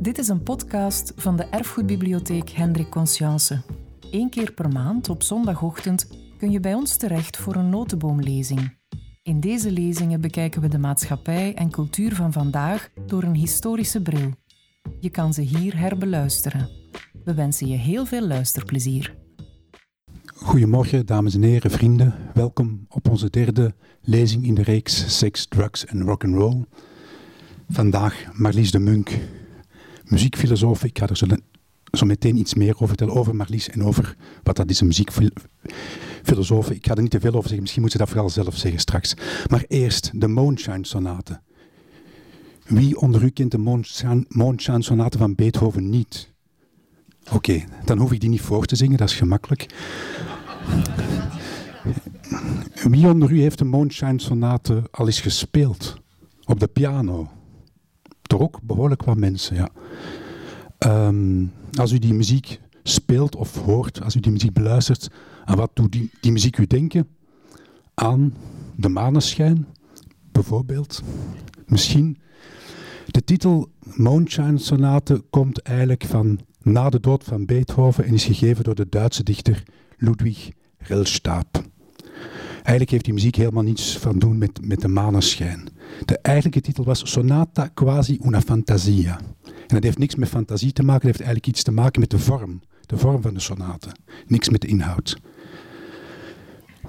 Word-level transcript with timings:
Dit 0.00 0.18
is 0.18 0.28
een 0.28 0.42
podcast 0.42 1.12
van 1.16 1.36
de 1.36 1.44
Erfgoedbibliotheek 1.44 2.50
Hendrik 2.50 2.90
Conscience. 2.90 3.62
Eén 4.10 4.30
keer 4.30 4.52
per 4.52 4.68
maand 4.68 5.08
op 5.08 5.22
zondagochtend 5.22 6.08
kun 6.38 6.50
je 6.50 6.60
bij 6.60 6.74
ons 6.74 6.96
terecht 6.96 7.36
voor 7.36 7.54
een 7.54 7.68
notenboomlezing. 7.68 8.76
In 9.22 9.40
deze 9.40 9.70
lezingen 9.70 10.20
bekijken 10.20 10.60
we 10.60 10.68
de 10.68 10.78
maatschappij 10.78 11.54
en 11.54 11.70
cultuur 11.70 12.14
van 12.14 12.32
vandaag 12.32 12.90
door 13.06 13.22
een 13.22 13.34
historische 13.34 14.02
bril. 14.02 14.30
Je 15.00 15.10
kan 15.10 15.34
ze 15.34 15.40
hier 15.40 15.78
herbeluisteren. 15.78 16.68
We 17.24 17.34
wensen 17.34 17.66
je 17.66 17.76
heel 17.76 18.06
veel 18.06 18.26
luisterplezier. 18.26 19.14
Goedemorgen, 20.24 21.06
dames 21.06 21.34
en 21.34 21.42
heren, 21.42 21.70
vrienden. 21.70 22.14
Welkom 22.34 22.86
op 22.88 23.08
onze 23.08 23.30
derde 23.30 23.74
lezing 24.02 24.44
in 24.44 24.54
de 24.54 24.62
reeks 24.62 25.18
Sex, 25.18 25.46
Drugs 25.46 25.86
en 25.86 26.02
Rock'n'Roll. 26.02 26.64
Vandaag 27.68 28.24
Marlies 28.32 28.70
de 28.70 28.78
Munk, 28.78 29.18
muziekfilosoof. 30.10 30.84
Ik 30.84 30.98
ga 30.98 31.08
er 31.08 31.16
zo, 31.92 32.06
meteen 32.06 32.36
iets 32.36 32.54
meer 32.54 32.74
over 32.74 32.88
vertellen, 32.88 33.14
over 33.14 33.36
Marlies 33.36 33.68
en 33.68 33.84
over 33.84 34.16
wat 34.42 34.56
dat 34.56 34.70
is, 34.70 34.80
een 34.80 34.86
muziekfilosoof. 34.86 36.70
Ik 36.70 36.86
ga 36.86 36.94
er 36.94 37.02
niet 37.02 37.10
te 37.10 37.20
veel 37.20 37.30
over 37.30 37.42
zeggen, 37.42 37.60
misschien 37.60 37.82
moet 37.82 37.92
ze 37.92 37.98
dat 37.98 38.08
vooral 38.08 38.30
zelf 38.30 38.56
zeggen 38.56 38.80
straks. 38.80 39.14
Maar 39.50 39.64
eerst 39.68 40.10
de 40.14 40.28
Moonshine 40.28 40.86
Sonate. 40.86 41.40
Wie 42.66 43.00
onder 43.00 43.22
u 43.22 43.30
kent 43.30 43.50
de 43.50 43.58
Moonshine 44.28 44.82
Sonate 44.82 45.18
van 45.18 45.34
Beethoven 45.34 45.90
niet? 45.90 46.32
Oké, 47.32 47.64
dan 47.84 47.98
hoef 47.98 48.12
ik 48.12 48.20
die 48.20 48.28
niet 48.28 48.40
voor 48.40 48.64
te 48.64 48.76
zingen, 48.76 48.96
dat 48.96 49.08
is 49.08 49.14
gemakkelijk. 49.14 49.66
Wie 52.88 53.06
onder 53.06 53.30
u 53.30 53.40
heeft 53.40 53.58
de 53.58 53.64
Moonshine 53.64 54.20
Sonate 54.20 54.82
al 54.90 55.06
eens 55.06 55.20
gespeeld? 55.20 55.96
Op 56.44 56.60
de 56.60 56.66
piano? 56.66 57.30
Toch 58.30 58.40
ook 58.40 58.60
behoorlijk 58.62 59.02
wat 59.04 59.16
mensen, 59.16 59.56
ja. 59.56 59.68
Ehm, 60.78 61.46
als 61.78 61.92
u 61.92 61.98
die 61.98 62.14
muziek 62.14 62.60
speelt 62.82 63.36
of 63.36 63.56
hoort, 63.64 64.02
als 64.02 64.14
u 64.14 64.20
die 64.20 64.32
muziek 64.32 64.52
beluistert, 64.52 65.10
aan 65.44 65.56
wat 65.56 65.70
doet 65.74 65.92
die, 65.92 66.10
die 66.20 66.32
muziek 66.32 66.58
u 66.58 66.66
denken? 66.66 67.08
Aan 67.94 68.34
de 68.76 68.88
maneschijn, 68.88 69.66
bijvoorbeeld. 70.32 71.02
Misschien. 71.66 72.18
De 73.06 73.24
titel 73.24 73.70
Moonshine 73.96 74.58
Sonate 74.58 75.24
komt 75.30 75.62
eigenlijk 75.62 76.04
van 76.04 76.40
na 76.62 76.90
de 76.90 77.00
dood 77.00 77.24
van 77.24 77.46
Beethoven 77.46 78.04
en 78.04 78.14
is 78.14 78.24
gegeven 78.24 78.64
door 78.64 78.74
de 78.74 78.88
Duitse 78.88 79.22
dichter 79.22 79.62
Ludwig 79.96 80.50
Rellstab. 80.78 81.62
Eigenlijk 82.70 82.90
heeft 82.90 83.04
die 83.04 83.14
muziek 83.14 83.36
helemaal 83.36 83.62
niets 83.62 83.98
van 83.98 84.18
doen 84.18 84.38
met, 84.38 84.66
met 84.66 84.80
de 84.80 84.88
maneschijn. 84.88 85.68
De 86.04 86.18
eigenlijke 86.18 86.60
titel 86.60 86.84
was 86.84 87.10
Sonata 87.10 87.66
quasi 87.74 88.18
una 88.24 88.40
fantasia. 88.40 89.20
En 89.44 89.66
dat 89.66 89.82
heeft 89.82 89.98
niks 89.98 90.14
met 90.14 90.28
fantasie 90.28 90.72
te 90.72 90.82
maken, 90.82 91.06
dat 91.06 91.16
heeft 91.16 91.20
eigenlijk 91.20 91.46
iets 91.46 91.62
te 91.62 91.72
maken 91.72 92.00
met 92.00 92.10
de 92.10 92.18
vorm. 92.18 92.60
De 92.86 92.98
vorm 92.98 93.22
van 93.22 93.34
de 93.34 93.40
sonate. 93.40 93.88
Niks 94.26 94.48
met 94.48 94.60
de 94.60 94.66
inhoud. 94.66 95.20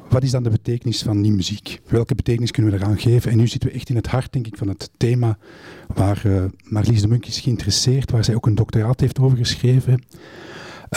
Wat 0.09 0.23
is 0.23 0.31
dan 0.31 0.43
de 0.43 0.49
betekenis 0.49 1.01
van 1.01 1.21
die 1.21 1.31
muziek? 1.31 1.79
Welke 1.87 2.15
betekenis 2.15 2.51
kunnen 2.51 2.71
we 2.71 2.77
eraan 2.77 2.99
geven? 2.99 3.31
En 3.31 3.37
nu 3.37 3.47
zitten 3.47 3.69
we 3.69 3.75
echt 3.75 3.89
in 3.89 3.95
het 3.95 4.07
hart, 4.07 4.33
denk 4.33 4.47
ik, 4.47 4.57
van 4.57 4.67
het 4.67 4.89
thema 4.97 5.37
waar 5.87 6.49
Marlies 6.63 7.01
de 7.01 7.07
Munk 7.07 7.25
is 7.25 7.39
geïnteresseerd, 7.39 8.11
waar 8.11 8.23
zij 8.23 8.35
ook 8.35 8.45
een 8.45 8.55
doctoraat 8.55 8.99
heeft 8.99 9.19
over 9.19 9.37
geschreven. 9.37 10.03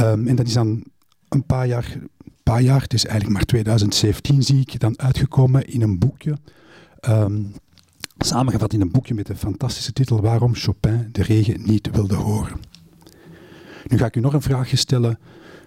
Um, 0.00 0.26
en 0.26 0.36
dat 0.36 0.46
is 0.46 0.52
dan 0.52 0.84
een 1.28 1.44
paar 1.44 1.66
jaar, 1.66 1.98
paar 2.44 2.62
jaar, 2.62 2.82
het 2.82 2.92
is 2.92 3.04
eigenlijk 3.04 3.36
maar 3.36 3.46
2017, 3.46 4.42
zie 4.42 4.60
ik, 4.60 4.80
dan 4.80 4.98
uitgekomen 4.98 5.66
in 5.66 5.82
een 5.82 5.98
boekje. 5.98 6.38
Um, 7.08 7.54
samengevat 8.18 8.72
in 8.72 8.80
een 8.80 8.90
boekje 8.90 9.14
met 9.14 9.26
de 9.26 9.36
fantastische 9.36 9.92
titel 9.92 10.20
Waarom 10.20 10.54
Chopin 10.54 11.08
de 11.12 11.22
regen 11.22 11.60
niet 11.64 11.90
wilde 11.92 12.14
horen. 12.14 12.60
Nu 13.86 13.98
ga 13.98 14.06
ik 14.06 14.16
u 14.16 14.20
nog 14.20 14.32
een 14.32 14.42
vraagje 14.42 14.76
stellen 14.76 15.18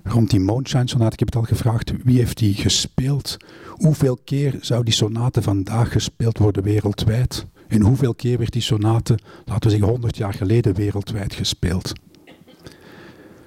rond 0.03 0.29
die 0.29 0.39
Moonshine 0.39 0.89
Sonate. 0.89 1.13
Ik 1.13 1.19
heb 1.19 1.27
het 1.27 1.37
al 1.37 1.43
gevraagd, 1.43 1.93
wie 2.03 2.17
heeft 2.17 2.37
die 2.37 2.53
gespeeld? 2.53 3.37
Hoeveel 3.67 4.17
keer 4.23 4.57
zou 4.61 4.83
die 4.83 4.93
sonate 4.93 5.41
vandaag 5.41 5.91
gespeeld 5.91 6.37
worden 6.37 6.63
wereldwijd? 6.63 7.45
En 7.67 7.81
hoeveel 7.81 8.15
keer 8.15 8.37
werd 8.37 8.51
die 8.51 8.61
sonate, 8.61 9.19
laten 9.45 9.63
we 9.63 9.69
zeggen 9.69 9.89
100 9.89 10.17
jaar 10.17 10.33
geleden, 10.33 10.73
wereldwijd 10.75 11.33
gespeeld? 11.33 11.93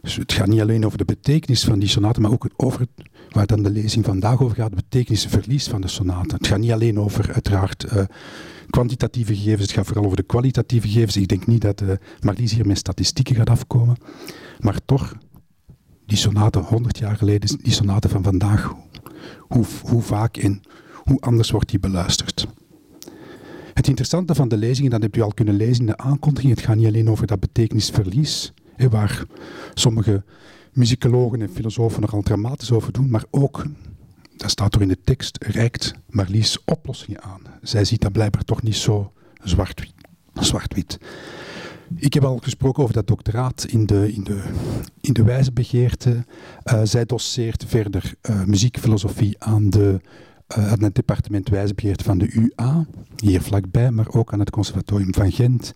Dus 0.03 0.17
het 0.17 0.33
gaat 0.33 0.47
niet 0.47 0.61
alleen 0.61 0.87
over 0.87 0.99
de 0.99 1.05
betekenis 1.05 1.65
van 1.65 1.79
die 1.79 1.89
sonate, 1.89 2.21
maar 2.21 2.33
ook 2.33 2.49
over 2.57 2.87
waar 3.31 3.47
dan 3.47 3.63
de 3.63 3.71
lezing 3.71 4.05
vandaag 4.05 4.43
over 4.43 4.57
gaat, 4.57 4.71
het 4.71 4.75
betekenisverlies 4.75 5.69
van 5.69 5.81
de 5.81 5.89
sonate. 5.89 6.35
Het 6.35 6.47
gaat 6.47 6.59
niet 6.59 6.73
alleen 6.73 6.99
over 6.99 7.33
uiteraard 7.33 7.93
uh, 7.93 8.03
kwantitatieve 8.71 9.37
gegevens, 9.37 9.63
het 9.63 9.71
gaat 9.71 9.87
vooral 9.87 10.05
over 10.05 10.17
de 10.17 10.23
kwalitatieve 10.23 10.89
gegevens. 10.89 11.17
Ik 11.17 11.29
denk 11.29 11.47
niet 11.47 11.61
dat 11.61 11.83
Marlies 12.21 12.53
hier 12.53 12.67
met 12.67 12.79
statistieken 12.79 13.35
gaat 13.35 13.51
afkomen, 13.51 13.97
maar 14.59 14.79
toch, 14.85 15.15
die 16.07 16.19
sonate 16.19 16.59
100 16.59 16.99
jaar 16.99 17.17
geleden, 17.17 17.59
die 17.63 17.73
sonate 17.73 18.09
van 18.09 18.23
vandaag, 18.23 18.75
hoe, 19.39 19.65
hoe 19.83 20.03
vaak 20.03 20.37
en 20.37 20.61
hoe 20.95 21.21
anders 21.21 21.51
wordt 21.51 21.71
die 21.71 21.81
beluisterd. 21.81 22.47
Het 23.75 23.89
interessante 23.89 24.35
van 24.35 24.49
de 24.49 24.57
lezingen, 24.57 24.91
dat 24.91 25.03
hebt 25.03 25.17
u 25.17 25.21
al 25.21 25.35
kunnen 25.35 25.55
lezen 25.55 25.81
in 25.81 25.87
de 25.87 25.97
aankondiging, 25.97 26.55
het 26.55 26.65
gaat 26.65 26.77
niet 26.77 26.87
alleen 26.87 27.11
over 27.11 27.27
dat 27.27 27.41
betekenisverlies, 27.41 28.53
waar 28.77 29.25
sommige 29.75 30.25
muzikologen 30.73 31.43
en 31.43 31.51
filosofen 31.51 32.01
nogal 32.01 32.23
dramatisch 32.23 32.73
over 32.73 32.93
doen, 32.93 33.11
maar 33.11 33.25
ook, 33.31 33.67
dat 34.37 34.51
staat 34.51 34.75
er 34.75 34.83
in 34.83 34.89
de 34.89 35.01
tekst, 35.05 35.45
reikt 35.45 35.95
Marlies 36.07 36.65
oplossingen 36.65 37.23
aan. 37.23 37.41
Zij 37.63 37.85
ziet 37.85 38.01
dat 38.01 38.13
blijkbaar 38.13 38.45
toch 38.45 38.63
niet 38.63 38.77
zo 38.77 39.13
zwart-wit. 39.43 39.95
Zwart 40.35 40.75
ik 41.97 42.15
heb 42.15 42.25
al 42.25 42.39
gesproken 42.43 42.83
over 42.83 42.95
dat 42.95 43.07
doctoraat 43.07 43.65
in 43.69 43.87
de, 43.87 44.13
in 44.13 44.25
de, 44.25 44.43
in 45.01 45.13
de 45.13 45.23
wijzebegeerte. 45.23 46.25
Uh, 46.65 46.81
zij 46.85 47.05
doseert 47.05 47.65
verder 47.67 48.15
uh, 48.31 48.45
muziekfilosofie 48.45 49.37
aan 49.39 49.71
de 49.71 50.01
uh, 50.59 50.73
aan 50.73 50.83
het 50.83 50.95
departement 50.95 51.49
wijsbegeerte 51.49 52.05
van 52.05 52.19
de 52.19 52.33
UA, 52.33 52.87
hier 53.17 53.43
vlakbij, 53.43 53.91
maar 53.91 54.09
ook 54.09 54.33
aan 54.33 54.39
het 54.39 54.51
conservatorium 54.51 55.15
van 55.15 55.33
Gent. 55.33 55.73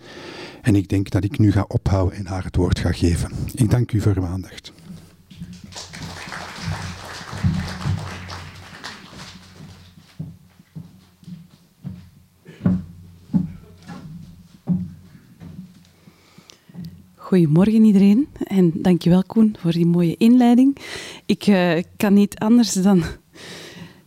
En 0.62 0.76
ik 0.76 0.88
denk 0.88 1.10
dat 1.10 1.24
ik 1.24 1.38
nu 1.38 1.52
ga 1.52 1.64
ophouden 1.68 2.18
en 2.18 2.26
haar 2.26 2.44
het 2.44 2.56
woord 2.56 2.78
ga 2.78 2.92
geven. 2.92 3.30
Ik 3.54 3.70
dank 3.70 3.92
u 3.92 4.00
voor 4.00 4.16
uw 4.16 4.26
aandacht. 4.26 4.72
Goedemorgen 17.24 17.84
iedereen 17.84 18.28
en 18.44 18.72
dankjewel 18.74 19.22
Koen 19.26 19.56
voor 19.58 19.72
die 19.72 19.86
mooie 19.86 20.14
inleiding. 20.18 20.76
Ik 21.26 21.46
uh, 21.46 21.72
kan 21.96 22.14
niet 22.14 22.38
anders 22.38 22.72
dan 22.72 23.02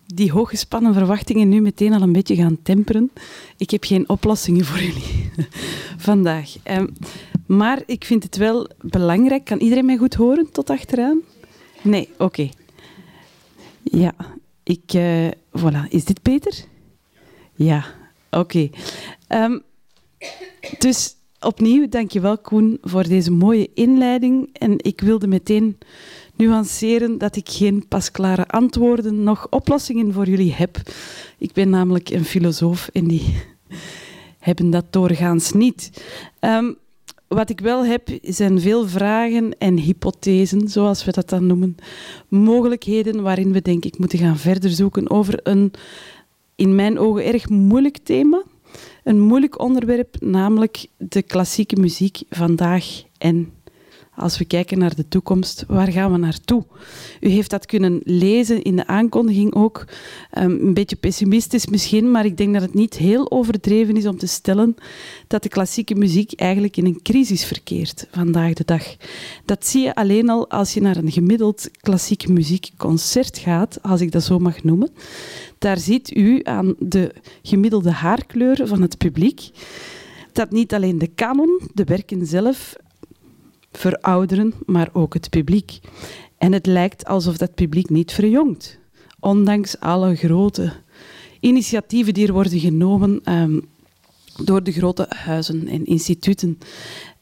die 0.05 0.31
hooggespannen 0.31 0.93
verwachtingen 0.93 1.49
nu 1.49 1.61
meteen 1.61 1.93
al 1.93 2.01
een 2.01 2.11
beetje 2.11 2.35
gaan 2.35 2.57
temperen. 2.63 3.11
Ik 3.57 3.69
heb 3.69 3.83
geen 3.83 4.09
oplossingen 4.09 4.65
voor 4.65 4.79
jullie 4.79 5.31
vandaag. 6.07 6.55
Um, 6.63 6.93
maar 7.45 7.83
ik 7.85 8.05
vind 8.05 8.23
het 8.23 8.37
wel 8.37 8.69
belangrijk. 8.81 9.45
Kan 9.45 9.59
iedereen 9.59 9.85
mij 9.85 9.97
goed 9.97 10.15
horen 10.15 10.51
tot 10.51 10.69
achteraan? 10.69 11.21
Nee, 11.81 12.09
oké. 12.17 12.49
Ja, 13.83 14.13
ik... 14.63 14.93
Uh, 14.93 15.27
voilà. 15.59 15.89
Is 15.89 16.05
dit 16.05 16.21
beter? 16.21 16.53
Ja, 17.55 17.85
oké. 18.31 18.69
Okay. 19.27 19.43
Um, 19.43 19.61
dus 20.77 21.15
opnieuw, 21.39 21.89
dankjewel 21.89 22.37
Koen 22.37 22.77
voor 22.81 23.03
deze 23.03 23.31
mooie 23.31 23.69
inleiding. 23.73 24.49
En 24.53 24.73
ik 24.77 25.01
wilde 25.01 25.27
meteen 25.27 25.77
nuanceren 26.35 27.17
dat 27.17 27.35
ik 27.35 27.49
geen 27.49 27.87
pasklare 27.87 28.47
antwoorden 28.47 29.23
nog 29.23 29.47
oplossingen 29.49 30.13
voor 30.13 30.27
jullie 30.27 30.53
heb. 30.53 30.81
Ik 31.37 31.53
ben 31.53 31.69
namelijk 31.69 32.09
een 32.09 32.25
filosoof 32.25 32.89
en 32.93 33.07
die 33.07 33.35
hebben 34.39 34.69
dat 34.69 34.85
doorgaans 34.89 35.51
niet. 35.51 36.03
Um, 36.39 36.77
wat 37.27 37.49
ik 37.49 37.59
wel 37.59 37.85
heb, 37.85 38.09
zijn 38.21 38.59
veel 38.61 38.87
vragen 38.87 39.57
en 39.57 39.77
hypothesen, 39.77 40.67
zoals 40.69 41.05
we 41.05 41.11
dat 41.11 41.29
dan 41.29 41.47
noemen. 41.47 41.75
Mogelijkheden 42.27 43.21
waarin 43.21 43.51
we, 43.51 43.61
denk 43.61 43.85
ik, 43.85 43.97
moeten 43.97 44.19
gaan 44.19 44.37
verder 44.37 44.69
zoeken 44.69 45.09
over 45.09 45.39
een, 45.43 45.71
in 46.55 46.75
mijn 46.75 46.99
ogen, 46.99 47.25
erg 47.25 47.49
moeilijk 47.49 47.97
thema. 47.97 48.43
Een 49.03 49.19
moeilijk 49.19 49.59
onderwerp, 49.59 50.15
namelijk 50.19 50.87
de 50.97 51.21
klassieke 51.21 51.75
muziek 51.75 52.21
vandaag 52.29 53.03
en 53.17 53.51
als 54.17 54.37
we 54.37 54.45
kijken 54.45 54.77
naar 54.77 54.95
de 54.95 55.07
toekomst, 55.07 55.63
waar 55.67 55.91
gaan 55.91 56.11
we 56.11 56.17
naartoe? 56.17 56.63
U 57.19 57.29
heeft 57.29 57.49
dat 57.49 57.65
kunnen 57.65 57.99
lezen 58.03 58.61
in 58.61 58.75
de 58.75 58.87
aankondiging 58.87 59.53
ook. 59.53 59.85
Um, 60.37 60.59
een 60.61 60.73
beetje 60.73 60.95
pessimistisch 60.95 61.67
misschien, 61.67 62.11
maar 62.11 62.25
ik 62.25 62.37
denk 62.37 62.53
dat 62.53 62.61
het 62.61 62.73
niet 62.73 62.95
heel 62.95 63.31
overdreven 63.31 63.97
is 63.97 64.05
om 64.05 64.17
te 64.17 64.27
stellen 64.27 64.75
dat 65.27 65.43
de 65.43 65.49
klassieke 65.49 65.95
muziek 65.95 66.33
eigenlijk 66.33 66.77
in 66.77 66.85
een 66.85 67.01
crisis 67.01 67.45
verkeert 67.45 68.07
vandaag 68.11 68.53
de 68.53 68.65
dag. 68.65 68.95
Dat 69.45 69.67
zie 69.67 69.83
je 69.83 69.95
alleen 69.95 70.29
al 70.29 70.49
als 70.49 70.73
je 70.73 70.81
naar 70.81 70.97
een 70.97 71.11
gemiddeld 71.11 71.69
klassieke 71.81 72.31
muziekconcert 72.31 73.37
gaat, 73.37 73.79
als 73.81 74.01
ik 74.01 74.11
dat 74.11 74.23
zo 74.23 74.39
mag 74.39 74.63
noemen. 74.63 74.89
Daar 75.57 75.77
ziet 75.77 76.15
u 76.15 76.39
aan 76.43 76.75
de 76.79 77.13
gemiddelde 77.41 77.91
haarkleur 77.91 78.67
van 78.67 78.81
het 78.81 78.97
publiek 78.97 79.49
dat 80.37 80.51
niet 80.51 80.73
alleen 80.73 80.97
de 80.97 81.13
canon, 81.15 81.61
de 81.73 81.83
werken 81.83 82.25
zelf, 82.25 82.75
verouderen, 83.71 84.53
maar 84.65 84.89
ook 84.93 85.13
het 85.13 85.29
publiek. 85.29 85.79
En 86.37 86.51
het 86.51 86.65
lijkt 86.65 87.05
alsof 87.05 87.37
dat 87.37 87.55
publiek 87.55 87.89
niet 87.89 88.11
verjongt, 88.11 88.77
ondanks 89.19 89.79
alle 89.79 90.15
grote 90.15 90.73
initiatieven 91.39 92.13
die 92.13 92.27
er 92.27 92.33
worden 92.33 92.59
genomen 92.59 93.21
um, 93.33 93.65
door 94.43 94.63
de 94.63 94.71
grote 94.71 95.05
huizen 95.09 95.67
en 95.67 95.85
instituten. 95.85 96.57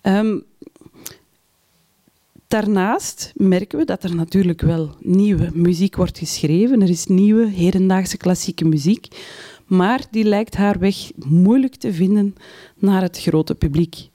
Um, 0.02 0.44
daarnaast 2.48 3.32
merken 3.36 3.80
we 3.80 3.86
dat 3.86 4.04
er 4.04 4.16
natuurlijk 4.16 4.62
wel 4.62 4.96
nieuwe 5.00 5.50
muziek 5.54 5.96
wordt 5.96 6.18
geschreven. 6.18 6.82
Er 6.82 6.90
is 6.90 7.06
nieuwe 7.06 7.48
hedendaagse 7.48 8.18
klassieke 8.18 8.66
muziek, 8.66 9.08
maar 9.66 10.02
die 10.12 10.24
lijkt 10.24 10.56
haar 10.56 10.80
weg 10.80 11.12
moeilijk 11.16 11.76
te 11.76 11.94
vinden 11.94 12.36
naar 12.76 13.02
het 13.02 13.22
grote 13.22 13.56
publiek. 13.56 14.10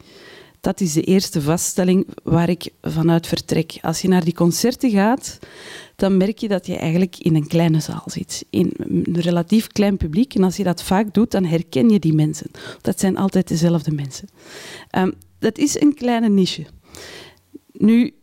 Dat 0.61 0.81
is 0.81 0.93
de 0.93 1.03
eerste 1.03 1.43
vaststelling 1.43 2.07
waar 2.23 2.49
ik 2.49 2.69
vanuit 2.83 3.27
vertrek. 3.27 3.79
Als 3.83 4.01
je 4.01 4.09
naar 4.09 4.25
die 4.25 4.35
concerten 4.35 4.91
gaat, 4.91 5.39
dan 5.97 6.17
merk 6.17 6.39
je 6.39 6.49
dat 6.49 6.67
je 6.67 6.77
eigenlijk 6.77 7.19
in 7.19 7.35
een 7.35 7.47
kleine 7.47 7.81
zaal 7.81 8.05
zit. 8.07 8.45
In 8.51 8.73
een 8.77 9.21
relatief 9.21 9.67
klein 9.67 9.97
publiek. 9.97 10.35
En 10.35 10.43
als 10.43 10.57
je 10.57 10.65
dat 10.65 10.83
vaak 10.83 11.15
doet, 11.15 11.31
dan 11.31 11.45
herken 11.45 11.89
je 11.89 11.99
die 11.99 12.13
mensen. 12.13 12.51
Dat 12.81 13.01
zijn 13.01 13.17
altijd 13.17 13.49
dezelfde 13.49 13.93
mensen. 13.93 14.29
Um, 14.99 15.13
dat 15.39 15.59
is 15.59 15.81
een 15.81 15.95
kleine 15.95 16.29
niche. 16.29 16.67
Nu, 17.73 18.15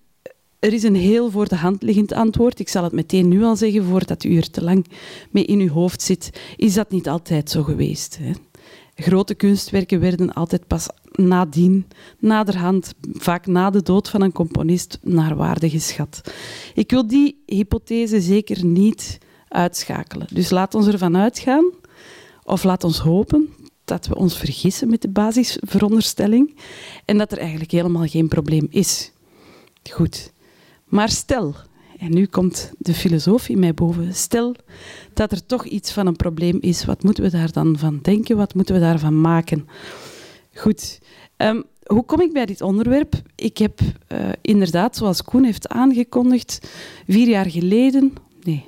er 0.59 0.73
is 0.73 0.83
een 0.83 0.95
heel 0.95 1.31
voor 1.31 1.47
de 1.47 1.55
hand 1.55 1.83
liggend 1.83 2.13
antwoord. 2.13 2.59
Ik 2.59 2.69
zal 2.69 2.83
het 2.83 2.93
meteen 2.93 3.27
nu 3.27 3.43
al 3.43 3.55
zeggen, 3.55 3.83
voordat 3.83 4.23
u 4.23 4.37
er 4.37 4.49
te 4.49 4.63
lang 4.63 4.85
mee 5.31 5.45
in 5.45 5.59
uw 5.59 5.69
hoofd 5.69 6.01
zit. 6.01 6.29
Is 6.55 6.73
dat 6.73 6.91
niet 6.91 7.09
altijd 7.09 7.49
zo 7.49 7.63
geweest? 7.63 8.17
Hè? 8.21 8.31
Grote 8.99 9.35
kunstwerken 9.35 9.99
werden 9.99 10.33
altijd 10.33 10.67
pas 10.67 10.87
nadien, 11.11 11.87
naderhand, 12.19 12.93
vaak 13.13 13.45
na 13.45 13.69
de 13.69 13.81
dood 13.81 14.09
van 14.09 14.21
een 14.21 14.31
componist, 14.31 14.99
naar 15.01 15.35
waarde 15.35 15.69
geschat. 15.69 16.21
Ik 16.73 16.91
wil 16.91 17.07
die 17.07 17.43
hypothese 17.45 18.21
zeker 18.21 18.65
niet 18.65 19.17
uitschakelen. 19.47 20.27
Dus 20.33 20.49
laat 20.49 20.75
ons 20.75 20.87
ervan 20.87 21.17
uitgaan, 21.17 21.71
of 22.43 22.63
laat 22.63 22.83
ons 22.83 22.99
hopen, 22.99 23.49
dat 23.85 24.07
we 24.07 24.15
ons 24.15 24.37
vergissen 24.37 24.89
met 24.89 25.01
de 25.01 25.09
basisveronderstelling 25.09 26.55
en 27.05 27.17
dat 27.17 27.31
er 27.31 27.37
eigenlijk 27.37 27.71
helemaal 27.71 28.07
geen 28.07 28.27
probleem 28.27 28.67
is. 28.69 29.11
Goed. 29.91 30.31
Maar 30.85 31.09
stel, 31.09 31.55
en 31.99 32.13
nu 32.13 32.25
komt 32.25 32.71
de 32.77 32.93
filosoof 32.93 33.49
in 33.49 33.59
mij 33.59 33.73
boven, 33.73 34.15
stel 34.15 34.55
dat 35.13 35.31
er 35.31 35.45
toch 35.45 35.65
iets 35.65 35.91
van 35.91 36.07
een 36.07 36.15
probleem 36.15 36.57
is, 36.61 36.85
wat 36.85 37.03
moeten 37.03 37.23
we 37.23 37.29
daar 37.29 37.51
dan 37.51 37.77
van 37.77 37.99
denken? 38.01 38.37
Wat 38.37 38.53
moeten 38.53 38.75
we 38.75 38.81
daarvan 38.81 39.21
maken? 39.21 39.67
Goed. 40.53 40.99
Um, 41.37 41.63
hoe 41.85 42.05
kom 42.05 42.21
ik 42.21 42.33
bij 42.33 42.45
dit 42.45 42.61
onderwerp? 42.61 43.21
Ik 43.35 43.57
heb 43.57 43.79
uh, 43.81 44.29
inderdaad, 44.41 44.95
zoals 44.95 45.21
Koen 45.21 45.43
heeft 45.43 45.67
aangekondigd, 45.67 46.69
vier 47.07 47.27
jaar 47.27 47.49
geleden, 47.49 48.13
nee, 48.43 48.65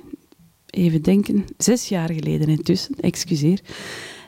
even 0.66 1.02
denken, 1.02 1.44
zes 1.56 1.88
jaar 1.88 2.12
geleden 2.12 2.48
intussen, 2.48 2.94
excuseer, 3.00 3.60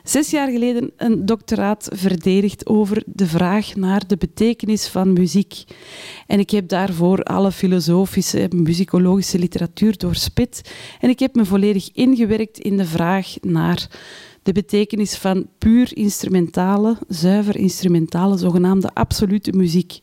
zes 0.03 0.29
jaar 0.29 0.51
geleden 0.51 0.91
een 0.97 1.25
doctoraat 1.25 1.89
verdedigd 1.93 2.67
over 2.67 3.03
de 3.05 3.25
vraag 3.25 3.75
naar 3.75 4.07
de 4.07 4.17
betekenis 4.17 4.87
van 4.87 5.13
muziek. 5.13 5.63
En 6.27 6.39
ik 6.39 6.49
heb 6.49 6.67
daarvoor 6.67 7.23
alle 7.23 7.51
filosofische, 7.51 8.49
muzikologische 8.55 9.39
literatuur 9.39 9.97
doorspit. 9.97 10.73
En 10.99 11.09
ik 11.09 11.19
heb 11.19 11.35
me 11.35 11.45
volledig 11.45 11.89
ingewerkt 11.93 12.59
in 12.59 12.77
de 12.77 12.85
vraag 12.85 13.35
naar 13.41 13.87
de 14.43 14.51
betekenis 14.51 15.15
van 15.15 15.47
puur 15.57 15.97
instrumentale, 15.97 16.97
zuiver 17.07 17.55
instrumentale, 17.55 18.37
zogenaamde 18.37 18.89
absolute 18.93 19.51
muziek. 19.51 19.99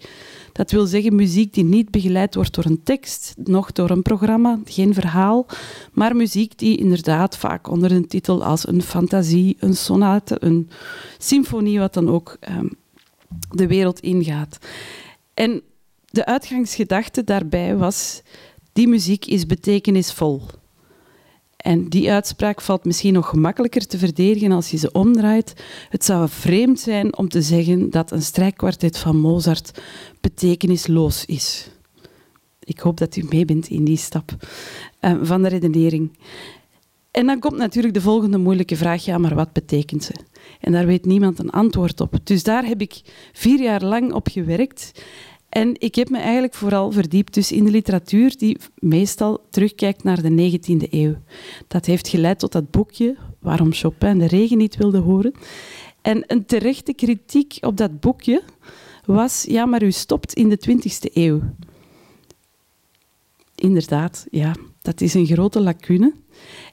Dat 0.53 0.71
wil 0.71 0.87
zeggen 0.87 1.15
muziek 1.15 1.55
die 1.55 1.65
niet 1.65 1.91
begeleid 1.91 2.35
wordt 2.35 2.55
door 2.55 2.65
een 2.65 2.83
tekst, 2.83 3.35
nog 3.45 3.73
door 3.73 3.91
een 3.91 4.03
programma, 4.03 4.59
geen 4.65 4.95
verhaal, 4.95 5.47
maar 5.93 6.17
muziek 6.17 6.59
die 6.59 6.79
inderdaad 6.79 7.37
vaak 7.37 7.69
onder 7.69 7.93
een 7.93 8.07
titel 8.07 8.45
als 8.45 8.69
een 8.69 8.83
fantasie, 8.83 9.57
een 9.59 9.77
sonate, 9.77 10.37
een 10.41 10.71
symfonie, 11.19 11.79
wat 11.79 11.95
dan 11.95 12.09
ook 12.09 12.37
um, 12.49 12.71
de 13.51 13.67
wereld 13.67 14.01
ingaat. 14.01 14.59
En 15.35 15.63
de 16.07 16.27
uitgangsgedachte 16.27 17.25
daarbij 17.25 17.77
was, 17.77 18.23
die 18.73 18.89
muziek 18.89 19.27
is 19.27 19.47
betekenisvol. 19.47 20.43
En 21.61 21.89
die 21.89 22.13
uitspraak 22.13 22.61
valt 22.61 22.85
misschien 22.85 23.13
nog 23.13 23.29
gemakkelijker 23.29 23.87
te 23.87 23.99
verdedigen 23.99 24.53
als 24.53 24.71
je 24.71 24.77
ze 24.77 24.93
omdraait. 24.93 25.65
Het 25.89 26.05
zou 26.05 26.29
vreemd 26.29 26.81
zijn 26.81 27.17
om 27.17 27.29
te 27.29 27.43
zeggen 27.43 27.91
dat 27.91 28.11
een 28.11 28.23
strijkkwartet 28.23 28.99
van 28.99 29.17
Mozart 29.17 29.83
betekenisloos 30.21 31.25
is. 31.25 31.71
Ik 32.61 32.79
hoop 32.79 32.97
dat 32.97 33.17
u 33.17 33.27
mee 33.29 33.45
bent 33.45 33.69
in 33.69 33.85
die 33.85 33.97
stap 33.97 34.37
uh, 35.01 35.19
van 35.23 35.43
de 35.43 35.49
redenering. 35.49 36.19
En 37.11 37.27
dan 37.27 37.39
komt 37.39 37.57
natuurlijk 37.57 37.95
de 37.95 38.01
volgende 38.01 38.39
moeilijke 38.39 38.77
vraag: 38.77 39.05
ja, 39.05 39.19
maar 39.19 39.35
wat 39.35 39.53
betekent 39.53 40.05
ze? 40.05 40.15
En 40.61 40.73
daar 40.73 40.87
weet 40.87 41.05
niemand 41.05 41.39
een 41.39 41.51
antwoord 41.51 42.01
op. 42.01 42.19
Dus 42.25 42.43
daar 42.43 42.65
heb 42.65 42.81
ik 42.81 43.01
vier 43.33 43.61
jaar 43.61 43.85
lang 43.85 44.13
op 44.13 44.29
gewerkt. 44.29 45.05
En 45.51 45.75
ik 45.79 45.95
heb 45.95 46.11
me 46.11 46.19
eigenlijk 46.19 46.55
vooral 46.55 46.93
verdiept 46.93 47.35
dus 47.35 47.53
in 47.53 47.65
de 47.65 47.71
literatuur 47.71 48.37
die 48.37 48.59
meestal 48.75 49.41
terugkijkt 49.51 50.03
naar 50.03 50.23
de 50.23 50.59
19e 50.61 50.91
eeuw. 50.91 51.15
Dat 51.69 51.87
heeft 51.87 52.09
geleid 52.09 52.39
tot 52.39 52.53
dat 52.53 52.71
boekje 52.71 53.17
waarom 53.39 53.73
Chopin 53.73 54.19
de 54.19 54.27
regen 54.27 54.59
niet 54.59 54.77
wilde 54.77 54.99
horen. 54.99 55.33
En 56.03 56.25
een 56.27 56.47
terechte 56.47 56.93
kritiek 56.93 57.57
op 57.61 57.77
dat 57.77 58.01
boekje 58.01 58.43
was, 59.05 59.45
ja, 59.49 59.67
maar 59.67 59.83
u 59.83 59.93
stopt 59.93 60.33
in 60.33 60.49
de 60.49 60.59
20e 60.69 61.13
eeuw. 61.13 61.41
Inderdaad, 63.55 64.27
ja, 64.31 64.55
dat 64.83 65.01
is 65.01 65.15
een 65.15 65.27
grote 65.27 65.61
lacune. 65.61 66.13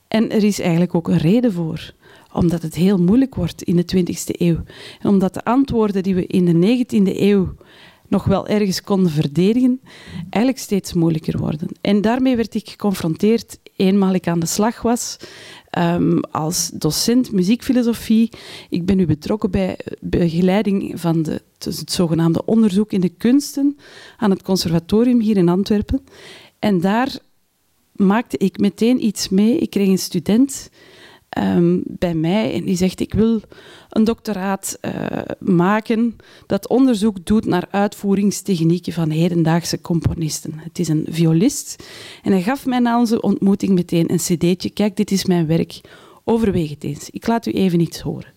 En 0.07 0.31
er 0.31 0.43
is 0.43 0.59
eigenlijk 0.59 0.95
ook 0.95 1.07
een 1.07 1.17
reden 1.17 1.53
voor 1.53 1.95
omdat 2.33 2.61
het 2.61 2.75
heel 2.75 2.97
moeilijk 2.97 3.35
wordt 3.35 3.63
in 3.63 3.75
de 3.75 3.95
20e 3.95 4.39
eeuw. 4.39 4.63
Omdat 5.03 5.33
de 5.33 5.43
antwoorden 5.43 6.03
die 6.03 6.15
we 6.15 6.25
in 6.27 6.45
de 6.45 6.85
19e 6.85 7.19
eeuw 7.19 7.55
nog 8.07 8.25
wel 8.25 8.47
ergens 8.47 8.81
konden 8.81 9.11
verdedigen, 9.11 9.81
eigenlijk 10.29 10.63
steeds 10.63 10.93
moeilijker 10.93 11.37
worden. 11.37 11.67
En 11.81 12.01
daarmee 12.01 12.35
werd 12.35 12.55
ik 12.55 12.69
geconfronteerd 12.69 13.59
eenmaal 13.75 14.13
ik 14.13 14.27
aan 14.27 14.39
de 14.39 14.45
slag 14.45 14.81
was 14.81 15.17
um, 15.77 16.19
als 16.19 16.69
docent 16.73 17.31
muziekfilosofie. 17.31 18.29
Ik 18.69 18.85
ben 18.85 18.97
nu 18.97 19.05
betrokken 19.05 19.51
bij 19.51 19.79
begeleiding 19.99 20.99
van 20.99 21.21
de, 21.21 21.41
het 21.57 21.91
zogenaamde 21.91 22.45
onderzoek 22.45 22.91
in 22.91 23.01
de 23.01 23.09
kunsten 23.09 23.77
aan 24.17 24.29
het 24.29 24.43
conservatorium 24.43 25.19
hier 25.19 25.37
in 25.37 25.49
Antwerpen. 25.49 26.03
En 26.59 26.81
daar 26.81 27.17
maakte 27.95 28.37
ik 28.37 28.59
meteen 28.59 29.05
iets 29.05 29.29
mee. 29.29 29.57
Ik 29.57 29.69
kreeg 29.69 29.87
een 29.87 29.97
student 29.97 30.69
um, 31.37 31.83
bij 31.85 32.13
mij 32.13 32.53
en 32.53 32.65
die 32.65 32.77
zegt 32.77 32.99
ik 32.99 33.13
wil 33.13 33.41
een 33.97 34.03
doctoraat 34.03 34.77
uh, 34.81 34.91
maken 35.39 36.15
dat 36.45 36.67
onderzoek 36.67 37.25
doet 37.25 37.45
naar 37.45 37.67
uitvoeringstechnieken 37.71 38.93
van 38.93 39.09
hedendaagse 39.09 39.81
componisten. 39.81 40.53
Het 40.55 40.79
is 40.79 40.87
een 40.87 41.05
violist 41.09 41.87
en 42.23 42.31
hij 42.31 42.41
gaf 42.41 42.65
mij 42.65 42.79
na 42.79 42.99
onze 42.99 43.21
ontmoeting 43.21 43.73
meteen 43.73 44.11
een 44.11 44.17
cd'tje. 44.17 44.69
Kijk, 44.69 44.95
dit 44.95 45.11
is 45.11 45.25
mijn 45.25 45.47
werk, 45.47 45.81
overweeg 46.23 46.69
het 46.69 46.83
eens. 46.83 47.09
Ik 47.09 47.27
laat 47.27 47.45
u 47.45 47.51
even 47.51 47.79
iets 47.79 47.99
horen. 47.99 48.36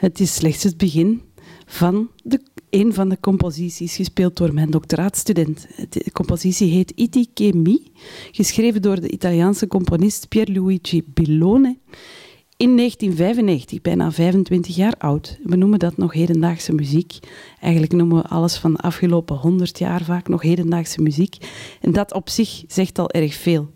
Het 0.00 0.20
is 0.20 0.34
slechts 0.34 0.62
het 0.62 0.76
begin 0.76 1.22
van 1.66 2.10
de, 2.22 2.40
een 2.70 2.94
van 2.94 3.08
de 3.08 3.20
composities 3.20 3.96
gespeeld 3.96 4.36
door 4.36 4.54
mijn 4.54 4.70
doctoraatstudent. 4.70 5.66
De 5.88 6.12
compositie 6.12 6.70
heet 6.72 6.92
Iti 6.94 7.26
che 7.34 7.52
mi, 7.54 7.92
geschreven 8.30 8.82
door 8.82 9.00
de 9.00 9.10
Italiaanse 9.10 9.66
componist 9.66 10.28
Pierluigi 10.28 11.02
Billone 11.06 11.78
in 12.60 12.76
1995, 12.76 13.80
bijna 13.80 14.12
25 14.12 14.76
jaar 14.76 14.94
oud. 14.98 15.38
We 15.42 15.56
noemen 15.56 15.78
dat 15.78 15.96
nog 15.96 16.12
hedendaagse 16.12 16.72
muziek. 16.72 17.18
Eigenlijk 17.60 17.92
noemen 17.92 18.16
we 18.16 18.28
alles 18.28 18.56
van 18.56 18.72
de 18.72 18.78
afgelopen 18.78 19.36
100 19.36 19.78
jaar 19.78 20.02
vaak 20.02 20.28
nog 20.28 20.42
hedendaagse 20.42 21.02
muziek. 21.02 21.36
En 21.80 21.92
dat 21.92 22.12
op 22.12 22.28
zich 22.28 22.64
zegt 22.68 22.98
al 22.98 23.10
erg 23.10 23.34
veel. 23.34 23.70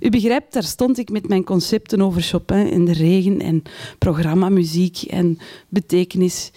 U 0.00 0.10
begrijpt, 0.10 0.52
daar 0.52 0.62
stond 0.62 0.98
ik 0.98 1.10
met 1.10 1.28
mijn 1.28 1.44
concepten 1.44 2.02
over 2.02 2.22
Chopin 2.22 2.70
en 2.70 2.84
de 2.84 2.92
regen 2.92 3.40
en 3.40 3.62
programmamuziek 3.98 5.02
en 5.02 5.38
betekenis. 5.68 6.50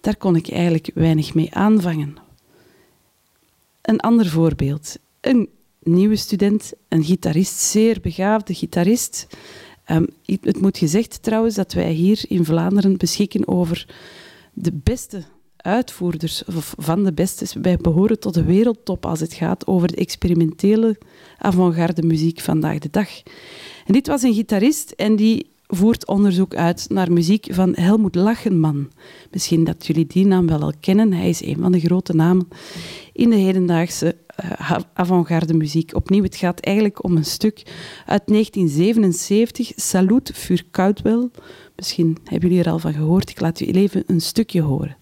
Daar 0.00 0.16
kon 0.16 0.36
ik 0.36 0.50
eigenlijk 0.50 0.90
weinig 0.94 1.34
mee 1.34 1.54
aanvangen. 1.54 2.16
Een 3.82 4.00
ander 4.00 4.26
voorbeeld. 4.26 4.96
Een 5.20 5.48
nieuwe 5.82 6.16
student, 6.16 6.72
een 6.88 7.04
gitarist, 7.04 7.58
zeer 7.58 8.00
begaafde 8.00 8.54
gitarist 8.54 9.26
Um, 9.90 10.06
het 10.24 10.60
moet 10.60 10.78
gezegd 10.78 11.22
trouwens 11.22 11.54
dat 11.54 11.72
wij 11.72 11.92
hier 11.92 12.24
in 12.28 12.44
Vlaanderen 12.44 12.96
beschikken 12.96 13.48
over 13.48 13.86
de 14.52 14.72
beste 14.82 15.22
uitvoerders, 15.56 16.44
of 16.44 16.74
van 16.78 17.04
de 17.04 17.12
beste. 17.12 17.60
Wij 17.60 17.76
behoren 17.76 18.20
tot 18.20 18.34
de 18.34 18.44
wereldtop 18.44 19.06
als 19.06 19.20
het 19.20 19.32
gaat 19.32 19.66
over 19.66 19.88
de 19.88 19.96
experimentele 19.96 20.98
avant-garde 21.38 22.02
muziek 22.02 22.40
vandaag 22.40 22.78
de 22.78 22.88
dag. 22.90 23.08
En 23.86 23.92
dit 23.92 24.06
was 24.06 24.22
een 24.22 24.34
gitarist 24.34 24.90
en 24.90 25.16
die 25.16 25.50
voert 25.66 26.06
onderzoek 26.06 26.54
uit 26.54 26.86
naar 26.88 27.12
muziek 27.12 27.46
van 27.50 27.72
Helmoet 27.74 28.14
Lachenman. 28.14 28.90
Misschien 29.30 29.64
dat 29.64 29.86
jullie 29.86 30.06
die 30.06 30.26
naam 30.26 30.46
wel 30.46 30.60
al 30.60 30.72
kennen. 30.80 31.12
Hij 31.12 31.28
is 31.28 31.44
een 31.44 31.56
van 31.60 31.72
de 31.72 31.80
grote 31.80 32.14
namen 32.14 32.48
in 33.12 33.30
de 33.30 33.36
hedendaagse 33.36 34.16
avant-garde 34.92 35.54
muziek. 35.54 35.94
Opnieuw, 35.94 36.22
het 36.22 36.36
gaat 36.36 36.60
eigenlijk 36.60 37.04
om 37.04 37.16
een 37.16 37.24
stuk 37.24 37.62
uit 38.06 38.22
1977, 38.26 39.72
Salut 39.76 40.30
für 40.34 40.62
Caldwell. 40.70 41.28
Misschien 41.76 42.18
hebben 42.24 42.48
jullie 42.48 42.64
er 42.64 42.70
al 42.70 42.78
van 42.78 42.92
gehoord. 42.92 43.30
Ik 43.30 43.40
laat 43.40 43.58
jullie 43.58 43.82
even 43.82 44.04
een 44.06 44.20
stukje 44.20 44.60
horen. 44.60 44.96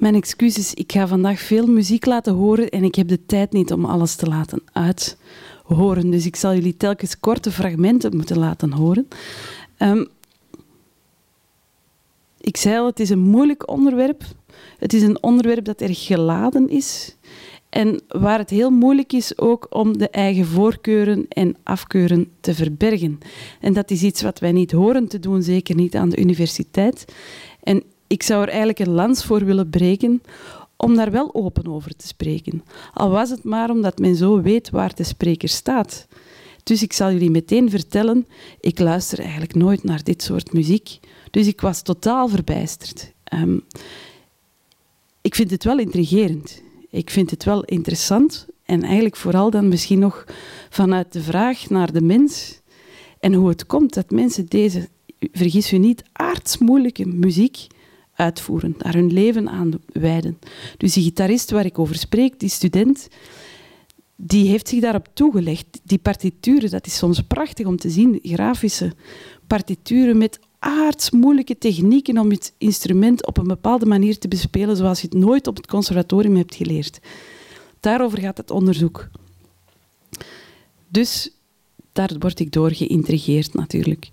Mijn 0.00 0.14
excuses, 0.14 0.74
ik 0.74 0.92
ga 0.92 1.06
vandaag 1.06 1.40
veel 1.40 1.66
muziek 1.66 2.06
laten 2.06 2.34
horen 2.34 2.68
en 2.68 2.84
ik 2.84 2.94
heb 2.94 3.08
de 3.08 3.26
tijd 3.26 3.52
niet 3.52 3.72
om 3.72 3.84
alles 3.84 4.14
te 4.14 4.26
laten 4.26 4.62
uithoren. 4.72 6.10
Dus 6.10 6.26
ik 6.26 6.36
zal 6.36 6.54
jullie 6.54 6.76
telkens 6.76 7.18
korte 7.18 7.50
fragmenten 7.50 8.16
moeten 8.16 8.38
laten 8.38 8.72
horen. 8.72 9.08
Um, 9.78 10.08
ik 12.40 12.56
zei 12.56 12.78
al, 12.78 12.86
het 12.86 13.00
is 13.00 13.10
een 13.10 13.18
moeilijk 13.18 13.70
onderwerp. 13.70 14.22
Het 14.78 14.92
is 14.92 15.02
een 15.02 15.22
onderwerp 15.22 15.64
dat 15.64 15.80
erg 15.80 16.06
geladen 16.06 16.68
is. 16.68 17.16
En 17.68 18.00
waar 18.08 18.38
het 18.38 18.50
heel 18.50 18.70
moeilijk 18.70 19.12
is 19.12 19.38
ook 19.38 19.66
om 19.70 19.98
de 19.98 20.08
eigen 20.08 20.46
voorkeuren 20.46 21.26
en 21.28 21.56
afkeuren 21.62 22.28
te 22.40 22.54
verbergen. 22.54 23.18
En 23.60 23.72
dat 23.72 23.90
is 23.90 24.02
iets 24.02 24.22
wat 24.22 24.38
wij 24.38 24.52
niet 24.52 24.72
horen 24.72 25.08
te 25.08 25.18
doen, 25.18 25.42
zeker 25.42 25.74
niet 25.74 25.96
aan 25.96 26.08
de 26.08 26.20
universiteit. 26.20 27.04
En 27.62 27.82
ik 28.10 28.22
zou 28.22 28.42
er 28.42 28.48
eigenlijk 28.48 28.78
een 28.78 28.90
lans 28.90 29.24
voor 29.24 29.44
willen 29.44 29.70
breken 29.70 30.22
om 30.76 30.94
daar 30.94 31.10
wel 31.10 31.34
open 31.34 31.66
over 31.66 31.96
te 31.96 32.06
spreken. 32.06 32.64
Al 32.94 33.10
was 33.10 33.30
het 33.30 33.44
maar 33.44 33.70
omdat 33.70 33.98
men 33.98 34.16
zo 34.16 34.42
weet 34.42 34.70
waar 34.70 34.94
de 34.94 35.04
spreker 35.04 35.48
staat. 35.48 36.06
Dus 36.62 36.82
ik 36.82 36.92
zal 36.92 37.12
jullie 37.12 37.30
meteen 37.30 37.70
vertellen, 37.70 38.26
ik 38.60 38.78
luister 38.78 39.18
eigenlijk 39.18 39.54
nooit 39.54 39.84
naar 39.84 40.02
dit 40.02 40.22
soort 40.22 40.52
muziek. 40.52 40.98
Dus 41.30 41.46
ik 41.46 41.60
was 41.60 41.82
totaal 41.82 42.28
verbijsterd. 42.28 43.12
Ehm, 43.24 43.58
ik 45.20 45.34
vind 45.34 45.50
het 45.50 45.64
wel 45.64 45.78
intrigerend. 45.78 46.62
Ik 46.90 47.10
vind 47.10 47.30
het 47.30 47.44
wel 47.44 47.64
interessant. 47.64 48.46
En 48.64 48.82
eigenlijk 48.82 49.16
vooral 49.16 49.50
dan 49.50 49.68
misschien 49.68 49.98
nog 49.98 50.24
vanuit 50.70 51.12
de 51.12 51.22
vraag 51.22 51.68
naar 51.68 51.92
de 51.92 52.02
mens 52.02 52.60
en 53.20 53.34
hoe 53.34 53.48
het 53.48 53.66
komt 53.66 53.94
dat 53.94 54.10
mensen 54.10 54.46
deze, 54.46 54.88
vergis 55.32 55.72
u 55.72 55.78
niet, 55.78 56.02
aardsmoeilijke 56.12 57.06
muziek 57.06 57.66
uitvoeren, 58.20 58.74
daar 58.78 58.94
hun 58.94 59.12
leven 59.12 59.48
aan 59.48 59.72
wijden. 59.92 60.38
Dus 60.76 60.92
die 60.92 61.02
gitarist 61.02 61.50
waar 61.50 61.64
ik 61.64 61.78
over 61.78 61.94
spreek, 61.94 62.40
die 62.40 62.48
student, 62.48 63.08
die 64.16 64.48
heeft 64.48 64.68
zich 64.68 64.80
daarop 64.80 65.08
toegelegd. 65.12 65.80
Die 65.84 65.98
partituren, 65.98 66.70
dat 66.70 66.86
is 66.86 66.96
soms 66.96 67.20
prachtig 67.20 67.66
om 67.66 67.76
te 67.76 67.90
zien, 67.90 68.18
grafische 68.22 68.92
partituren 69.46 70.18
met 70.18 70.38
aardsmoeilijke 70.58 71.58
technieken 71.58 72.18
om 72.18 72.30
het 72.30 72.54
instrument 72.58 73.26
op 73.26 73.38
een 73.38 73.46
bepaalde 73.46 73.86
manier 73.86 74.18
te 74.18 74.28
bespelen 74.28 74.76
zoals 74.76 75.00
je 75.00 75.08
het 75.10 75.16
nooit 75.16 75.46
op 75.46 75.56
het 75.56 75.66
conservatorium 75.66 76.36
hebt 76.36 76.54
geleerd. 76.54 77.00
Daarover 77.80 78.18
gaat 78.18 78.36
het 78.36 78.50
onderzoek. 78.50 79.08
Dus 80.88 81.30
daar 81.92 82.10
word 82.18 82.40
ik 82.40 82.52
door 82.52 82.70
geïntrigeerd 82.70 83.54
natuurlijk. 83.54 84.10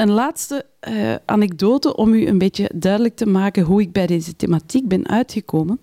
Een 0.00 0.10
laatste 0.10 0.66
uh, 0.88 1.14
anekdote 1.24 1.96
om 1.96 2.14
u 2.14 2.26
een 2.26 2.38
beetje 2.38 2.70
duidelijk 2.74 3.16
te 3.16 3.26
maken 3.26 3.62
hoe 3.62 3.80
ik 3.80 3.92
bij 3.92 4.06
deze 4.06 4.36
thematiek 4.36 4.88
ben 4.88 5.08
uitgekomen, 5.08 5.80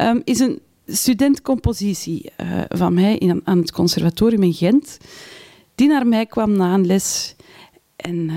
um, 0.00 0.20
is 0.24 0.38
een 0.38 0.60
studentcompositie 0.86 2.32
uh, 2.40 2.60
van 2.68 2.94
mij 2.94 3.16
in, 3.16 3.40
aan 3.44 3.58
het 3.58 3.72
conservatorium 3.72 4.42
in 4.42 4.52
Gent, 4.52 4.98
die 5.74 5.88
naar 5.88 6.06
mij 6.06 6.26
kwam 6.26 6.56
na 6.56 6.74
een 6.74 6.86
les. 6.86 7.36
En 7.96 8.16
uh, 8.16 8.34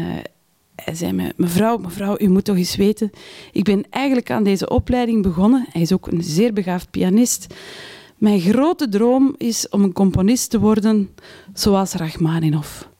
hij 0.75 0.95
zei 0.95 1.11
me, 1.11 1.33
mevrouw, 1.35 1.77
mevrouw, 1.77 2.15
u 2.19 2.29
moet 2.29 2.45
toch 2.45 2.57
eens 2.57 2.75
weten, 2.75 3.11
ik 3.51 3.63
ben 3.63 3.83
eigenlijk 3.89 4.31
aan 4.31 4.43
deze 4.43 4.69
opleiding 4.69 5.23
begonnen. 5.23 5.65
Hij 5.71 5.81
is 5.81 5.93
ook 5.93 6.07
een 6.07 6.23
zeer 6.23 6.53
begaafd 6.53 6.91
pianist. 6.91 7.53
Mijn 8.17 8.39
grote 8.39 8.89
droom 8.89 9.35
is 9.37 9.69
om 9.69 9.83
een 9.83 9.93
componist 9.93 10.49
te 10.49 10.59
worden 10.59 11.09
zoals 11.53 11.93
Rachmaninoff 11.93 12.91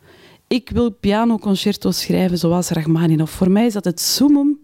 ik 0.54 0.70
wil 0.70 0.92
pianoconcerto's 0.92 2.02
schrijven 2.02 2.38
zoals 2.38 2.70
Rachmaninoff. 2.70 3.34
Voor 3.34 3.52
mij 3.52 3.66
is 3.66 3.74
dat 3.74 3.86
het 3.86 4.00
summum 4.00 4.60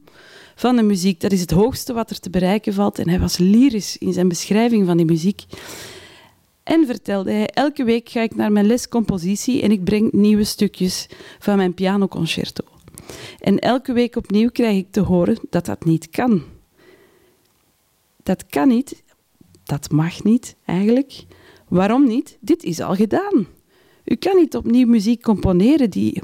van 0.56 0.76
de 0.76 0.82
muziek. 0.82 1.22
Dat 1.22 1.32
is 1.32 1.42
het 1.42 1.52
hoogste 1.52 1.94
wat 1.94 2.10
er 2.10 2.20
te 2.20 2.30
bereiken 2.30 2.74
valt. 2.74 3.00
En 3.00 3.10
hij 3.10 3.20
was 3.20 3.38
lyrisch 3.38 3.98
in 3.98 4.14
zijn 4.14 4.28
beschrijving 4.28 4.86
van 4.86 4.98
die 4.98 5.06
muziek. 5.06 5.44
En 6.64 6.86
vertelde 6.86 7.32
hij, 7.32 7.48
elke 7.48 7.84
week 7.84 8.10
ga 8.10 8.22
ik 8.22 8.36
naar 8.36 8.52
mijn 8.52 8.66
les 8.66 8.88
compositie 8.88 9.62
en 9.62 9.72
ik 9.72 9.84
breng 9.84 10.12
nieuwe 10.12 10.44
stukjes 10.44 11.08
van 11.40 11.58
mijn 11.58 11.74
pianoconcerto. 11.74 12.64
En 13.40 13.60
elke 13.60 13.94
week 13.94 14.16
opnieuw 14.16 14.50
krijg 14.50 14.78
ik 14.78 14.92
te 14.92 15.02
horen 15.02 15.38
dat 15.50 15.66
dat 15.66 15.86
niet 15.86 16.10
kan. 16.10 16.44
Dat 18.24 18.46
kan 18.46 18.68
niet, 18.68 19.04
dat 19.64 19.92
mag 19.92 20.24
niet 20.24 20.56
eigenlijk. 20.66 21.26
Waarom 21.68 22.08
niet? 22.08 22.38
Dit 22.40 22.64
is 22.64 22.80
al 22.80 22.96
gedaan. 22.96 23.48
U 24.10 24.16
kan 24.16 24.36
niet 24.36 24.56
opnieuw 24.56 24.88
muziek 24.88 25.22
componeren 25.22 25.90
die 25.90 26.22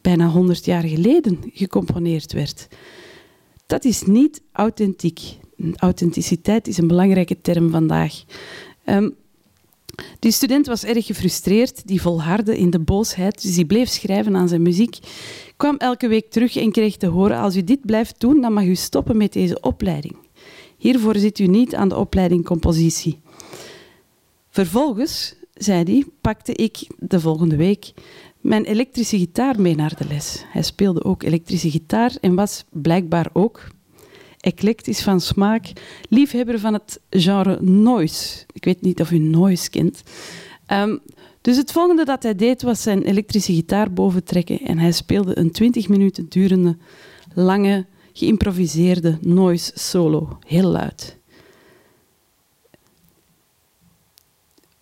bijna 0.00 0.28
100 0.28 0.64
jaar 0.64 0.82
geleden 0.82 1.38
gecomponeerd 1.52 2.32
werd. 2.32 2.68
Dat 3.66 3.84
is 3.84 4.02
niet 4.02 4.42
authentiek. 4.52 5.20
Authenticiteit 5.76 6.68
is 6.68 6.78
een 6.78 6.86
belangrijke 6.86 7.40
term 7.40 7.70
vandaag. 7.70 8.24
Um, 8.84 9.14
die 10.18 10.30
student 10.32 10.66
was 10.66 10.84
erg 10.84 11.06
gefrustreerd, 11.06 11.86
die 11.86 12.00
volhardde 12.00 12.58
in 12.58 12.70
de 12.70 12.78
boosheid, 12.78 13.42
dus 13.42 13.54
die 13.54 13.66
bleef 13.66 13.88
schrijven 13.88 14.36
aan 14.36 14.48
zijn 14.48 14.62
muziek. 14.62 14.98
Kwam 15.56 15.76
elke 15.76 16.08
week 16.08 16.30
terug 16.30 16.56
en 16.56 16.72
kreeg 16.72 16.96
te 16.96 17.06
horen: 17.06 17.38
als 17.38 17.56
u 17.56 17.64
dit 17.64 17.86
blijft 17.86 18.20
doen, 18.20 18.40
dan 18.40 18.52
mag 18.52 18.64
u 18.64 18.74
stoppen 18.74 19.16
met 19.16 19.32
deze 19.32 19.60
opleiding. 19.60 20.16
Hiervoor 20.76 21.16
zit 21.16 21.38
u 21.38 21.46
niet 21.46 21.74
aan 21.74 21.88
de 21.88 21.96
opleiding 21.96 22.44
compositie. 22.44 23.18
Vervolgens 24.50 25.35
zei 25.56 25.82
hij, 25.84 26.04
pakte 26.20 26.52
ik 26.52 26.86
de 26.98 27.20
volgende 27.20 27.56
week 27.56 27.92
mijn 28.40 28.64
elektrische 28.64 29.18
gitaar 29.18 29.60
mee 29.60 29.74
naar 29.74 29.96
de 29.98 30.04
les. 30.08 30.44
Hij 30.48 30.62
speelde 30.62 31.04
ook 31.04 31.22
elektrische 31.22 31.70
gitaar 31.70 32.12
en 32.20 32.34
was 32.34 32.64
blijkbaar 32.70 33.30
ook 33.32 33.68
eclectisch 34.40 35.02
van 35.02 35.20
smaak, 35.20 35.72
liefhebber 36.08 36.58
van 36.58 36.72
het 36.72 37.00
genre 37.10 37.58
noise. 37.60 38.44
Ik 38.52 38.64
weet 38.64 38.82
niet 38.82 39.00
of 39.00 39.10
u 39.10 39.18
noise 39.18 39.70
kent. 39.70 40.02
Um, 40.72 41.00
dus 41.40 41.56
het 41.56 41.72
volgende 41.72 42.04
dat 42.04 42.22
hij 42.22 42.34
deed 42.34 42.62
was 42.62 42.82
zijn 42.82 43.02
elektrische 43.02 43.52
gitaar 43.52 43.92
boventrekken 43.92 44.60
en 44.60 44.78
hij 44.78 44.92
speelde 44.92 45.38
een 45.38 45.50
20 45.50 45.88
minuten 45.88 46.26
durende, 46.28 46.76
lange, 47.34 47.86
geïmproviseerde 48.12 49.18
noise 49.20 49.72
solo, 49.74 50.38
heel 50.46 50.68
luid. 50.68 51.15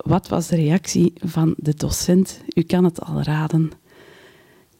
Wat 0.05 0.27
was 0.27 0.47
de 0.47 0.55
reactie 0.55 1.13
van 1.15 1.53
de 1.57 1.73
docent? 1.73 2.41
U 2.55 2.61
kan 2.61 2.83
het 2.83 3.01
al 3.01 3.21
raden. 3.21 3.71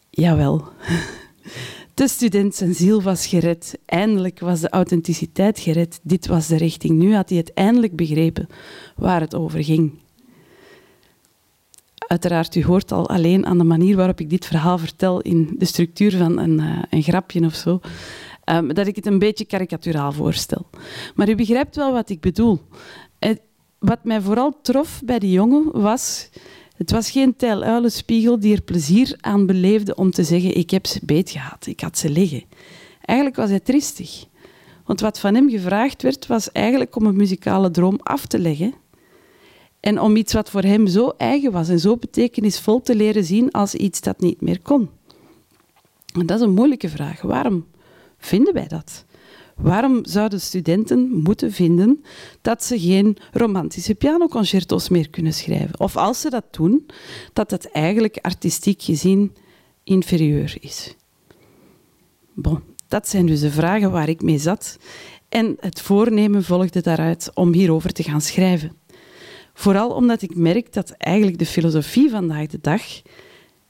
Jawel. 0.09 0.63
De 1.93 2.07
student 2.07 2.55
zijn 2.55 2.75
ziel 2.75 3.01
was 3.01 3.27
gered. 3.27 3.77
Eindelijk 3.85 4.39
was 4.39 4.59
de 4.59 4.69
authenticiteit 4.69 5.59
gered. 5.59 5.99
Dit 6.03 6.27
was 6.27 6.47
de 6.47 6.57
richting. 6.57 6.99
Nu 6.99 7.13
had 7.13 7.29
hij 7.29 7.37
het 7.37 7.53
eindelijk 7.53 7.95
begrepen 7.95 8.47
waar 8.95 9.21
het 9.21 9.35
over 9.35 9.63
ging. 9.63 9.93
Uiteraard, 12.07 12.55
u 12.55 12.63
hoort 12.63 12.91
al 12.91 13.09
alleen 13.09 13.45
aan 13.45 13.57
de 13.57 13.63
manier 13.63 13.95
waarop 13.95 14.19
ik 14.19 14.29
dit 14.29 14.45
verhaal 14.45 14.77
vertel 14.77 15.21
in 15.21 15.55
de 15.57 15.65
structuur 15.65 16.17
van 16.17 16.39
een, 16.39 16.59
uh, 16.59 16.83
een 16.89 17.03
grapje 17.03 17.45
of 17.45 17.55
zo, 17.55 17.79
um, 18.45 18.73
dat 18.73 18.87
ik 18.87 18.95
het 18.95 19.05
een 19.05 19.19
beetje 19.19 19.45
karikaturaal 19.45 20.11
voorstel. 20.11 20.65
Maar 21.15 21.29
u 21.29 21.35
begrijpt 21.35 21.75
wel 21.75 21.93
wat 21.93 22.09
ik 22.09 22.19
bedoel. 22.19 22.61
Wat 23.85 24.03
mij 24.03 24.21
vooral 24.21 24.57
trof 24.61 25.01
bij 25.05 25.19
die 25.19 25.31
jongen 25.31 25.81
was... 25.81 26.29
Het 26.75 26.91
was 26.91 27.11
geen 27.11 27.35
tijluilenspiegel 27.35 28.39
die 28.39 28.55
er 28.55 28.61
plezier 28.61 29.17
aan 29.21 29.45
beleefde 29.45 29.95
om 29.95 30.11
te 30.11 30.23
zeggen 30.23 30.57
ik 30.57 30.69
heb 30.69 30.85
ze 30.85 30.99
beet 31.03 31.29
gehad, 31.29 31.65
ik 31.65 31.79
had 31.79 31.97
ze 31.97 32.09
liggen. 32.09 32.43
Eigenlijk 33.01 33.37
was 33.39 33.49
hij 33.49 33.59
tristig. 33.59 34.25
Want 34.85 34.99
wat 34.99 35.19
van 35.19 35.35
hem 35.35 35.49
gevraagd 35.49 36.01
werd, 36.01 36.27
was 36.27 36.51
eigenlijk 36.51 36.95
om 36.95 37.05
een 37.05 37.15
muzikale 37.15 37.71
droom 37.71 37.99
af 38.03 38.25
te 38.25 38.39
leggen 38.39 38.73
en 39.79 39.99
om 39.99 40.15
iets 40.15 40.33
wat 40.33 40.49
voor 40.49 40.61
hem 40.61 40.87
zo 40.87 41.13
eigen 41.17 41.51
was 41.51 41.69
en 41.69 41.79
zo 41.79 41.97
betekenisvol 41.97 42.81
te 42.81 42.95
leren 42.95 43.23
zien 43.23 43.51
als 43.51 43.75
iets 43.75 44.01
dat 44.01 44.19
niet 44.19 44.41
meer 44.41 44.61
kon. 44.61 44.89
En 46.13 46.25
dat 46.25 46.39
is 46.39 46.45
een 46.45 46.53
moeilijke 46.53 46.89
vraag. 46.89 47.21
Waarom 47.21 47.65
vinden 48.17 48.53
wij 48.53 48.67
dat? 48.67 49.04
Waarom 49.55 50.05
zouden 50.05 50.41
studenten 50.41 51.09
moeten 51.09 51.51
vinden 51.51 52.03
dat 52.41 52.63
ze 52.63 52.79
geen 52.79 53.17
romantische 53.31 53.95
pianoconcerto's 53.95 54.89
meer 54.89 55.09
kunnen 55.09 55.33
schrijven? 55.33 55.79
Of 55.79 55.97
als 55.97 56.21
ze 56.21 56.29
dat 56.29 56.45
doen, 56.51 56.85
dat 57.33 57.51
het 57.51 57.71
eigenlijk 57.71 58.17
artistiek 58.21 58.81
gezien 58.81 59.35
inferieur 59.83 60.57
is? 60.59 60.95
Bon, 62.33 62.61
dat 62.87 63.07
zijn 63.07 63.25
dus 63.25 63.39
de 63.39 63.51
vragen 63.51 63.91
waar 63.91 64.09
ik 64.09 64.21
mee 64.21 64.37
zat. 64.37 64.77
En 65.29 65.57
het 65.59 65.81
voornemen 65.81 66.43
volgde 66.43 66.81
daaruit 66.81 67.31
om 67.33 67.53
hierover 67.53 67.93
te 67.93 68.03
gaan 68.03 68.21
schrijven. 68.21 68.71
Vooral 69.53 69.89
omdat 69.89 70.21
ik 70.21 70.35
merk 70.35 70.73
dat 70.73 70.89
eigenlijk 70.89 71.37
de 71.39 71.45
filosofie 71.45 72.09
vandaag 72.09 72.47
de 72.47 72.59
dag, 72.61 72.81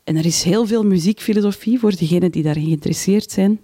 en 0.03 0.15
er 0.15 0.25
is 0.25 0.43
heel 0.43 0.65
veel 0.65 0.83
muziekfilosofie 0.83 1.79
voor 1.79 1.95
degenen 1.95 2.31
die 2.31 2.43
daarin 2.43 2.65
geïnteresseerd 2.65 3.31
zijn, 3.31 3.61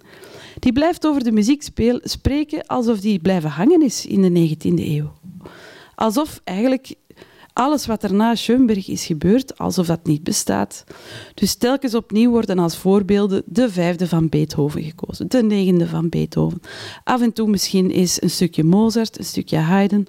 die 0.62 0.72
blijft 0.72 1.06
over 1.06 1.24
de 1.24 1.32
muziek 1.32 1.62
speel, 1.62 2.00
spreken 2.02 2.66
alsof 2.66 3.00
die 3.00 3.18
blijven 3.18 3.50
hangen 3.50 3.82
is 3.82 4.06
in 4.06 4.22
de 4.22 4.56
19e 4.56 4.86
eeuw. 4.86 5.12
Alsof 5.94 6.40
eigenlijk 6.44 6.94
alles 7.52 7.86
wat 7.86 8.02
er 8.02 8.14
na 8.14 8.34
Schoenberg 8.34 8.88
is 8.88 9.06
gebeurd, 9.06 9.58
alsof 9.58 9.86
dat 9.86 10.06
niet 10.06 10.22
bestaat. 10.22 10.84
Dus 11.34 11.54
telkens 11.54 11.94
opnieuw 11.94 12.30
worden 12.30 12.58
als 12.58 12.76
voorbeelden 12.76 13.42
de 13.46 13.70
vijfde 13.70 14.08
van 14.08 14.28
Beethoven 14.28 14.82
gekozen, 14.82 15.28
de 15.28 15.42
negende 15.42 15.86
van 15.86 16.08
Beethoven. 16.08 16.60
Af 17.04 17.20
en 17.20 17.32
toe 17.32 17.48
misschien 17.48 17.90
is 17.90 18.22
een 18.22 18.30
stukje 18.30 18.64
Mozart, 18.64 19.18
een 19.18 19.24
stukje 19.24 19.56
Haydn, 19.56 20.06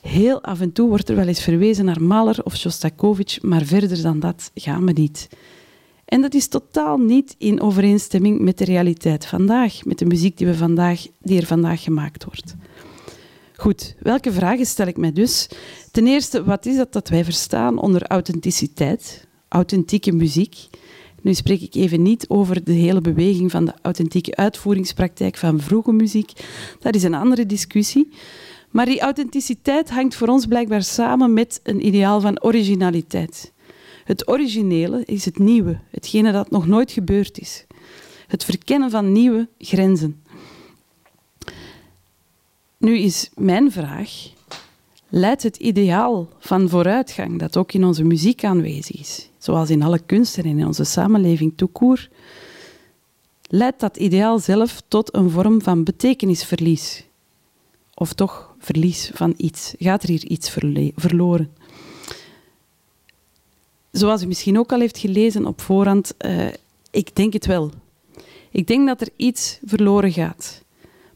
Heel 0.00 0.42
af 0.42 0.60
en 0.60 0.72
toe 0.72 0.88
wordt 0.88 1.08
er 1.08 1.16
wel 1.16 1.26
eens 1.26 1.42
verwezen 1.42 1.84
naar 1.84 2.02
Mahler 2.02 2.44
of 2.44 2.56
Shostakovich, 2.56 3.42
maar 3.42 3.62
verder 3.62 4.02
dan 4.02 4.20
dat 4.20 4.50
gaan 4.54 4.86
we 4.86 4.92
niet. 4.92 5.28
En 6.08 6.20
dat 6.20 6.34
is 6.34 6.48
totaal 6.48 6.98
niet 6.98 7.34
in 7.38 7.60
overeenstemming 7.60 8.40
met 8.40 8.58
de 8.58 8.64
realiteit 8.64 9.26
vandaag, 9.26 9.84
met 9.84 9.98
de 9.98 10.04
muziek 10.04 10.36
die, 10.36 10.46
we 10.46 10.54
vandaag, 10.54 11.06
die 11.18 11.40
er 11.40 11.46
vandaag 11.46 11.82
gemaakt 11.82 12.24
wordt. 12.24 12.54
Goed, 13.56 13.94
welke 14.00 14.32
vragen 14.32 14.66
stel 14.66 14.86
ik 14.86 14.96
mij 14.96 15.12
dus? 15.12 15.48
Ten 15.90 16.06
eerste, 16.06 16.44
wat 16.44 16.66
is 16.66 16.76
dat 16.76 16.92
dat 16.92 17.08
wij 17.08 17.24
verstaan 17.24 17.78
onder 17.78 18.06
authenticiteit, 18.06 19.26
authentieke 19.48 20.12
muziek? 20.12 20.56
Nu 21.22 21.34
spreek 21.34 21.60
ik 21.60 21.74
even 21.74 22.02
niet 22.02 22.28
over 22.28 22.64
de 22.64 22.72
hele 22.72 23.00
beweging 23.00 23.50
van 23.50 23.64
de 23.64 23.74
authentieke 23.82 24.36
uitvoeringspraktijk 24.36 25.36
van 25.36 25.60
vroege 25.60 25.92
muziek. 25.92 26.32
Dat 26.80 26.94
is 26.94 27.02
een 27.02 27.14
andere 27.14 27.46
discussie. 27.46 28.08
Maar 28.70 28.86
die 28.86 29.00
authenticiteit 29.00 29.90
hangt 29.90 30.14
voor 30.14 30.28
ons 30.28 30.46
blijkbaar 30.46 30.82
samen 30.82 31.32
met 31.32 31.60
een 31.62 31.86
ideaal 31.86 32.20
van 32.20 32.42
originaliteit. 32.42 33.52
Het 34.08 34.28
originele 34.28 35.02
is 35.04 35.24
het 35.24 35.38
nieuwe, 35.38 35.78
hetgene 35.90 36.32
dat 36.32 36.50
nog 36.50 36.66
nooit 36.66 36.90
gebeurd 36.90 37.38
is. 37.38 37.66
Het 38.26 38.44
verkennen 38.44 38.90
van 38.90 39.12
nieuwe 39.12 39.48
grenzen. 39.58 40.22
Nu 42.76 42.98
is 42.98 43.30
mijn 43.34 43.72
vraag: 43.72 44.10
leidt 45.08 45.42
het 45.42 45.56
ideaal 45.56 46.28
van 46.38 46.68
vooruitgang, 46.68 47.38
dat 47.38 47.56
ook 47.56 47.72
in 47.72 47.84
onze 47.84 48.04
muziek 48.04 48.44
aanwezig 48.44 49.00
is, 49.00 49.28
zoals 49.38 49.70
in 49.70 49.82
alle 49.82 49.98
kunsten 49.98 50.44
en 50.44 50.58
in 50.58 50.66
onze 50.66 50.84
samenleving 50.84 51.52
toekoer, 51.56 52.08
leidt 53.42 53.80
dat 53.80 53.96
ideaal 53.96 54.38
zelf 54.38 54.82
tot 54.88 55.14
een 55.14 55.30
vorm 55.30 55.62
van 55.62 55.84
betekenisverlies? 55.84 57.04
Of 57.94 58.12
toch 58.12 58.54
verlies 58.58 59.10
van 59.14 59.34
iets? 59.36 59.74
Gaat 59.78 60.02
er 60.02 60.08
hier 60.08 60.24
iets 60.24 60.50
verloren? 60.94 61.50
Zoals 63.98 64.22
u 64.22 64.26
misschien 64.26 64.58
ook 64.58 64.72
al 64.72 64.80
heeft 64.80 64.98
gelezen 64.98 65.46
op 65.46 65.60
voorhand, 65.60 66.14
uh, 66.26 66.46
ik 66.90 67.16
denk 67.16 67.32
het 67.32 67.46
wel. 67.46 67.70
Ik 68.50 68.66
denk 68.66 68.86
dat 68.86 69.00
er 69.00 69.08
iets 69.16 69.58
verloren 69.64 70.12
gaat. 70.12 70.64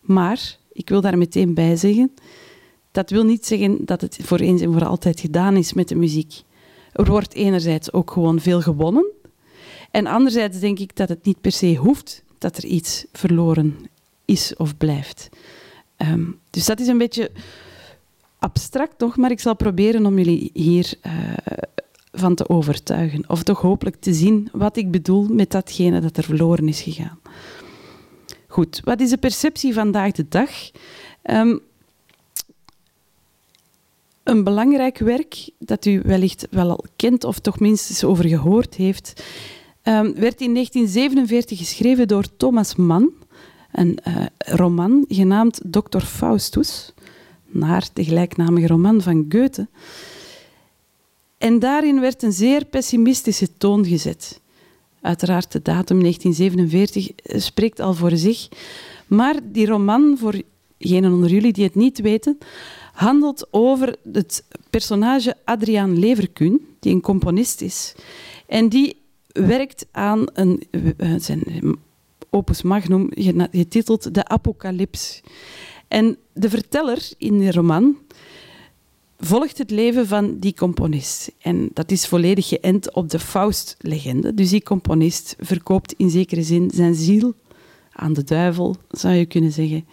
Maar, 0.00 0.58
ik 0.72 0.88
wil 0.88 1.00
daar 1.00 1.18
meteen 1.18 1.54
bij 1.54 1.76
zeggen, 1.76 2.14
dat 2.90 3.10
wil 3.10 3.24
niet 3.24 3.46
zeggen 3.46 3.84
dat 3.84 4.00
het 4.00 4.18
voor 4.22 4.38
eens 4.38 4.60
en 4.60 4.72
voor 4.72 4.84
altijd 4.84 5.20
gedaan 5.20 5.56
is 5.56 5.72
met 5.72 5.88
de 5.88 5.94
muziek. 5.94 6.42
Er 6.92 7.04
wordt 7.04 7.34
enerzijds 7.34 7.92
ook 7.92 8.10
gewoon 8.10 8.40
veel 8.40 8.60
gewonnen. 8.60 9.10
En 9.90 10.06
anderzijds 10.06 10.58
denk 10.58 10.78
ik 10.78 10.96
dat 10.96 11.08
het 11.08 11.24
niet 11.24 11.40
per 11.40 11.52
se 11.52 11.74
hoeft 11.74 12.24
dat 12.38 12.56
er 12.56 12.64
iets 12.64 13.04
verloren 13.12 13.76
is 14.24 14.56
of 14.56 14.76
blijft. 14.76 15.28
Ehm, 15.96 16.24
dus 16.50 16.66
dat 16.66 16.80
is 16.80 16.86
een 16.86 16.98
beetje 16.98 17.30
abstract 18.38 18.98
toch, 18.98 19.16
maar 19.16 19.30
ik 19.30 19.40
zal 19.40 19.56
proberen 19.56 20.06
om 20.06 20.16
jullie 20.18 20.50
hier 20.52 20.94
uh, 21.06 21.12
van 22.12 22.34
te 22.34 22.48
overtuigen. 22.48 23.24
Of 23.28 23.42
toch 23.42 23.60
hopelijk 23.60 23.96
te 24.00 24.12
zien 24.14 24.48
wat 24.52 24.76
ik 24.76 24.90
bedoel 24.90 25.26
met 25.28 25.50
datgene 25.50 26.00
dat 26.00 26.16
er 26.16 26.24
verloren 26.24 26.68
is 26.68 26.80
gegaan. 26.80 27.18
Goed, 28.46 28.80
wat 28.84 29.00
is 29.00 29.10
de 29.10 29.16
perceptie 29.16 29.74
vandaag 29.74 30.12
de 30.12 30.26
dag? 30.28 30.50
Um, 31.22 31.60
een 34.22 34.44
belangrijk 34.44 34.98
werk 34.98 35.50
dat 35.58 35.84
u 35.84 36.00
wellicht 36.04 36.46
wel 36.50 36.70
al 36.70 36.84
kent 36.96 37.24
of 37.24 37.38
toch 37.38 37.60
minstens 37.60 38.04
over 38.04 38.28
gehoord 38.28 38.74
heeft, 38.74 39.24
um, 39.82 40.14
werd 40.14 40.40
in 40.40 40.54
1947 40.54 41.58
geschreven 41.58 42.08
door 42.08 42.36
Thomas 42.36 42.76
Mann 42.76 43.10
een 43.72 43.98
uh, 44.08 44.26
roman 44.38 45.04
genaamd 45.08 45.60
Dr. 45.64 46.00
Faustus, 46.00 46.92
naar 47.46 47.88
de 47.92 48.04
gelijknamige 48.04 48.66
roman 48.66 49.02
van 49.02 49.26
Goethe. 49.28 49.68
En 51.42 51.58
daarin 51.58 52.00
werd 52.00 52.22
een 52.22 52.32
zeer 52.32 52.64
pessimistische 52.64 53.56
toon 53.56 53.84
gezet. 53.84 54.40
Uiteraard, 55.00 55.52
de 55.52 55.62
datum 55.62 56.00
1947 56.00 57.12
eh, 57.12 57.40
spreekt 57.40 57.80
al 57.80 57.94
voor 57.94 58.16
zich. 58.16 58.48
Maar 59.06 59.34
die 59.42 59.66
roman, 59.66 60.16
voor 60.18 60.42
degenen 60.76 61.12
onder 61.12 61.30
jullie 61.30 61.52
die 61.52 61.64
het 61.64 61.74
niet 61.74 62.00
weten, 62.00 62.38
handelt 62.92 63.46
over 63.50 63.96
het 64.12 64.44
personage 64.70 65.36
Adriaan 65.44 65.98
Leverkuhn, 65.98 66.66
die 66.80 66.92
een 66.92 67.00
componist 67.00 67.60
is. 67.60 67.94
En 68.46 68.68
die 68.68 68.96
werkt 69.26 69.86
aan 69.90 70.24
een, 70.32 70.62
eh, 70.96 71.14
zijn 71.18 71.44
opus 72.30 72.62
magnum, 72.62 73.08
getiteld 73.50 74.14
De 74.14 74.24
Apocalyps. 74.24 75.20
En 75.88 76.16
de 76.32 76.50
verteller 76.50 77.10
in 77.18 77.38
de 77.38 77.52
roman 77.52 77.96
volgt 79.24 79.58
het 79.58 79.70
leven 79.70 80.06
van 80.06 80.38
die 80.38 80.54
componist. 80.54 81.32
En 81.38 81.70
dat 81.72 81.90
is 81.90 82.06
volledig 82.06 82.48
geënt 82.48 82.94
op 82.94 83.10
de 83.10 83.18
Faust-legende. 83.18 84.34
Dus 84.34 84.50
die 84.50 84.62
componist 84.62 85.36
verkoopt 85.38 85.92
in 85.92 86.10
zekere 86.10 86.42
zin 86.42 86.70
zijn 86.74 86.94
ziel 86.94 87.34
aan 87.92 88.12
de 88.12 88.24
duivel, 88.24 88.76
zou 88.90 89.14
je 89.14 89.26
kunnen 89.26 89.52
zeggen, 89.52 89.86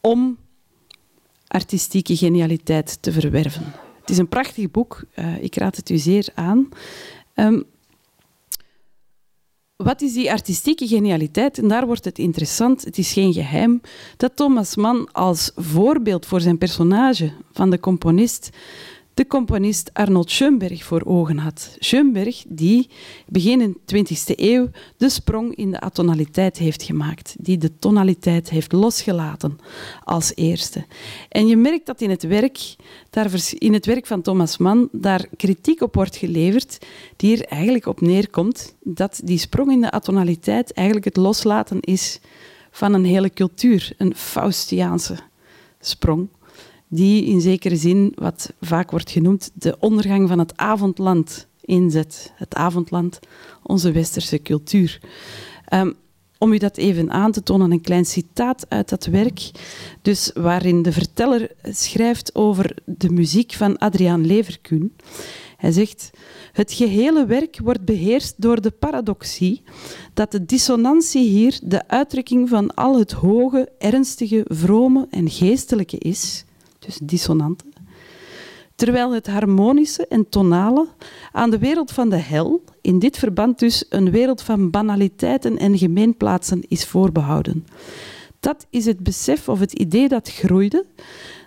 om 0.00 0.38
artistieke 1.46 2.16
genialiteit 2.16 2.98
te 3.02 3.12
verwerven. 3.12 3.72
Het 4.00 4.10
is 4.10 4.18
een 4.18 4.28
prachtig 4.28 4.70
boek. 4.70 5.04
Uh, 5.18 5.42
ik 5.42 5.54
raad 5.54 5.76
het 5.76 5.90
u 5.90 5.96
zeer 5.96 6.28
aan. 6.34 6.68
Um, 7.34 7.64
wat 9.76 10.02
is 10.02 10.12
die 10.12 10.30
artistieke 10.30 10.86
genialiteit? 10.86 11.58
En 11.58 11.68
daar 11.68 11.86
wordt 11.86 12.04
het 12.04 12.18
interessant, 12.18 12.84
het 12.84 12.98
is 12.98 13.12
geen 13.12 13.32
geheim, 13.32 13.80
dat 14.16 14.36
Thomas 14.36 14.76
Mann 14.76 15.12
als 15.12 15.50
voorbeeld 15.54 16.26
voor 16.26 16.40
zijn 16.40 16.58
personage 16.58 17.32
van 17.52 17.70
de 17.70 17.80
componist 17.80 18.50
de 19.16 19.26
componist 19.26 19.90
Arnold 19.92 20.30
Schoenberg 20.30 20.84
voor 20.84 21.02
ogen 21.04 21.38
had. 21.38 21.76
Schoenberg 21.78 22.44
die 22.48 22.88
begin 23.26 23.76
20e 23.76 24.34
eeuw 24.34 24.68
de 24.96 25.08
sprong 25.08 25.54
in 25.54 25.70
de 25.70 25.80
atonaliteit 25.80 26.58
heeft 26.58 26.82
gemaakt, 26.82 27.36
die 27.38 27.58
de 27.58 27.78
tonaliteit 27.78 28.50
heeft 28.50 28.72
losgelaten 28.72 29.58
als 30.04 30.32
eerste. 30.34 30.84
En 31.28 31.46
je 31.46 31.56
merkt 31.56 31.86
dat 31.86 32.00
in 32.00 32.10
het 32.10 32.22
werk, 32.22 32.76
daar, 33.10 33.30
in 33.58 33.72
het 33.72 33.86
werk 33.86 34.06
van 34.06 34.22
Thomas 34.22 34.56
Mann 34.56 34.88
daar 34.92 35.26
kritiek 35.36 35.80
op 35.80 35.94
wordt 35.94 36.16
geleverd, 36.16 36.78
die 37.16 37.36
er 37.36 37.44
eigenlijk 37.44 37.86
op 37.86 38.00
neerkomt 38.00 38.74
dat 38.82 39.20
die 39.24 39.38
sprong 39.38 39.70
in 39.70 39.80
de 39.80 39.90
atonaliteit 39.90 40.72
eigenlijk 40.72 41.06
het 41.06 41.16
loslaten 41.16 41.80
is 41.80 42.20
van 42.70 42.94
een 42.94 43.04
hele 43.04 43.30
cultuur, 43.30 43.92
een 43.96 44.14
Faustiaanse 44.14 45.16
sprong 45.80 46.28
die 46.88 47.24
in 47.24 47.40
zekere 47.40 47.76
zin, 47.76 48.12
wat 48.14 48.52
vaak 48.60 48.90
wordt 48.90 49.10
genoemd, 49.10 49.50
de 49.54 49.76
ondergang 49.78 50.28
van 50.28 50.38
het 50.38 50.56
avondland 50.56 51.46
inzet. 51.60 52.32
Het 52.34 52.54
avondland, 52.54 53.18
onze 53.62 53.92
westerse 53.92 54.42
cultuur. 54.42 55.00
Um, 55.72 55.94
om 56.38 56.52
u 56.52 56.58
dat 56.58 56.76
even 56.76 57.10
aan 57.10 57.32
te 57.32 57.42
tonen, 57.42 57.70
een 57.70 57.80
klein 57.80 58.04
citaat 58.04 58.66
uit 58.68 58.88
dat 58.88 59.06
werk, 59.06 59.50
dus 60.02 60.30
waarin 60.34 60.82
de 60.82 60.92
verteller 60.92 61.50
schrijft 61.62 62.34
over 62.34 62.76
de 62.84 63.10
muziek 63.10 63.52
van 63.52 63.78
Adriaan 63.78 64.26
Leverkuhn. 64.26 64.96
Hij 65.56 65.72
zegt: 65.72 66.10
Het 66.52 66.72
gehele 66.72 67.26
werk 67.26 67.58
wordt 67.62 67.84
beheerst 67.84 68.34
door 68.36 68.60
de 68.60 68.70
paradoxie 68.70 69.62
dat 70.14 70.30
de 70.32 70.44
dissonantie 70.44 71.28
hier 71.28 71.60
de 71.62 71.88
uitdrukking 71.88 72.48
van 72.48 72.74
al 72.74 72.98
het 72.98 73.12
hoge, 73.12 73.68
ernstige, 73.78 74.44
vrome 74.48 75.06
en 75.10 75.30
geestelijke 75.30 75.98
is, 75.98 76.44
dus 76.86 76.98
dissonante. 77.02 77.64
Terwijl 78.74 79.12
het 79.12 79.26
harmonische 79.26 80.06
en 80.06 80.28
tonale 80.28 80.86
aan 81.32 81.50
de 81.50 81.58
wereld 81.58 81.92
van 81.92 82.08
de 82.08 82.16
hel, 82.16 82.64
in 82.80 82.98
dit 82.98 83.18
verband 83.18 83.58
dus 83.58 83.84
een 83.88 84.10
wereld 84.10 84.42
van 84.42 84.70
banaliteiten 84.70 85.58
en 85.58 85.78
gemeenplaatsen, 85.78 86.62
is 86.68 86.84
voorbehouden. 86.84 87.66
Dat 88.40 88.66
is 88.70 88.84
het 88.84 89.00
besef 89.02 89.48
of 89.48 89.60
het 89.60 89.72
idee 89.72 90.08
dat 90.08 90.30
groeide, 90.30 90.84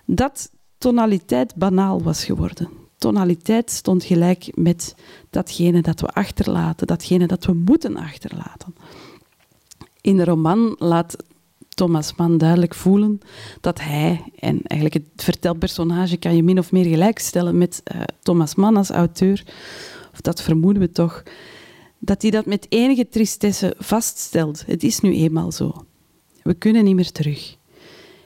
dat 0.04 0.50
tonaliteit 0.78 1.54
banaal 1.54 2.02
was 2.02 2.24
geworden. 2.24 2.68
Tonaliteit 2.98 3.70
stond 3.70 4.04
gelijk 4.04 4.50
met 4.54 4.94
datgene 5.30 5.80
dat 5.80 6.00
we 6.00 6.06
achterlaten, 6.06 6.86
datgene 6.86 7.26
dat 7.26 7.44
we 7.44 7.52
moeten 7.52 7.96
achterlaten. 7.96 8.74
In 10.00 10.16
de 10.16 10.24
roman 10.24 10.74
laat 10.78 11.16
Thomas 11.80 12.14
Mann 12.14 12.38
duidelijk 12.38 12.74
voelen 12.74 13.20
dat 13.60 13.80
hij, 13.80 14.24
en 14.38 14.60
eigenlijk 14.62 14.94
het 14.94 15.24
vertelpersonage 15.24 16.16
kan 16.16 16.36
je 16.36 16.42
min 16.42 16.58
of 16.58 16.72
meer 16.72 16.84
gelijkstellen 16.84 17.58
met 17.58 17.82
uh, 17.94 18.00
Thomas 18.22 18.54
Mann 18.54 18.76
als 18.76 18.90
auteur, 18.90 19.44
of 20.12 20.20
dat 20.20 20.42
vermoeden 20.42 20.82
we 20.82 20.92
toch, 20.92 21.22
dat 21.98 22.22
hij 22.22 22.30
dat 22.30 22.46
met 22.46 22.66
enige 22.68 23.08
tristesse 23.08 23.74
vaststelt. 23.78 24.66
Het 24.66 24.82
is 24.82 25.00
nu 25.00 25.14
eenmaal 25.14 25.52
zo. 25.52 25.84
We 26.42 26.54
kunnen 26.54 26.84
niet 26.84 26.94
meer 26.94 27.12
terug. 27.12 27.56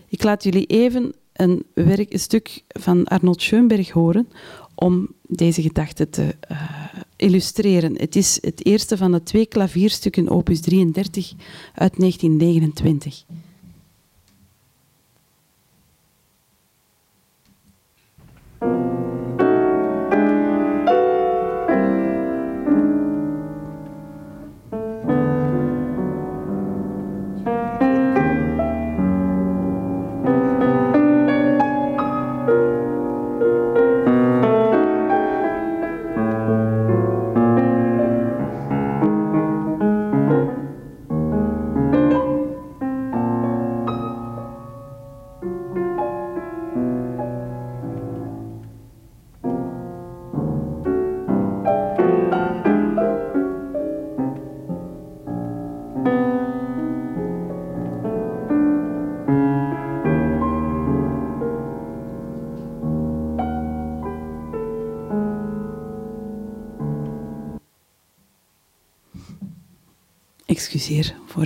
Ik 0.08 0.22
laat 0.22 0.42
jullie 0.42 0.66
even 0.66 1.14
een, 1.32 1.64
werk, 1.74 2.12
een 2.12 2.18
stuk 2.18 2.62
van 2.68 3.04
Arnold 3.04 3.42
Schoenberg 3.42 3.90
horen 3.90 4.28
om 4.74 5.08
deze 5.22 5.62
gedachte 5.62 6.10
te 6.10 6.34
uh, 6.50 6.58
illustreren. 7.16 7.98
Het 7.98 8.16
is 8.16 8.38
het 8.40 8.66
eerste 8.66 8.96
van 8.96 9.12
de 9.12 9.22
twee 9.22 9.46
klavierstukken, 9.46 10.28
opus 10.28 10.60
33 10.60 11.32
uit 11.74 11.98
1929. 11.98 13.24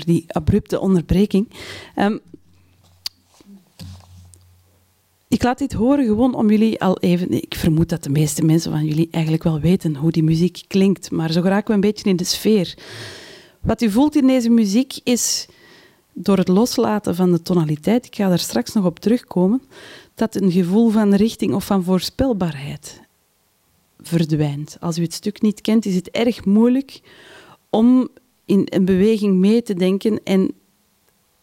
Die 0.09 0.25
abrupte 0.29 0.81
onderbreking. 0.81 1.49
Um, 1.97 2.21
ik 5.29 5.43
laat 5.43 5.59
dit 5.59 5.73
horen 5.73 6.07
gewoon 6.07 6.35
om 6.35 6.51
jullie 6.51 6.81
al 6.81 6.99
even. 6.99 7.33
Ik 7.33 7.55
vermoed 7.55 7.89
dat 7.89 8.03
de 8.03 8.11
meeste 8.11 8.45
mensen 8.45 8.71
van 8.71 8.85
jullie 8.85 9.09
eigenlijk 9.11 9.43
wel 9.43 9.61
weten 9.61 9.97
hoe 9.97 10.11
die 10.11 10.23
muziek 10.23 10.63
klinkt, 10.67 11.11
maar 11.11 11.33
zo 11.33 11.41
geraken 11.41 11.69
we 11.69 11.75
een 11.75 11.81
beetje 11.81 12.11
in 12.11 12.17
de 12.17 12.25
sfeer. 12.25 12.79
Wat 13.61 13.83
u 13.83 13.91
voelt 13.91 14.17
in 14.17 14.27
deze 14.27 14.51
muziek 14.51 14.99
is 15.05 15.47
door 16.13 16.39
het 16.39 16.49
loslaten 16.49 17.15
van 17.15 17.33
de 17.33 17.43
tonaliteit, 17.43 18.07
ik 18.07 18.15
ga 18.15 18.29
daar 18.29 18.39
straks 18.39 18.73
nog 18.73 18.85
op 18.85 18.99
terugkomen, 18.99 19.63
dat 20.15 20.35
een 20.35 20.53
gevoel 20.53 20.89
van 20.89 21.15
richting 21.15 21.55
of 21.55 21.65
van 21.65 21.85
voorspelbaarheid 21.85 23.01
verdwijnt. 24.01 24.77
Als 24.81 24.99
u 24.99 25.03
het 25.03 25.15
stuk 25.15 25.43
niet 25.43 25.61
kent, 25.61 25.87
is 25.87 25.95
het 25.95 26.11
erg 26.11 26.45
moeilijk 26.45 27.01
om 27.71 28.09
in 28.49 28.63
een 28.65 28.85
beweging 28.85 29.37
mee 29.37 29.63
te 29.63 29.75
denken 29.75 30.21
en 30.25 30.51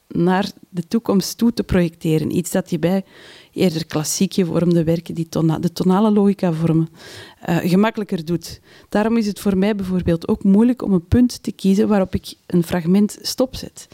naar 0.08 0.52
de 0.70 0.88
toekomst 0.88 1.38
toe 1.38 1.54
te 1.54 1.64
projecteren. 1.64 2.36
Iets 2.36 2.52
dat 2.52 2.70
je 2.70 2.80
bij 2.80 3.04
eerder 3.52 3.86
klassiek 3.86 4.34
gevormde 4.34 4.84
werken, 4.84 5.16
die 5.16 5.28
de 5.60 5.74
tonale 5.74 6.12
logica 6.12 6.54
vormen, 6.54 6.90
uh, 7.50 7.58
gemakkelijker 7.58 8.26
doet. 8.26 8.62
Daarom 8.90 9.18
is 9.18 9.28
het 9.28 9.40
voor 9.40 9.58
mij 9.58 9.76
bijvoorbeeld 9.76 10.28
ook 10.28 10.44
moeilijk 10.44 10.82
om 10.82 10.94
een 10.94 11.08
punt 11.08 11.44
te 11.44 11.52
kiezen 11.52 11.88
waarop 11.88 12.16
ik 12.16 12.34
een 12.46 12.64
fragment 12.64 13.18
stopzet. 13.22 13.88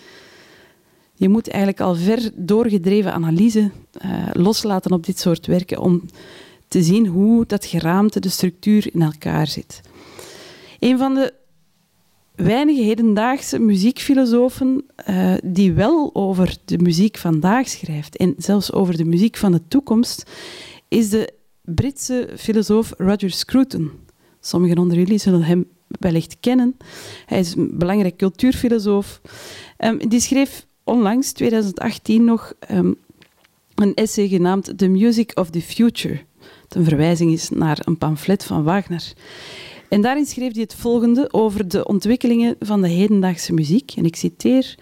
Je 1.14 1.30
moet 1.30 1.48
eigenlijk 1.48 1.82
al 1.82 1.96
ver 1.96 2.32
doorgedreven 2.36 3.14
analyse 3.14 3.72
uh, 4.06 4.28
loslaten 4.34 4.92
op 4.92 5.06
dit 5.06 5.20
soort 5.20 5.46
werken 5.46 5.80
om 5.80 6.02
te 6.68 6.84
zien 6.84 7.08
hoe 7.08 7.46
dat 7.46 7.66
geraamte, 7.66 8.20
de 8.20 8.30
structuur 8.30 8.94
in 8.94 9.02
elkaar 9.02 9.48
zit. 9.48 9.82
Een 10.80 10.98
van 10.98 11.14
de 11.14 11.34
weinige 12.44 12.82
hedendaagse 12.82 13.60
muziekfilosofen 13.60 14.86
uh, 15.10 15.34
die 15.44 15.74
wel 15.74 16.10
over 16.14 16.58
de 16.66 16.78
muziek 16.78 17.18
vandaag 17.18 17.68
schrijft 17.68 18.18
en 18.18 18.34
zelfs 18.38 18.72
over 18.72 18.98
de 18.98 19.06
muziek 19.06 19.38
van 19.38 19.52
de 19.52 19.62
toekomst, 19.68 20.32
is 20.88 21.10
de 21.10 21.34
Britse 21.62 22.30
filosoof 22.38 22.94
Roger 22.98 23.32
Scruton. 23.32 23.92
Sommigen 24.40 24.78
onder 24.78 24.98
jullie 24.98 25.18
zullen 25.18 25.44
hem 25.44 25.66
wellicht 25.88 26.38
kennen. 26.40 26.78
Hij 27.26 27.40
is 27.40 27.56
een 27.56 27.78
belangrijk 27.78 28.18
cultuurfilosoof. 28.18 29.22
Um, 29.78 30.10
die 30.10 30.20
schreef 30.20 30.66
onlangs, 30.84 31.32
2018 31.32 32.24
nog, 32.24 32.54
um, 32.72 32.96
een 33.76 33.94
essay 33.94 34.28
genaamd 34.28 34.78
The 34.78 34.88
Music 34.88 35.32
of 35.40 35.50
the 35.50 35.62
Future. 35.62 36.20
Een 36.70 36.84
verwijzing 36.84 37.32
is 37.32 37.50
naar 37.50 37.80
een 37.82 37.98
pamflet 37.98 38.44
van 38.44 38.64
Wagner. 38.64 39.14
En 39.92 40.02
daarin 40.02 40.26
schreef 40.26 40.54
hij 40.54 40.62
het 40.62 40.76
volgende 40.76 41.34
over 41.34 41.68
de 41.68 41.86
ontwikkelingen 41.86 42.56
van 42.60 42.82
de 42.82 42.88
hedendaagse 42.88 43.54
muziek. 43.54 43.94
En 43.96 44.06
ik 44.06 44.16
citeer. 44.16 44.76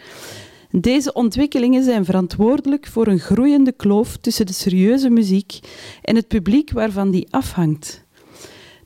Deze 0.71 1.13
ontwikkelingen 1.13 1.83
zijn 1.83 2.05
verantwoordelijk 2.05 2.87
voor 2.87 3.07
een 3.07 3.19
groeiende 3.19 3.71
kloof 3.71 4.17
tussen 4.17 4.45
de 4.45 4.53
serieuze 4.53 5.09
muziek 5.09 5.59
en 6.01 6.15
het 6.15 6.27
publiek 6.27 6.71
waarvan 6.71 7.11
die 7.11 7.27
afhangt. 7.29 8.05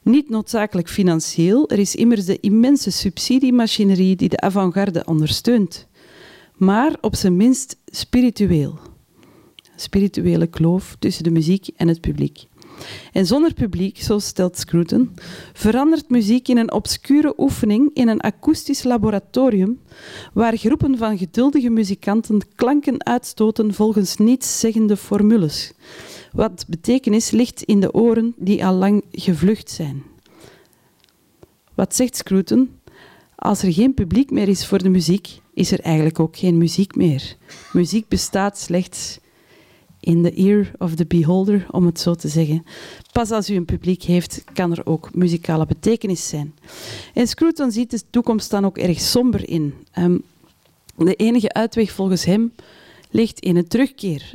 Niet 0.01 0.29
noodzakelijk 0.29 0.89
financieel, 0.89 1.69
er 1.69 1.79
is 1.79 1.95
immers 1.95 2.25
de 2.25 2.39
immense 2.39 2.91
subsidiemachinerie 2.91 4.15
die 4.15 4.29
de 4.29 4.39
avant-garde 4.39 5.05
ondersteunt, 5.05 5.88
maar 6.55 6.95
op 7.01 7.15
zijn 7.15 7.38
minst 7.38 7.77
spiritueel. 7.86 8.79
Spirituele 9.75 10.47
kloof 10.47 10.95
tussen 10.99 11.23
de 11.23 11.31
muziek 11.31 11.67
en 11.75 11.88
het 11.88 12.01
publiek. 12.01 12.47
En 13.12 13.25
zonder 13.25 13.53
publiek, 13.53 14.01
zo 14.01 14.19
stelt 14.19 14.57
Scruton, 14.57 15.13
verandert 15.53 16.09
muziek 16.09 16.47
in 16.47 16.57
een 16.57 16.71
obscure 16.71 17.33
oefening 17.38 17.89
in 17.93 18.07
een 18.07 18.21
akoestisch 18.21 18.83
laboratorium 18.83 19.79
waar 20.33 20.57
groepen 20.57 20.97
van 20.97 21.17
geduldige 21.17 21.69
muzikanten 21.69 22.41
klanken 22.55 23.05
uitstoten 23.05 23.73
volgens 23.73 24.17
nietszeggende 24.17 24.97
formules. 24.97 25.73
Wat 26.31 26.65
betekenis 26.67 27.31
ligt 27.31 27.62
in 27.62 27.79
de 27.79 27.93
oren 27.93 28.33
die 28.38 28.65
al 28.65 28.73
lang 28.73 29.03
gevlucht 29.12 29.69
zijn. 29.69 30.03
Wat 31.73 31.95
zegt 31.95 32.15
Scruton? 32.15 32.69
Als 33.36 33.63
er 33.63 33.73
geen 33.73 33.93
publiek 33.93 34.31
meer 34.31 34.47
is 34.47 34.65
voor 34.65 34.83
de 34.83 34.89
muziek, 34.89 35.39
is 35.53 35.71
er 35.71 35.79
eigenlijk 35.79 36.19
ook 36.19 36.38
geen 36.38 36.57
muziek 36.57 36.95
meer. 36.95 37.36
Muziek 37.73 38.07
bestaat 38.07 38.57
slechts 38.57 39.19
in 40.03 40.23
the 40.23 40.33
ear 40.33 40.71
of 40.77 40.95
the 40.95 41.05
beholder, 41.05 41.65
om 41.71 41.85
het 41.85 41.99
zo 41.99 42.13
te 42.13 42.27
zeggen. 42.27 42.65
Pas 43.11 43.31
als 43.31 43.49
u 43.49 43.55
een 43.55 43.65
publiek 43.65 44.03
heeft, 44.03 44.43
kan 44.53 44.71
er 44.71 44.85
ook 44.85 45.15
muzikale 45.15 45.65
betekenis 45.65 46.27
zijn. 46.27 46.53
En 47.13 47.27
Scruton 47.27 47.71
ziet 47.71 47.91
de 47.91 48.01
toekomst 48.09 48.49
dan 48.49 48.65
ook 48.65 48.77
erg 48.77 48.99
somber 48.99 49.49
in. 49.49 49.73
Um, 49.99 50.23
de 50.97 51.15
enige 51.15 51.53
uitweg 51.53 51.91
volgens 51.91 52.25
hem 52.25 52.53
ligt 53.11 53.39
in 53.39 53.55
een 53.55 53.67
terugkeer. 53.67 54.33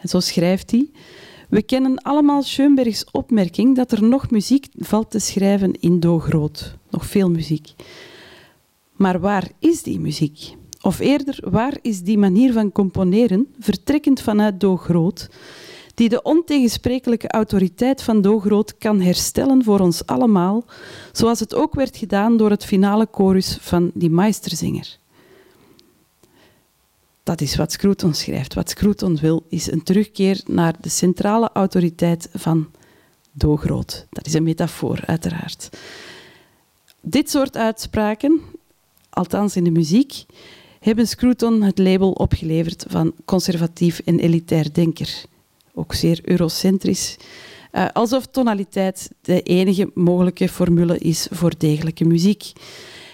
En 0.00 0.08
zo 0.08 0.20
schrijft 0.20 0.70
hij. 0.70 0.90
We 1.48 1.62
kennen 1.62 2.02
allemaal 2.02 2.42
Schoenbergs 2.42 3.04
opmerking 3.10 3.76
dat 3.76 3.92
er 3.92 4.02
nog 4.02 4.30
muziek 4.30 4.66
valt 4.78 5.10
te 5.10 5.18
schrijven 5.18 5.80
in 5.80 6.00
Do 6.00 6.18
Groot. 6.18 6.76
Nog 6.90 7.06
veel 7.06 7.30
muziek. 7.30 7.74
Maar 8.92 9.20
waar 9.20 9.50
is 9.58 9.82
die 9.82 10.00
muziek? 10.00 10.54
Of 10.84 10.98
eerder, 10.98 11.38
waar 11.50 11.78
is 11.82 12.02
die 12.02 12.18
manier 12.18 12.52
van 12.52 12.72
componeren, 12.72 13.54
vertrekkend 13.58 14.20
vanuit 14.20 14.60
Do 14.60 14.76
Groot, 14.76 15.28
die 15.94 16.08
de 16.08 16.22
ontegensprekelijke 16.22 17.28
autoriteit 17.28 18.02
van 18.02 18.20
Do 18.20 18.40
Groot 18.40 18.78
kan 18.78 19.00
herstellen 19.00 19.64
voor 19.64 19.80
ons 19.80 20.06
allemaal, 20.06 20.64
zoals 21.12 21.40
het 21.40 21.54
ook 21.54 21.74
werd 21.74 21.96
gedaan 21.96 22.36
door 22.36 22.50
het 22.50 22.64
finale 22.64 23.08
chorus 23.10 23.58
van 23.60 23.90
die 23.94 24.10
meesterzinger? 24.10 24.98
Dat 27.22 27.40
is 27.40 27.56
wat 27.56 27.72
Scruton 27.72 28.14
schrijft. 28.14 28.54
Wat 28.54 28.70
Scruton 28.70 29.16
wil, 29.16 29.44
is 29.48 29.70
een 29.70 29.82
terugkeer 29.82 30.40
naar 30.46 30.74
de 30.80 30.88
centrale 30.88 31.50
autoriteit 31.52 32.28
van 32.32 32.70
Do 33.32 33.56
Groot. 33.56 34.06
Dat 34.10 34.26
is 34.26 34.34
een 34.34 34.42
metafoor, 34.42 35.00
uiteraard. 35.06 35.68
Dit 37.00 37.30
soort 37.30 37.56
uitspraken, 37.56 38.40
althans 39.10 39.56
in 39.56 39.64
de 39.64 39.70
muziek, 39.70 40.24
hebben 40.84 41.08
Scruton 41.08 41.62
het 41.62 41.78
label 41.78 42.10
opgeleverd 42.10 42.84
van 42.88 43.14
conservatief 43.24 44.00
en 44.04 44.18
elitair 44.18 44.72
denker. 44.72 45.24
Ook 45.74 45.94
zeer 45.94 46.20
eurocentrisch. 46.22 47.16
Uh, 47.72 47.86
alsof 47.92 48.26
tonaliteit 48.26 49.10
de 49.20 49.42
enige 49.42 49.90
mogelijke 49.94 50.48
formule 50.48 50.98
is 50.98 51.28
voor 51.30 51.52
degelijke 51.58 52.04
muziek. 52.04 52.52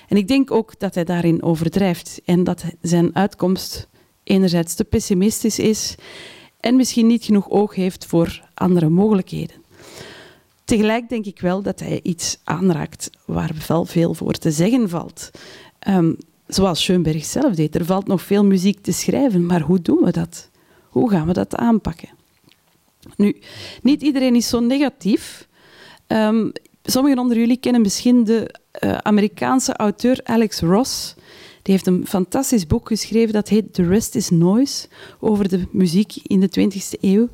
En 0.09 0.17
ik 0.17 0.29
denk 0.29 0.51
ook 0.51 0.79
dat 0.79 0.95
hij 0.95 1.05
daarin 1.05 1.43
overdrijft 1.43 2.21
en 2.25 2.45
dat 2.45 2.65
zijn 2.81 3.17
uitkomst 3.17 3.89
enerzijds 4.25 4.75
te 4.75 4.85
pessimistisch 4.85 5.59
is 5.59 5.95
en 6.61 6.77
misschien 6.77 7.07
niet 7.07 7.25
genoeg 7.25 7.51
oog 7.51 7.75
heeft 7.75 8.07
voor 8.07 8.49
andere 8.55 8.89
mogelijkheden. 8.89 9.57
Tegelijk 10.65 11.09
denk 11.09 11.27
ik 11.27 11.41
wel 11.41 11.63
dat 11.63 11.81
hij 11.81 12.01
iets 12.03 12.39
aanraakt 12.45 13.11
waar 13.25 13.55
wel 13.69 13.85
veel 13.85 14.15
voor 14.15 14.33
te 14.33 14.51
zeggen 14.51 14.89
valt. 14.89 15.31
Um, 15.89 16.17
zoals 16.55 16.83
Schoenberg 16.83 17.25
zelf 17.25 17.55
deed. 17.55 17.75
Er 17.75 17.85
valt 17.85 18.07
nog 18.07 18.23
veel 18.23 18.45
muziek 18.45 18.83
te 18.83 18.93
schrijven, 18.93 19.47
maar 19.47 19.61
hoe 19.61 19.81
doen 19.81 20.05
we 20.05 20.11
dat? 20.11 20.51
Hoe 20.89 21.11
gaan 21.11 21.27
we 21.27 21.33
dat 21.33 21.57
aanpakken? 21.57 22.09
Nu, 23.17 23.37
niet 23.83 24.03
iedereen 24.03 24.35
is 24.35 24.49
zo 24.49 24.61
negatief. 24.61 25.49
Um, 26.07 26.53
sommigen 26.83 27.19
onder 27.19 27.39
jullie 27.39 27.57
kennen 27.57 27.81
misschien 27.81 28.25
de 28.25 28.55
uh, 28.81 28.97
Amerikaanse 28.97 29.77
auteur 29.77 30.21
Alex 30.25 30.61
Ross. 30.61 31.15
Die 31.63 31.75
heeft 31.75 31.87
een 31.87 32.07
fantastisch 32.07 32.67
boek 32.67 32.89
geschreven 32.89 33.33
dat 33.33 33.49
heet 33.49 33.75
The 33.75 33.87
Rest 33.87 34.15
is 34.15 34.31
Noise, 34.31 34.89
over 35.21 35.49
de 35.49 35.67
muziek 35.71 36.17
in 36.23 36.41
de 36.41 36.49
20e 36.61 37.01
eeuw. 37.01 37.29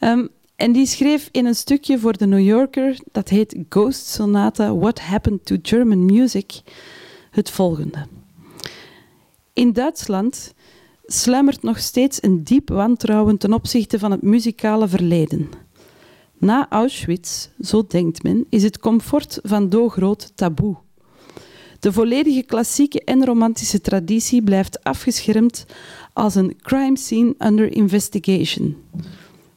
Um, 0.00 0.28
en 0.56 0.72
die 0.72 0.86
schreef 0.86 1.28
in 1.32 1.46
een 1.46 1.54
stukje 1.54 1.98
voor 1.98 2.16
de 2.16 2.26
New 2.26 2.46
Yorker, 2.46 2.98
dat 3.12 3.28
heet 3.28 3.56
Ghost 3.68 4.06
Sonata, 4.06 4.74
What 4.76 5.00
Happened 5.00 5.44
to 5.44 5.56
German 5.62 6.04
Music, 6.04 6.60
het 7.30 7.50
volgende. 7.50 8.06
In 9.56 9.72
Duitsland 9.72 10.54
sluimert 11.06 11.62
nog 11.62 11.78
steeds 11.78 12.22
een 12.22 12.44
diep 12.44 12.68
wantrouwen 12.68 13.38
ten 13.38 13.52
opzichte 13.52 13.98
van 13.98 14.10
het 14.10 14.22
muzikale 14.22 14.88
verleden. 14.88 15.48
Na 16.38 16.66
Auschwitz, 16.70 17.48
zo 17.60 17.86
denkt 17.86 18.22
men, 18.22 18.46
is 18.50 18.62
het 18.62 18.78
comfort 18.78 19.38
van 19.42 19.68
Do 19.68 19.88
groot 19.88 20.32
taboe. 20.34 20.76
De 21.80 21.92
volledige 21.92 22.42
klassieke 22.42 23.04
en 23.04 23.24
romantische 23.24 23.80
traditie 23.80 24.42
blijft 24.42 24.84
afgeschermd 24.84 25.66
als 26.12 26.34
een 26.34 26.56
crime 26.60 26.98
scene 26.98 27.34
under 27.38 27.72
investigation. 27.72 28.76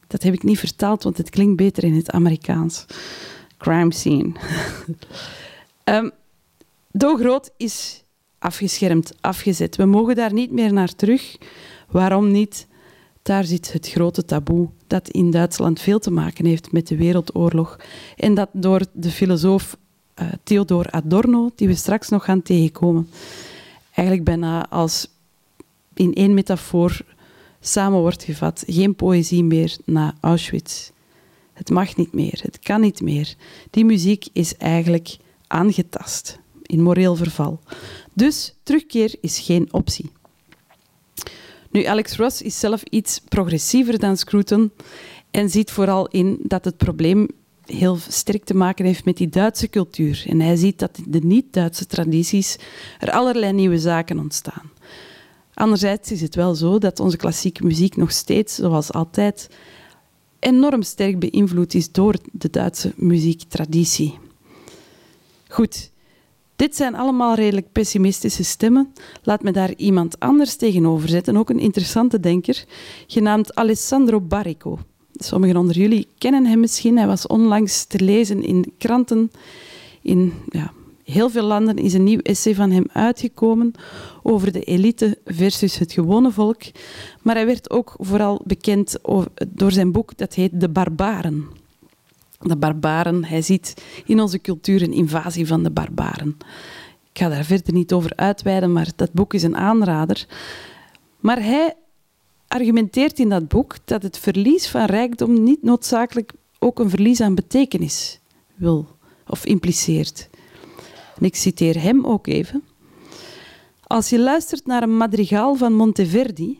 Dat 0.06 0.22
heb 0.22 0.34
ik 0.34 0.42
niet 0.42 0.58
vertaald, 0.58 1.02
want 1.02 1.16
het 1.16 1.30
klinkt 1.30 1.56
beter 1.56 1.84
in 1.84 1.94
het 1.94 2.10
Amerikaans. 2.10 2.86
Crime 3.58 3.92
scene. 3.92 4.32
um, 5.84 6.10
Do 6.90 7.16
Groot 7.16 7.50
is 7.56 8.04
afgeschermd, 8.40 9.12
afgezet. 9.20 9.76
We 9.76 9.84
mogen 9.84 10.14
daar 10.14 10.32
niet 10.32 10.50
meer 10.50 10.72
naar 10.72 10.94
terug. 10.94 11.36
Waarom 11.88 12.30
niet? 12.30 12.66
Daar 13.22 13.44
zit 13.44 13.72
het 13.72 13.88
grote 13.88 14.24
taboe 14.24 14.68
dat 14.86 15.08
in 15.08 15.30
Duitsland 15.30 15.80
veel 15.80 15.98
te 15.98 16.10
maken 16.10 16.44
heeft 16.44 16.72
met 16.72 16.86
de 16.86 16.96
Wereldoorlog 16.96 17.78
en 18.16 18.34
dat 18.34 18.48
door 18.52 18.80
de 18.92 19.10
filosoof 19.10 19.76
uh, 20.20 20.28
Theodor 20.42 20.90
Adorno, 20.90 21.50
die 21.54 21.68
we 21.68 21.74
straks 21.74 22.08
nog 22.08 22.24
gaan 22.24 22.42
tegenkomen, 22.42 23.08
eigenlijk 23.94 24.26
bijna 24.26 24.68
als 24.68 25.08
in 25.94 26.14
één 26.14 26.34
metafoor 26.34 27.00
samen 27.60 27.98
wordt 28.00 28.22
gevat. 28.22 28.64
Geen 28.66 28.94
poëzie 28.94 29.44
meer 29.44 29.76
na 29.84 30.14
Auschwitz. 30.20 30.90
Het 31.52 31.70
mag 31.70 31.96
niet 31.96 32.12
meer, 32.12 32.40
het 32.42 32.58
kan 32.58 32.80
niet 32.80 33.00
meer. 33.00 33.34
Die 33.70 33.84
muziek 33.84 34.26
is 34.32 34.56
eigenlijk 34.56 35.16
aangetast, 35.46 36.38
in 36.62 36.82
moreel 36.82 37.16
verval. 37.16 37.60
Dus 38.12 38.54
terugkeer 38.62 39.16
is 39.20 39.38
geen 39.38 39.72
optie. 39.72 40.10
Nu, 41.70 41.84
Alex 41.84 42.16
Ross 42.16 42.42
is 42.42 42.58
zelf 42.58 42.82
iets 42.82 43.20
progressiever 43.28 43.98
dan 43.98 44.16
Scruton 44.16 44.72
en 45.30 45.50
ziet 45.50 45.70
vooral 45.70 46.08
in 46.08 46.38
dat 46.42 46.64
het 46.64 46.76
probleem 46.76 47.28
heel 47.64 47.98
sterk 48.08 48.44
te 48.44 48.54
maken 48.54 48.84
heeft 48.84 49.04
met 49.04 49.16
die 49.16 49.28
Duitse 49.28 49.68
cultuur. 49.68 50.24
En 50.28 50.40
hij 50.40 50.56
ziet 50.56 50.78
dat 50.78 50.98
in 50.98 51.10
de 51.10 51.20
niet-Duitse 51.22 51.86
tradities 51.86 52.56
er 52.98 53.10
allerlei 53.10 53.52
nieuwe 53.52 53.78
zaken 53.78 54.18
ontstaan. 54.18 54.70
Anderzijds 55.54 56.12
is 56.12 56.20
het 56.20 56.34
wel 56.34 56.54
zo 56.54 56.78
dat 56.78 57.00
onze 57.00 57.16
klassieke 57.16 57.64
muziek 57.64 57.96
nog 57.96 58.10
steeds, 58.10 58.54
zoals 58.54 58.92
altijd, 58.92 59.48
enorm 60.38 60.82
sterk 60.82 61.18
beïnvloed 61.18 61.74
is 61.74 61.92
door 61.92 62.14
de 62.32 62.50
Duitse 62.50 62.92
muziektraditie. 62.96 64.18
Goed, 65.48 65.90
dit 66.60 66.76
zijn 66.76 66.94
allemaal 66.94 67.34
redelijk 67.34 67.72
pessimistische 67.72 68.44
stemmen. 68.44 68.92
Laat 69.22 69.42
me 69.42 69.50
daar 69.50 69.74
iemand 69.76 70.18
anders 70.18 70.56
tegenover 70.56 71.08
zetten, 71.08 71.36
ook 71.36 71.50
een 71.50 71.58
interessante 71.58 72.20
denker, 72.20 72.64
genaamd 73.06 73.54
Alessandro 73.54 74.20
Barrico. 74.20 74.78
Sommigen 75.12 75.56
onder 75.56 75.76
jullie 75.76 76.08
kennen 76.18 76.46
hem 76.46 76.60
misschien. 76.60 76.96
Hij 76.96 77.06
was 77.06 77.26
onlangs 77.26 77.84
te 77.84 78.00
lezen 78.04 78.42
in 78.42 78.72
kranten. 78.78 79.30
In 80.02 80.32
ja, 80.48 80.72
heel 81.04 81.30
veel 81.30 81.42
landen 81.42 81.76
is 81.76 81.94
een 81.94 82.04
nieuw 82.04 82.20
essay 82.22 82.54
van 82.54 82.70
hem 82.70 82.84
uitgekomen 82.92 83.72
over 84.22 84.52
de 84.52 84.62
elite 84.62 85.18
versus 85.24 85.78
het 85.78 85.92
gewone 85.92 86.30
volk. 86.30 86.62
Maar 87.22 87.34
hij 87.34 87.46
werd 87.46 87.70
ook 87.70 87.94
vooral 87.98 88.40
bekend 88.44 88.98
door 89.48 89.72
zijn 89.72 89.92
boek 89.92 90.16
dat 90.16 90.34
heet 90.34 90.60
De 90.60 90.68
Barbaren 90.68 91.59
de 92.48 92.56
barbaren. 92.56 93.24
Hij 93.24 93.42
ziet 93.42 93.74
in 94.06 94.20
onze 94.20 94.40
cultuur 94.40 94.82
een 94.82 94.92
invasie 94.92 95.46
van 95.46 95.62
de 95.62 95.70
barbaren. 95.70 96.36
Ik 97.12 97.18
ga 97.18 97.28
daar 97.28 97.44
verder 97.44 97.72
niet 97.72 97.92
over 97.92 98.12
uitweiden, 98.16 98.72
maar 98.72 98.88
dat 98.96 99.12
boek 99.12 99.34
is 99.34 99.42
een 99.42 99.56
aanrader. 99.56 100.26
Maar 101.20 101.42
hij 101.42 101.74
argumenteert 102.48 103.18
in 103.18 103.28
dat 103.28 103.48
boek 103.48 103.76
dat 103.84 104.02
het 104.02 104.18
verlies 104.18 104.68
van 104.68 104.84
rijkdom 104.84 105.42
niet 105.42 105.62
noodzakelijk 105.62 106.32
ook 106.58 106.78
een 106.78 106.90
verlies 106.90 107.20
aan 107.20 107.34
betekenis 107.34 108.20
wil 108.54 108.88
of 109.26 109.44
impliceert. 109.44 110.28
Ik 111.18 111.36
citeer 111.36 111.82
hem 111.82 112.04
ook 112.06 112.26
even. 112.26 112.62
Als 113.82 114.08
je 114.10 114.18
luistert 114.18 114.66
naar 114.66 114.82
een 114.82 114.96
madrigaal 114.96 115.54
van 115.54 115.72
Monteverdi 115.72 116.58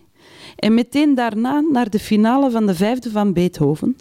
en 0.56 0.74
meteen 0.74 1.14
daarna 1.14 1.60
naar 1.60 1.90
de 1.90 1.98
finale 1.98 2.50
van 2.50 2.66
de 2.66 2.74
vijfde 2.74 3.10
van 3.10 3.32
Beethoven, 3.32 3.96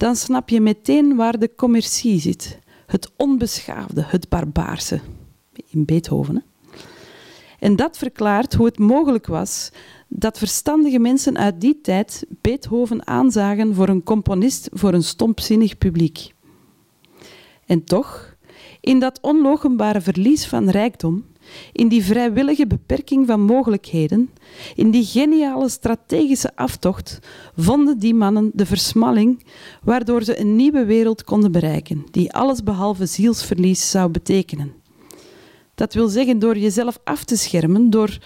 dan 0.00 0.16
snap 0.16 0.48
je 0.48 0.60
meteen 0.60 1.16
waar 1.16 1.38
de 1.38 1.54
commercie 1.56 2.20
zit. 2.20 2.58
Het 2.86 3.10
onbeschaafde, 3.16 4.04
het 4.06 4.28
barbaarse. 4.28 5.00
In 5.70 5.84
Beethoven. 5.84 6.34
Hè? 6.34 6.40
En 7.58 7.76
dat 7.76 7.98
verklaart 7.98 8.54
hoe 8.54 8.66
het 8.66 8.78
mogelijk 8.78 9.26
was 9.26 9.70
dat 10.08 10.38
verstandige 10.38 10.98
mensen 10.98 11.38
uit 11.38 11.60
die 11.60 11.80
tijd 11.80 12.26
Beethoven 12.40 13.06
aanzagen 13.06 13.74
voor 13.74 13.88
een 13.88 14.02
componist 14.02 14.68
voor 14.72 14.94
een 14.94 15.02
stompzinnig 15.02 15.78
publiek. 15.78 16.32
En 17.66 17.84
toch, 17.84 18.36
in 18.80 18.98
dat 18.98 19.20
onlogenbare 19.20 20.00
verlies 20.00 20.46
van 20.46 20.68
rijkdom, 20.68 21.24
in 21.72 21.88
die 21.88 22.04
vrijwillige 22.04 22.66
beperking 22.66 23.26
van 23.26 23.40
mogelijkheden, 23.40 24.30
in 24.74 24.90
die 24.90 25.04
geniale 25.04 25.68
strategische 25.68 26.56
aftocht, 26.56 27.18
vonden 27.56 27.98
die 27.98 28.14
mannen 28.14 28.50
de 28.54 28.66
versmalling 28.66 29.44
waardoor 29.82 30.22
ze 30.22 30.40
een 30.40 30.56
nieuwe 30.56 30.84
wereld 30.84 31.24
konden 31.24 31.52
bereiken, 31.52 32.04
die 32.10 32.32
allesbehalve 32.32 33.06
zielsverlies 33.06 33.90
zou 33.90 34.10
betekenen. 34.10 34.72
Dat 35.74 35.94
wil 35.94 36.08
zeggen 36.08 36.38
door 36.38 36.58
jezelf 36.58 36.98
af 37.04 37.24
te 37.24 37.36
schermen, 37.36 37.90
door 37.90 38.18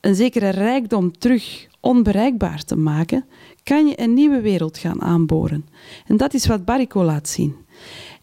een 0.00 0.14
zekere 0.14 0.48
rijkdom 0.48 1.18
terug 1.18 1.66
onbereikbaar 1.80 2.64
te 2.64 2.76
maken, 2.76 3.24
kan 3.62 3.86
je 3.86 4.00
een 4.00 4.14
nieuwe 4.14 4.40
wereld 4.40 4.78
gaan 4.78 5.02
aanboren. 5.02 5.66
En 6.06 6.16
dat 6.16 6.34
is 6.34 6.46
wat 6.46 6.64
Barrico 6.64 7.04
laat 7.04 7.28
zien. 7.28 7.56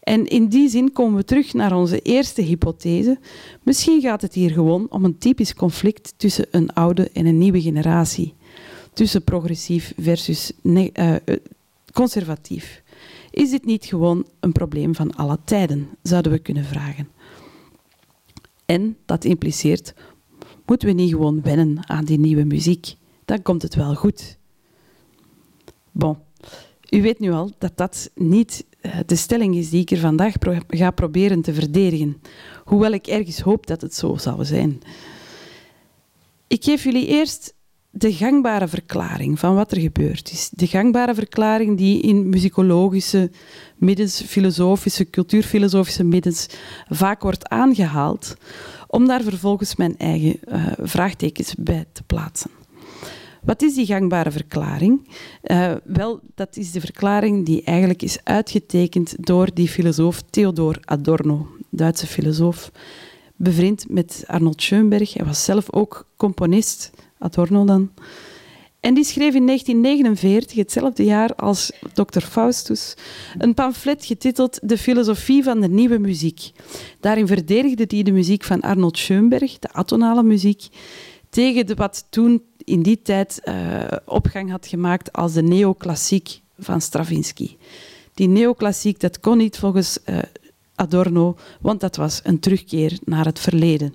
En 0.02 0.26
in 0.26 0.46
die 0.46 0.68
zin 0.68 0.92
komen 0.92 1.16
we 1.16 1.24
terug 1.24 1.52
naar 1.52 1.76
onze 1.76 2.00
eerste 2.00 2.42
hypothese. 2.42 3.18
Misschien 3.62 4.00
gaat 4.00 4.22
het 4.22 4.34
hier 4.34 4.50
gewoon 4.50 4.86
om 4.90 5.04
een 5.04 5.18
typisch 5.18 5.54
conflict 5.54 6.14
tussen 6.16 6.46
een 6.50 6.72
oude 6.72 7.10
en 7.12 7.26
een 7.26 7.38
nieuwe 7.38 7.60
generatie. 7.60 8.34
Tussen 8.92 9.24
progressief 9.24 9.92
versus 9.98 10.52
uh, 10.62 11.14
conservatief. 11.92 12.82
Is 13.30 13.50
dit 13.50 13.64
niet 13.64 13.84
gewoon 13.84 14.26
een 14.40 14.52
probleem 14.52 14.94
van 14.94 15.14
alle 15.14 15.38
tijden, 15.44 15.88
zouden 16.02 16.32
we 16.32 16.38
kunnen 16.38 16.64
vragen. 16.64 17.08
En 18.66 18.96
dat 19.06 19.24
impliceert, 19.24 19.94
moeten 20.66 20.88
we 20.88 20.94
niet 20.94 21.10
gewoon 21.10 21.42
wennen 21.42 21.88
aan 21.88 22.04
die 22.04 22.18
nieuwe 22.18 22.44
muziek? 22.44 22.94
Dan 23.24 23.42
komt 23.42 23.62
het 23.62 23.74
wel 23.74 23.94
goed. 23.94 24.36
Bon, 25.90 26.16
u 26.90 27.02
weet 27.02 27.18
nu 27.18 27.32
al 27.32 27.50
dat 27.58 27.76
dat 27.76 28.10
niet 28.14 28.64
eh, 28.70 28.71
de 29.06 29.16
stelling 29.16 29.54
is 29.54 29.70
die 29.70 29.80
ik 29.80 29.90
er 29.90 29.98
vandaag 29.98 30.34
ga 30.68 30.90
proberen 30.90 31.42
te 31.42 31.54
verdedigen. 31.54 32.22
Hoewel 32.64 32.92
ik 32.92 33.06
ergens 33.06 33.40
hoop 33.40 33.66
dat 33.66 33.80
het 33.80 33.94
zo 33.94 34.16
zal 34.16 34.44
zijn. 34.44 34.80
Ik 36.46 36.64
geef 36.64 36.84
jullie 36.84 37.06
eerst 37.06 37.54
de 37.94 38.12
gangbare 38.12 38.68
verklaring 38.68 39.38
van 39.38 39.54
wat 39.54 39.72
er 39.72 39.80
gebeurd 39.80 40.30
is. 40.32 40.50
De 40.52 40.66
gangbare 40.66 41.14
verklaring 41.14 41.78
die 41.78 42.00
in 42.00 42.28
muzikologische 42.28 43.30
middens, 43.76 44.22
filosofische, 44.22 45.10
cultuurfilosofische 45.10 46.04
middens 46.04 46.46
vaak 46.88 47.22
wordt 47.22 47.48
aangehaald, 47.48 48.36
om 48.86 49.06
daar 49.06 49.22
vervolgens 49.22 49.76
mijn 49.76 49.98
eigen 49.98 50.36
uh, 50.48 50.66
vraagtekens 50.78 51.54
bij 51.58 51.84
te 51.92 52.02
plaatsen. 52.02 52.50
Wat 53.44 53.62
is 53.62 53.74
die 53.74 53.86
gangbare 53.86 54.30
verklaring? 54.30 55.08
Uh, 55.42 55.72
wel, 55.84 56.20
dat 56.34 56.56
is 56.56 56.72
de 56.72 56.80
verklaring 56.80 57.46
die 57.46 57.62
eigenlijk 57.62 58.02
is 58.02 58.18
uitgetekend 58.24 59.14
door 59.18 59.54
die 59.54 59.68
filosoof 59.68 60.22
Theodor 60.30 60.78
Adorno, 60.84 61.46
Duitse 61.70 62.06
filosoof, 62.06 62.70
bevriend 63.36 63.84
met 63.88 64.24
Arnold 64.26 64.62
Schoenberg. 64.62 65.14
Hij 65.14 65.26
was 65.26 65.44
zelf 65.44 65.72
ook 65.72 66.08
componist, 66.16 66.90
Adorno 67.18 67.64
dan. 67.64 67.90
En 68.80 68.94
die 68.94 69.04
schreef 69.04 69.34
in 69.34 69.46
1949, 69.46 70.56
hetzelfde 70.56 71.04
jaar 71.04 71.34
als 71.34 71.72
Dr. 71.92 72.20
Faustus, 72.20 72.94
een 73.38 73.54
pamflet 73.54 74.04
getiteld 74.04 74.58
De 74.62 74.78
filosofie 74.78 75.42
van 75.42 75.60
de 75.60 75.68
nieuwe 75.68 75.98
muziek. 75.98 76.50
Daarin 77.00 77.26
verdedigde 77.26 77.84
hij 77.86 78.02
de 78.02 78.12
muziek 78.12 78.44
van 78.44 78.60
Arnold 78.60 78.98
Schoenberg, 78.98 79.58
de 79.58 79.72
atonale 79.72 80.22
muziek, 80.22 80.68
tegen 81.32 81.66
de, 81.66 81.74
wat 81.74 82.06
toen 82.10 82.42
in 82.64 82.82
die 82.82 83.02
tijd 83.02 83.40
uh, 83.44 83.84
opgang 84.06 84.50
had 84.50 84.66
gemaakt 84.66 85.12
als 85.12 85.32
de 85.32 85.42
neoclassiek 85.42 86.40
van 86.58 86.80
Stravinsky. 86.80 87.56
Die 88.14 88.28
neoclassiek, 88.28 89.00
dat 89.00 89.20
kon 89.20 89.36
niet 89.36 89.58
volgens 89.58 89.98
uh, 90.06 90.18
Adorno, 90.74 91.36
want 91.60 91.80
dat 91.80 91.96
was 91.96 92.20
een 92.22 92.40
terugkeer 92.40 92.98
naar 93.04 93.24
het 93.24 93.38
verleden. 93.38 93.94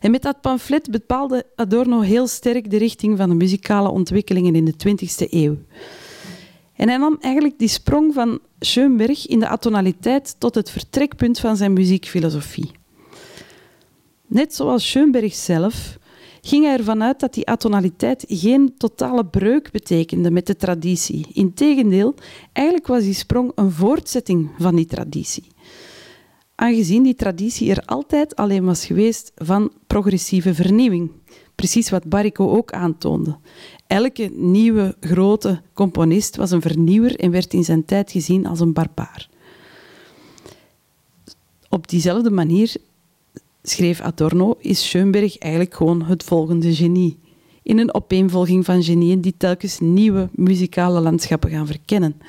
En 0.00 0.10
met 0.10 0.22
dat 0.22 0.40
pamflet 0.40 0.90
bepaalde 0.90 1.46
Adorno 1.54 2.00
heel 2.00 2.26
sterk 2.26 2.70
de 2.70 2.76
richting 2.76 3.16
van 3.16 3.28
de 3.28 3.34
muzikale 3.34 3.88
ontwikkelingen 3.88 4.54
in 4.54 4.64
de 4.64 4.74
20e 4.88 5.30
eeuw. 5.30 5.56
En 6.74 6.88
hij 6.88 6.96
nam 6.96 7.16
eigenlijk 7.20 7.58
die 7.58 7.68
sprong 7.68 8.14
van 8.14 8.40
Schoenberg 8.58 9.26
in 9.26 9.38
de 9.38 9.48
atonaliteit 9.48 10.36
tot 10.38 10.54
het 10.54 10.70
vertrekpunt 10.70 11.38
van 11.38 11.56
zijn 11.56 11.72
muziekfilosofie. 11.72 12.70
Net 14.26 14.54
zoals 14.54 14.90
Schoenberg 14.90 15.34
zelf 15.34 15.98
ging 16.46 16.64
hij 16.64 16.76
ervan 16.76 17.02
uit 17.02 17.20
dat 17.20 17.34
die 17.34 17.46
atonaliteit 17.46 18.24
geen 18.28 18.74
totale 18.76 19.26
breuk 19.26 19.70
betekende 19.70 20.30
met 20.30 20.46
de 20.46 20.56
traditie. 20.56 21.26
Integendeel, 21.32 22.14
eigenlijk 22.52 22.86
was 22.86 23.02
die 23.02 23.14
sprong 23.14 23.52
een 23.54 23.70
voortzetting 23.70 24.50
van 24.58 24.76
die 24.76 24.86
traditie. 24.86 25.44
Aangezien 26.54 27.02
die 27.02 27.14
traditie 27.14 27.70
er 27.70 27.82
altijd 27.84 28.36
alleen 28.36 28.64
was 28.64 28.86
geweest 28.86 29.32
van 29.34 29.72
progressieve 29.86 30.54
vernieuwing. 30.54 31.10
Precies 31.54 31.90
wat 31.90 32.08
Barrico 32.08 32.50
ook 32.50 32.72
aantoonde. 32.72 33.36
Elke 33.86 34.30
nieuwe 34.34 34.96
grote 35.00 35.62
componist 35.74 36.36
was 36.36 36.50
een 36.50 36.62
vernieuwer 36.62 37.16
en 37.16 37.30
werd 37.30 37.52
in 37.52 37.64
zijn 37.64 37.84
tijd 37.84 38.10
gezien 38.10 38.46
als 38.46 38.60
een 38.60 38.72
barbaar. 38.72 39.28
Op 41.68 41.88
diezelfde 41.88 42.30
manier 42.30 42.76
schreef 43.70 44.00
Adorno, 44.00 44.54
is 44.58 44.88
Schoenberg 44.88 45.38
eigenlijk 45.38 45.74
gewoon 45.74 46.02
het 46.02 46.24
volgende 46.24 46.74
genie. 46.74 47.18
In 47.62 47.78
een 47.78 47.94
opeenvolging 47.94 48.64
van 48.64 48.82
genieën 48.82 49.20
die 49.20 49.34
telkens 49.36 49.80
nieuwe 49.80 50.28
muzikale 50.32 51.00
landschappen 51.00 51.50
gaan 51.50 51.66
verkennen. 51.66 52.20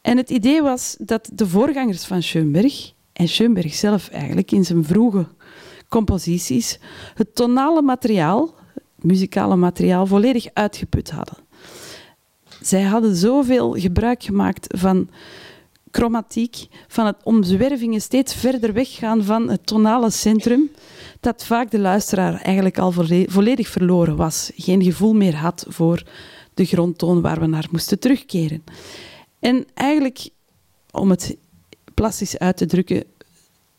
En 0.00 0.16
het 0.16 0.30
idee 0.30 0.62
was 0.62 0.96
dat 0.98 1.30
de 1.32 1.46
voorgangers 1.46 2.04
van 2.04 2.22
Schoenberg, 2.22 2.92
en 3.12 3.28
Schoenberg 3.28 3.74
zelf 3.74 4.08
eigenlijk 4.08 4.52
in 4.52 4.64
zijn 4.64 4.84
vroege 4.84 5.26
composities, 5.88 6.78
het 7.14 7.34
tonale 7.34 7.82
materiaal, 7.82 8.54
het 8.74 9.04
muzikale 9.04 9.56
materiaal, 9.56 10.06
volledig 10.06 10.46
uitgeput 10.52 11.10
hadden. 11.10 11.36
Zij 12.60 12.82
hadden 12.82 13.16
zoveel 13.16 13.72
gebruik 13.72 14.22
gemaakt 14.22 14.78
van 14.78 15.08
chromatiek, 15.96 16.66
van 16.88 17.06
het 17.06 17.16
omzwervingen 17.22 18.00
steeds 18.00 18.34
verder 18.34 18.72
weggaan 18.72 19.24
van 19.24 19.48
het 19.50 19.66
tonale 19.66 20.10
centrum, 20.10 20.70
dat 21.20 21.44
vaak 21.44 21.70
de 21.70 21.78
luisteraar 21.78 22.40
eigenlijk 22.40 22.78
al 22.78 22.92
volledig 23.26 23.68
verloren 23.68 24.16
was, 24.16 24.50
geen 24.56 24.82
gevoel 24.82 25.14
meer 25.14 25.36
had 25.36 25.66
voor 25.68 26.02
de 26.54 26.64
grondtoon 26.64 27.20
waar 27.20 27.40
we 27.40 27.46
naar 27.46 27.68
moesten 27.70 27.98
terugkeren. 27.98 28.64
En 29.38 29.64
eigenlijk, 29.74 30.28
om 30.90 31.10
het 31.10 31.36
plastisch 31.94 32.38
uit 32.38 32.56
te 32.56 32.66
drukken, 32.66 33.04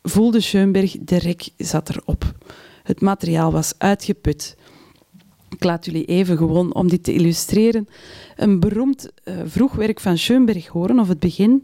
voelde 0.03 0.39
Schoenberg 0.39 0.97
de 0.99 1.17
rek 1.17 1.49
zat 1.57 1.89
erop. 1.89 2.33
Het 2.83 3.01
materiaal 3.01 3.51
was 3.51 3.73
uitgeput. 3.77 4.57
Ik 5.49 5.63
laat 5.63 5.85
jullie 5.85 6.05
even 6.05 6.37
gewoon 6.37 6.73
om 6.73 6.89
dit 6.89 7.03
te 7.03 7.13
illustreren 7.13 7.87
een 8.37 8.59
beroemd 8.59 9.09
uh, 9.23 9.35
vroegwerk 9.45 9.99
van 9.99 10.17
Schoenberg 10.17 10.67
horen, 10.67 10.99
of 10.99 11.07
het 11.07 11.19
begin, 11.19 11.63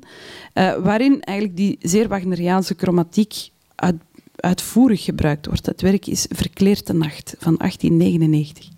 uh, 0.53 0.75
waarin 0.75 1.21
eigenlijk 1.21 1.57
die 1.57 1.77
zeer 1.81 2.07
Wagneriaanse 2.07 2.73
chromatiek 2.77 3.49
uit, 3.75 3.95
uitvoerig 4.35 5.03
gebruikt 5.03 5.45
wordt. 5.45 5.65
Het 5.65 5.81
werk 5.81 6.07
is 6.07 6.25
Verkleerde 6.29 6.93
Nacht 6.93 7.35
van 7.39 7.55
1899. 7.57 8.72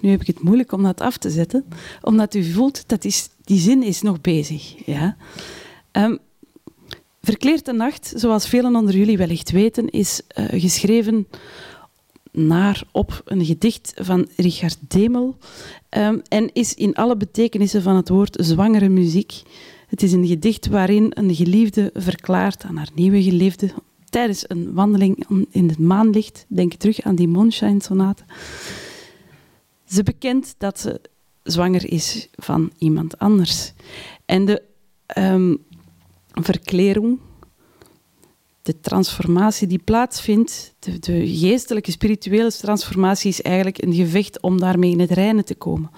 Nu 0.00 0.10
heb 0.10 0.20
ik 0.20 0.26
het 0.26 0.42
moeilijk 0.42 0.72
om 0.72 0.82
dat 0.82 1.00
af 1.00 1.16
te 1.16 1.30
zetten, 1.30 1.64
omdat 2.02 2.34
u 2.34 2.44
voelt 2.44 2.88
dat 2.88 3.02
die, 3.44 3.58
zin 3.58 3.82
is 3.82 4.02
nog 4.02 4.20
bezig. 4.20 4.86
Ja? 4.86 5.16
Um, 5.92 6.18
Verkleerd 7.20 7.64
de 7.64 7.72
Nacht, 7.72 8.12
zoals 8.16 8.48
velen 8.48 8.76
onder 8.76 8.96
jullie 8.96 9.16
wellicht 9.16 9.50
weten, 9.50 9.90
is 9.90 10.20
uh, 10.38 10.44
geschreven 10.60 11.26
naar 12.32 12.82
op 12.92 13.22
een 13.24 13.44
gedicht 13.44 13.92
van 13.96 14.28
Richard 14.36 14.76
Demel 14.88 15.36
um, 15.90 16.22
en 16.28 16.52
is 16.52 16.74
in 16.74 16.94
alle 16.94 17.16
betekenissen 17.16 17.82
van 17.82 17.96
het 17.96 18.08
woord 18.08 18.36
zwangere 18.40 18.88
muziek. 18.88 19.42
Het 19.86 20.02
is 20.02 20.12
een 20.12 20.26
gedicht 20.26 20.66
waarin 20.66 21.12
een 21.14 21.34
geliefde 21.34 21.90
verklaart 21.94 22.64
aan 22.64 22.76
haar 22.76 22.90
nieuwe 22.94 23.22
geliefde 23.22 23.70
tijdens 24.12 24.44
een 24.46 24.72
wandeling 24.72 25.26
in 25.50 25.68
het 25.68 25.78
maanlicht, 25.78 26.44
denk 26.48 26.74
terug 26.74 27.00
aan 27.00 27.14
die 27.14 27.28
Mondschein-sonate, 27.28 28.22
ze 29.92 30.02
bekent 30.02 30.54
dat 30.58 30.80
ze 30.80 31.00
zwanger 31.42 31.92
is 31.92 32.28
van 32.32 32.72
iemand 32.78 33.18
anders. 33.18 33.72
En 34.24 34.44
de 34.44 34.62
um, 35.18 35.58
verklering, 36.28 37.18
de 38.62 38.80
transformatie 38.80 39.66
die 39.66 39.82
plaatsvindt, 39.84 40.74
de, 40.78 40.98
de, 40.98 41.28
geestelijke, 41.28 41.90
spirituele 41.90 42.52
transformatie, 42.52 43.30
is 43.30 43.42
eigenlijk 43.42 43.82
een 43.82 43.94
gevecht 43.94 44.40
om 44.40 44.60
daarmee 44.60 44.90
in 44.90 45.00
het 45.00 45.10
reinen 45.10 45.44
te 45.44 45.54
komen. 45.54 45.90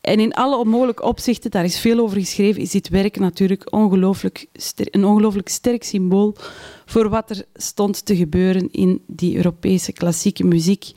En 0.00 0.20
in 0.20 0.32
alle 0.32 0.56
onmogelijke 0.56 1.02
opzichten, 1.02 1.50
daar 1.50 1.64
is 1.64 1.80
veel 1.80 1.98
over 1.98 2.18
geschreven, 2.18 2.62
is 2.62 2.70
dit 2.70 2.88
werk 2.88 3.18
natuurlijk 3.18 3.72
ongelooflijk 3.72 4.46
een 4.74 5.04
ongelooflijk 5.04 5.48
sterk 5.48 5.84
symbool 5.84 6.34
voor 6.86 7.08
wat 7.08 7.30
er 7.30 7.44
stond 7.54 8.04
te 8.04 8.16
gebeuren 8.16 8.70
in 8.70 9.02
die 9.06 9.36
Europese 9.36 9.92
klassieke 9.92 10.44
muziek, 10.44 10.92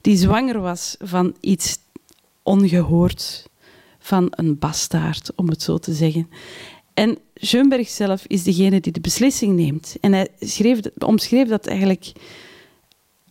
die 0.00 0.16
zwanger 0.16 0.60
was 0.60 0.96
van 0.98 1.36
iets 1.40 1.78
ongehoord, 2.42 3.48
van 3.98 4.26
een 4.30 4.58
bastaard, 4.58 5.30
om 5.34 5.48
het 5.48 5.62
zo 5.62 5.78
te 5.78 5.92
zeggen. 5.92 6.28
En 6.94 7.18
Schoenberg 7.34 7.88
zelf 7.88 8.24
is 8.26 8.42
degene 8.42 8.80
die 8.80 8.92
de 8.92 9.00
beslissing 9.00 9.56
neemt. 9.56 9.96
En 10.00 10.12
hij 10.12 10.28
schreef, 10.40 10.80
omschreef 10.98 11.48
dat 11.48 11.66
eigenlijk 11.66 12.12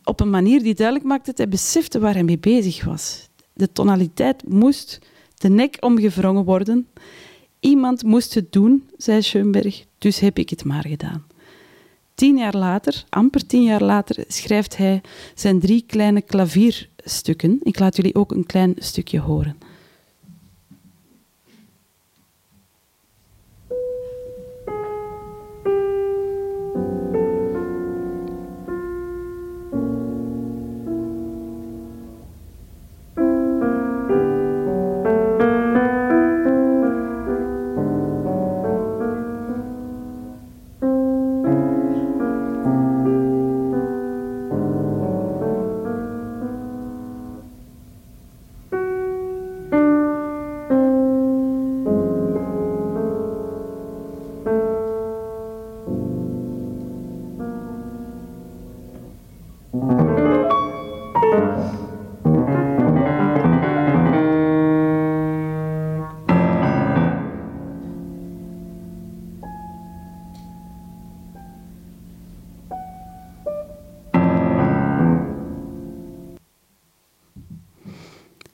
op 0.04 0.20
een 0.20 0.30
manier 0.30 0.62
die 0.62 0.74
duidelijk 0.74 1.06
maakte 1.06 1.30
dat 1.30 1.38
hij 1.38 1.48
besefte 1.48 1.98
waar 1.98 2.12
hij 2.12 2.24
mee 2.24 2.38
bezig 2.38 2.84
was. 2.84 3.28
De 3.52 3.72
tonaliteit 3.72 4.48
moest 4.48 4.98
de 5.34 5.48
nek 5.48 5.76
omgevrongen 5.80 6.44
worden. 6.44 6.88
Iemand 7.60 8.02
moest 8.02 8.34
het 8.34 8.52
doen, 8.52 8.88
zei 8.96 9.22
Schoenberg, 9.22 9.84
dus 9.98 10.18
heb 10.18 10.38
ik 10.38 10.50
het 10.50 10.64
maar 10.64 10.86
gedaan. 10.86 11.26
Tien 12.20 12.36
jaar 12.36 12.56
later, 12.56 13.04
amper 13.08 13.46
tien 13.46 13.62
jaar 13.62 13.82
later, 13.82 14.24
schrijft 14.28 14.76
hij 14.76 15.00
zijn 15.34 15.60
drie 15.60 15.84
kleine 15.86 16.20
klavierstukken. 16.20 17.58
Ik 17.62 17.78
laat 17.78 17.96
jullie 17.96 18.14
ook 18.14 18.32
een 18.32 18.46
klein 18.46 18.74
stukje 18.78 19.20
horen. 19.20 19.56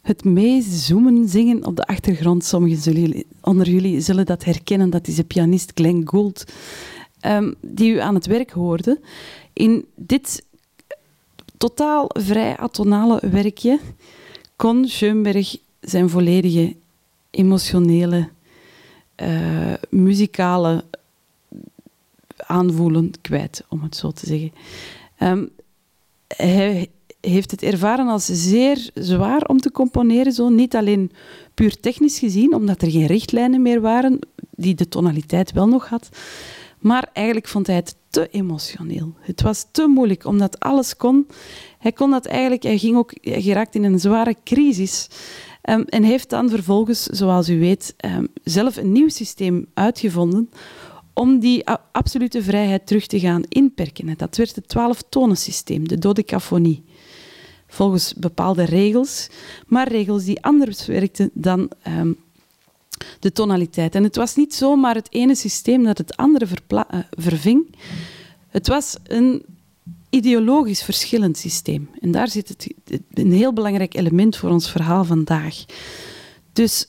Het 0.07 0.25
meezoomen 0.25 1.29
zingen 1.29 1.67
op 1.67 1.77
de 1.77 1.87
achtergrond. 1.87 2.45
Sommigen 2.45 2.93
jullie, 2.93 3.27
onder 3.41 3.69
jullie 3.69 4.01
zullen 4.01 4.27
dat 4.27 4.45
herkennen. 4.45 4.91
Dat 4.91 5.09
is 5.09 5.15
de 5.15 5.25
pianist 5.25 5.71
Glenn 5.75 6.09
Gould, 6.09 6.45
um, 7.27 7.55
die 7.61 7.93
u 7.93 7.99
aan 7.99 8.15
het 8.15 8.27
werk 8.27 8.51
hoorde. 8.51 9.01
In 9.53 9.85
dit 9.95 10.45
totaal 11.57 12.11
vrij 12.13 12.57
atonale 12.57 13.23
werkje 13.31 13.81
kon 14.57 14.89
Schoenberg 14.89 15.57
zijn 15.81 16.11
volledige 16.11 16.77
emotionele, 17.31 18.29
uh, 19.23 19.75
muzikale 19.91 20.85
aanvoelen 22.37 23.13
kwijt, 23.21 23.65
om 23.69 23.83
het 23.83 23.97
zo 23.97 24.11
te 24.11 24.27
zeggen. 24.27 24.53
Um, 25.19 25.51
hij 26.27 26.91
heeft 27.29 27.51
het 27.51 27.63
ervaren 27.63 28.09
als 28.09 28.25
zeer 28.25 28.91
zwaar 28.95 29.43
om 29.47 29.61
te 29.61 29.71
componeren. 29.71 30.33
Zo. 30.33 30.49
Niet 30.49 30.77
alleen 30.77 31.11
puur 31.55 31.81
technisch 31.81 32.19
gezien, 32.19 32.55
omdat 32.55 32.83
er 32.83 32.91
geen 32.91 33.07
richtlijnen 33.07 33.63
meer 33.63 33.81
waren, 33.81 34.19
die 34.51 34.75
de 34.75 34.89
tonaliteit 34.89 35.53
wel 35.53 35.69
nog 35.69 35.89
had. 35.89 36.09
Maar 36.79 37.11
eigenlijk 37.13 37.49
vond 37.49 37.67
hij 37.67 37.77
het 37.77 37.97
te 38.11 38.29
emotioneel. 38.31 39.15
Het 39.21 39.43
was 39.43 39.67
te 39.71 39.87
moeilijk, 39.87 40.25
omdat 40.25 40.61
alles 40.61 40.97
kon. 40.97 41.27
Hij 41.79 41.93
kon 41.93 42.11
dat 42.11 42.27
eigenlijk, 42.27 42.63
hij 42.63 42.79
ging 42.79 42.97
ook, 42.97 43.13
geraakt 43.21 43.75
in 43.75 43.85
een 43.85 44.01
zware 44.01 44.37
crisis. 44.45 45.09
Um, 45.71 45.83
en 45.83 46.03
heeft 46.03 46.31
dan 46.31 46.51
vervolgens, 46.51 47.03
zoals 47.03 47.49
u 47.49 47.59
weet, 47.59 47.95
um, 48.05 48.29
zelf 48.45 48.77
een 48.77 48.93
nieuw 48.93 49.09
systeem 49.09 49.67
uitgevonden 49.75 50.51
om 51.15 51.39
die 51.39 51.67
absolute 51.93 52.43
vrijheid 52.43 52.87
terug 52.87 53.07
te 53.07 53.21
gaan 53.21 53.43
inperken. 53.49 54.17
Dat 54.17 54.37
werd 54.37 54.55
het 54.55 54.69
twaalftonensysteem, 54.69 55.89
de 55.89 55.99
dodecafonie 55.99 56.85
volgens 57.77 58.15
bepaalde 58.15 58.65
regels, 58.65 59.29
maar 59.67 59.89
regels 59.89 60.25
die 60.25 60.43
anders 60.43 60.87
werkten 60.87 61.31
dan 61.33 61.71
um, 61.89 62.17
de 63.21 63.33
tonaliteit. 63.33 63.95
En 63.95 64.03
het 64.03 64.17
was 64.17 64.37
niet 64.37 64.55
zomaar 64.55 64.95
het 64.95 65.07
ene 65.11 65.35
systeem 65.35 65.83
dat 65.85 65.99
het 65.99 66.17
andere 66.17 66.47
uh, 66.69 66.81
verving. 67.11 67.75
Het 68.49 68.69
was 68.69 68.97
een 69.03 69.45
ideologisch 70.11 70.83
verschillend 70.83 71.37
systeem. 71.37 71.91
En 72.01 72.11
daar 72.11 72.29
zit 72.29 72.49
het, 72.49 72.75
een 73.15 73.33
heel 73.33 73.53
belangrijk 73.53 73.95
element 73.95 74.37
voor 74.37 74.51
ons 74.51 74.71
verhaal 74.71 75.05
vandaag. 75.05 75.65
Dus 76.53 76.89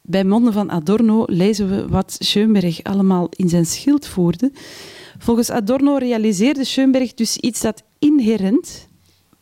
bij 0.00 0.24
monden 0.24 0.52
van 0.52 0.70
Adorno 0.70 1.24
lezen 1.26 1.68
we 1.68 1.88
wat 1.88 2.16
Schoenberg 2.18 2.82
allemaal 2.82 3.28
in 3.30 3.48
zijn 3.48 3.66
schild 3.66 4.06
voerde. 4.06 4.52
Volgens 5.18 5.50
Adorno 5.50 5.96
realiseerde 5.96 6.64
Schoenberg 6.64 7.14
dus 7.14 7.36
iets 7.36 7.60
dat 7.60 7.82
inherent 7.98 8.88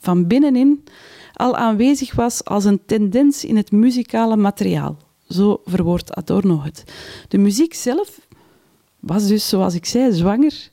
van 0.02 0.26
binnenin 0.26 0.84
al 1.32 1.56
aanwezig 1.56 2.14
was 2.14 2.44
als 2.44 2.64
een 2.64 2.80
tendens 2.86 3.44
in 3.44 3.56
het 3.56 3.72
muzikale 3.72 4.36
materiaal. 4.36 4.96
Zo 5.28 5.60
verwoordt 5.64 6.14
Adorno 6.14 6.62
het. 6.62 6.84
De 7.28 7.38
muziek 7.38 7.74
zelf 7.74 8.20
was 9.00 9.26
dus, 9.26 9.48
zoals 9.48 9.74
ik 9.74 9.86
zei, 9.86 10.12
zwanger, 10.12 10.70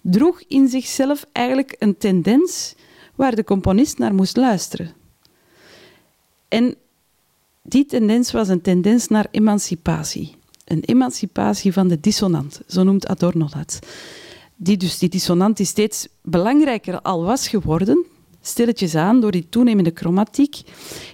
droeg 0.00 0.42
in 0.48 0.68
zichzelf 0.68 1.26
eigenlijk 1.32 1.76
een 1.78 1.96
tendens 1.96 2.74
waar 3.14 3.34
de 3.34 3.44
componist 3.44 3.98
naar 3.98 4.14
moest 4.14 4.36
luisteren. 4.36 4.92
En 6.48 6.74
die 7.62 7.86
tendens 7.86 8.32
was 8.32 8.48
een 8.48 8.60
tendens 8.60 9.08
naar 9.08 9.26
emancipatie. 9.30 10.34
Een 10.64 10.80
emancipatie 10.84 11.72
van 11.72 11.88
de 11.88 12.00
dissonant, 12.00 12.60
zo 12.66 12.82
noemt 12.82 13.06
Adorno 13.06 13.48
dat. 13.56 13.78
Die 14.56 14.76
dus 14.76 14.98
die 14.98 15.08
dissonant 15.08 15.56
die 15.56 15.66
steeds 15.66 16.08
belangrijker 16.22 17.00
al 17.00 17.24
was 17.24 17.48
geworden, 17.48 18.06
stilletjes 18.46 18.94
aan 18.94 19.20
door 19.20 19.30
die 19.30 19.46
toenemende 19.48 19.90
chromatiek 19.94 20.60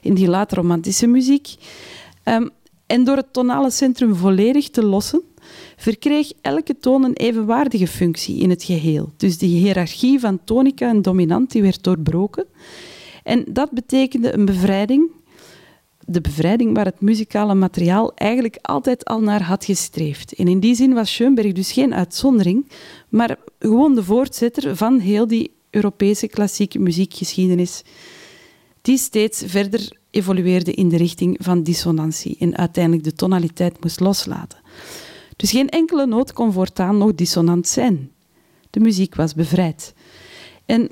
in 0.02 0.14
die 0.14 0.28
laat 0.28 0.52
romantische 0.52 1.06
muziek. 1.06 1.54
Um, 2.24 2.50
en 2.86 3.04
door 3.04 3.16
het 3.16 3.32
tonale 3.32 3.70
centrum 3.70 4.14
volledig 4.14 4.68
te 4.70 4.84
lossen, 4.84 5.22
verkreeg 5.76 6.32
elke 6.40 6.78
toon 6.78 7.04
een 7.04 7.16
evenwaardige 7.16 7.86
functie 7.86 8.40
in 8.40 8.50
het 8.50 8.62
geheel. 8.62 9.12
Dus 9.16 9.38
die 9.38 9.56
hiërarchie 9.56 10.20
van 10.20 10.44
tonica 10.44 10.88
en 10.88 11.02
dominant 11.02 11.50
die 11.50 11.62
werd 11.62 11.82
doorbroken. 11.82 12.46
En 13.22 13.44
dat 13.48 13.70
betekende 13.70 14.32
een 14.34 14.44
bevrijding, 14.44 15.10
de 16.06 16.20
bevrijding 16.20 16.74
waar 16.74 16.84
het 16.84 17.00
muzikale 17.00 17.54
materiaal 17.54 18.14
eigenlijk 18.14 18.58
altijd 18.62 19.04
al 19.04 19.20
naar 19.20 19.42
had 19.42 19.64
gestreefd. 19.64 20.32
En 20.34 20.48
in 20.48 20.60
die 20.60 20.74
zin 20.74 20.94
was 20.94 21.14
Schoenberg 21.14 21.52
dus 21.52 21.72
geen 21.72 21.94
uitzondering, 21.94 22.70
maar 23.08 23.36
gewoon 23.58 23.94
de 23.94 24.04
voortzetter 24.04 24.76
van 24.76 24.98
heel 24.98 25.26
die 25.26 25.52
Europese 25.70 26.28
klassieke 26.28 26.78
muziekgeschiedenis, 26.78 27.82
die 28.82 28.98
steeds 28.98 29.42
verder 29.46 29.98
evolueerde 30.10 30.72
in 30.72 30.88
de 30.88 30.96
richting 30.96 31.36
van 31.40 31.62
dissonantie 31.62 32.36
en 32.38 32.56
uiteindelijk 32.56 33.04
de 33.04 33.12
tonaliteit 33.12 33.82
moest 33.82 34.00
loslaten. 34.00 34.58
Dus 35.36 35.50
geen 35.50 35.68
enkele 35.68 36.06
noot 36.06 36.32
kon 36.32 36.52
voortaan 36.52 36.98
nog 36.98 37.14
dissonant 37.14 37.68
zijn. 37.68 38.10
De 38.70 38.80
muziek 38.80 39.14
was 39.14 39.34
bevrijd. 39.34 39.94
En 40.66 40.90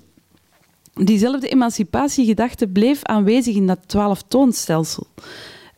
diezelfde 0.95 1.49
emancipatiegedachte 1.49 2.68
bleef 2.68 3.03
aanwezig 3.03 3.55
in 3.55 3.66
dat 3.66 3.79
twaalftoonstelsel. 3.87 5.07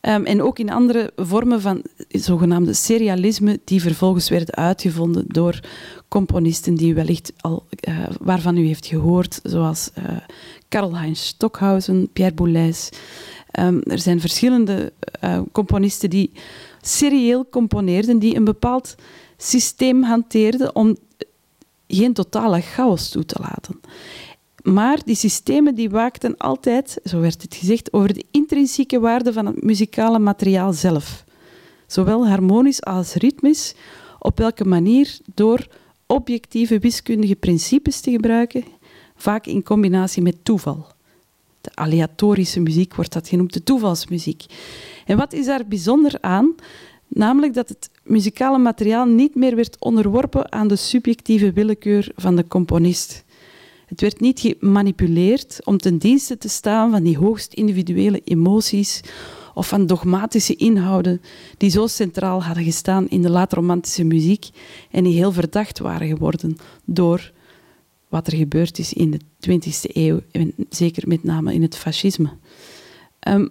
Um, 0.01 0.25
en 0.25 0.41
ook 0.41 0.59
in 0.59 0.71
andere 0.71 1.11
vormen 1.15 1.61
van 1.61 1.83
zogenaamde 2.09 2.73
serialisme, 2.73 3.59
die 3.63 3.81
vervolgens 3.81 4.29
werden 4.29 4.55
uitgevonden 4.55 5.23
door 5.27 5.59
componisten 6.07 6.75
die 6.75 6.93
wellicht 6.93 7.33
al, 7.37 7.65
uh, 7.87 8.05
waarvan 8.19 8.57
u 8.57 8.65
heeft 8.65 8.85
gehoord, 8.85 9.39
zoals 9.43 9.91
uh, 9.97 10.05
Karl-Heinz 10.69 11.21
Stockhausen, 11.21 12.09
Pierre 12.13 12.33
Boulez. 12.33 12.89
Um, 13.59 13.81
er 13.81 13.99
zijn 13.99 14.19
verschillende 14.19 14.93
uh, 15.23 15.41
componisten 15.51 16.09
die 16.09 16.31
serieel 16.81 17.49
componeerden, 17.49 18.19
die 18.19 18.35
een 18.35 18.43
bepaald 18.43 18.95
systeem 19.37 20.03
hanteerden 20.03 20.75
om 20.75 20.97
geen 21.87 22.13
totale 22.13 22.61
chaos 22.61 23.09
toe 23.09 23.25
te 23.25 23.39
laten. 23.41 23.79
Maar 24.63 24.99
die 25.05 25.15
systemen 25.15 25.75
die 25.75 25.89
waakten 25.89 26.37
altijd, 26.37 26.97
zo 27.03 27.19
werd 27.19 27.41
het 27.41 27.55
gezegd, 27.55 27.93
over 27.93 28.13
de 28.13 28.25
intrinsieke 28.31 28.99
waarde 28.99 29.33
van 29.33 29.45
het 29.45 29.63
muzikale 29.63 30.19
materiaal 30.19 30.73
zelf. 30.73 31.23
Zowel 31.87 32.27
harmonisch 32.27 32.83
als 32.83 33.13
ritmisch, 33.13 33.73
op 34.19 34.37
welke 34.37 34.65
manier 34.65 35.17
door 35.33 35.67
objectieve 36.05 36.79
wiskundige 36.79 37.35
principes 37.35 37.99
te 38.01 38.11
gebruiken, 38.11 38.63
vaak 39.15 39.45
in 39.45 39.63
combinatie 39.63 40.21
met 40.21 40.45
toeval. 40.45 40.87
De 41.61 41.71
aleatorische 41.73 42.59
muziek 42.59 42.95
wordt 42.95 43.13
dat 43.13 43.27
genoemd, 43.27 43.53
de 43.53 43.63
toevalsmuziek. 43.63 44.45
En 45.05 45.17
wat 45.17 45.33
is 45.33 45.45
daar 45.45 45.67
bijzonder 45.67 46.17
aan? 46.21 46.55
Namelijk 47.07 47.53
dat 47.53 47.69
het 47.69 47.89
muzikale 48.03 48.57
materiaal 48.57 49.05
niet 49.05 49.35
meer 49.35 49.55
werd 49.55 49.75
onderworpen 49.79 50.51
aan 50.51 50.67
de 50.67 50.75
subjectieve 50.75 51.51
willekeur 51.51 52.11
van 52.15 52.35
de 52.35 52.47
componist. 52.47 53.23
Het 53.91 54.01
werd 54.01 54.19
niet 54.19 54.39
gemanipuleerd 54.39 55.59
om 55.63 55.77
ten 55.77 55.97
dienste 55.97 56.37
te 56.37 56.49
staan 56.49 56.91
van 56.91 57.03
die 57.03 57.17
hoogst 57.17 57.53
individuele 57.53 58.21
emoties 58.23 59.01
of 59.53 59.67
van 59.67 59.85
dogmatische 59.85 60.55
inhouden 60.55 61.21
die 61.57 61.69
zo 61.69 61.87
centraal 61.87 62.43
hadden 62.43 62.63
gestaan 62.63 63.09
in 63.09 63.21
de 63.21 63.29
laat-romantische 63.29 64.03
muziek 64.03 64.49
en 64.91 65.03
die 65.03 65.13
heel 65.13 65.31
verdacht 65.31 65.79
waren 65.79 66.07
geworden 66.07 66.57
door 66.85 67.31
wat 68.09 68.27
er 68.27 68.37
gebeurd 68.37 68.79
is 68.79 68.93
in 68.93 69.11
de 69.11 69.19
20e 69.49 69.91
eeuw, 69.93 70.19
en 70.31 70.53
zeker 70.69 71.07
met 71.07 71.23
name 71.23 71.53
in 71.53 71.61
het 71.61 71.77
fascisme. 71.77 72.29
Um, 73.27 73.49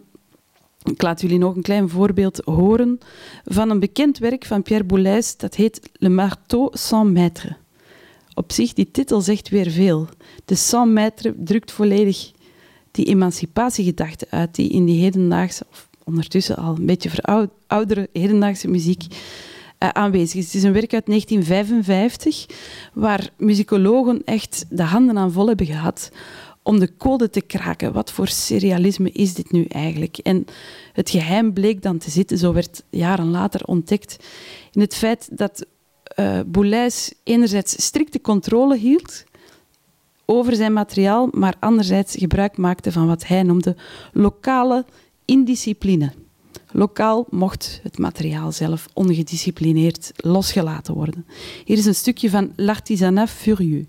ik 0.82 1.02
laat 1.02 1.20
jullie 1.20 1.38
nog 1.38 1.56
een 1.56 1.62
klein 1.62 1.88
voorbeeld 1.88 2.42
horen 2.44 2.98
van 3.44 3.70
een 3.70 3.80
bekend 3.80 4.18
werk 4.18 4.44
van 4.44 4.62
Pierre 4.62 4.84
Boulez, 4.84 5.36
dat 5.36 5.54
heet 5.54 5.90
Le 5.92 6.08
Marteau 6.08 6.68
sans 6.72 7.12
maître. 7.18 7.56
Op 8.40 8.52
zich, 8.52 8.72
die 8.72 8.90
titel 8.90 9.20
zegt 9.20 9.48
weer 9.48 9.70
veel. 9.70 10.08
De 10.44 10.54
sans 10.54 10.90
maître 10.98 11.34
drukt 11.36 11.72
volledig 11.72 12.32
die 12.90 13.04
emancipatiegedachte 13.04 14.26
uit 14.30 14.54
die 14.54 14.70
in 14.70 14.84
die 14.84 15.02
hedendaagse, 15.02 15.64
of 15.70 15.88
ondertussen 16.04 16.56
al 16.56 16.76
een 16.76 16.86
beetje 16.86 17.10
verouderde 17.10 18.08
hedendaagse 18.12 18.68
muziek 18.68 19.02
uh, 19.10 19.88
aanwezig 19.88 20.34
is. 20.34 20.44
Het 20.44 20.54
is 20.54 20.62
een 20.62 20.72
werk 20.72 20.94
uit 20.94 21.06
1955 21.06 22.46
waar 22.92 23.30
muzikologen 23.36 24.22
echt 24.24 24.64
de 24.68 24.82
handen 24.82 25.18
aan 25.18 25.32
vol 25.32 25.46
hebben 25.46 25.66
gehad 25.66 26.10
om 26.62 26.78
de 26.78 26.96
code 26.96 27.30
te 27.30 27.40
kraken. 27.40 27.92
Wat 27.92 28.12
voor 28.12 28.28
serialisme 28.28 29.10
is 29.10 29.34
dit 29.34 29.52
nu 29.52 29.64
eigenlijk? 29.64 30.18
En 30.18 30.44
het 30.92 31.10
geheim 31.10 31.52
bleek 31.52 31.82
dan 31.82 31.98
te 31.98 32.10
zitten, 32.10 32.38
zo 32.38 32.52
werd 32.52 32.82
jaren 32.90 33.30
later 33.30 33.64
ontdekt, 33.64 34.16
in 34.72 34.80
het 34.80 34.94
feit 34.94 35.28
dat 35.32 35.66
uh, 36.20 36.40
Boulez 36.46 37.10
enerzijds 37.24 37.84
strikte 37.84 38.20
controle 38.20 38.76
hield 38.76 39.24
over 40.24 40.56
zijn 40.56 40.72
materiaal, 40.72 41.28
maar 41.32 41.54
anderzijds 41.58 42.16
gebruik 42.16 42.56
maakte 42.56 42.92
van 42.92 43.06
wat 43.06 43.26
hij 43.26 43.42
noemde 43.42 43.76
lokale 44.12 44.84
indiscipline. 45.24 46.12
Lokaal 46.72 47.26
mocht 47.30 47.80
het 47.82 47.98
materiaal 47.98 48.52
zelf 48.52 48.88
ongedisciplineerd 48.92 50.12
losgelaten 50.16 50.94
worden. 50.94 51.26
Hier 51.64 51.78
is 51.78 51.86
een 51.86 51.94
stukje 51.94 52.30
van 52.30 52.52
L'Artisanat 52.56 53.30
Furieux. 53.30 53.86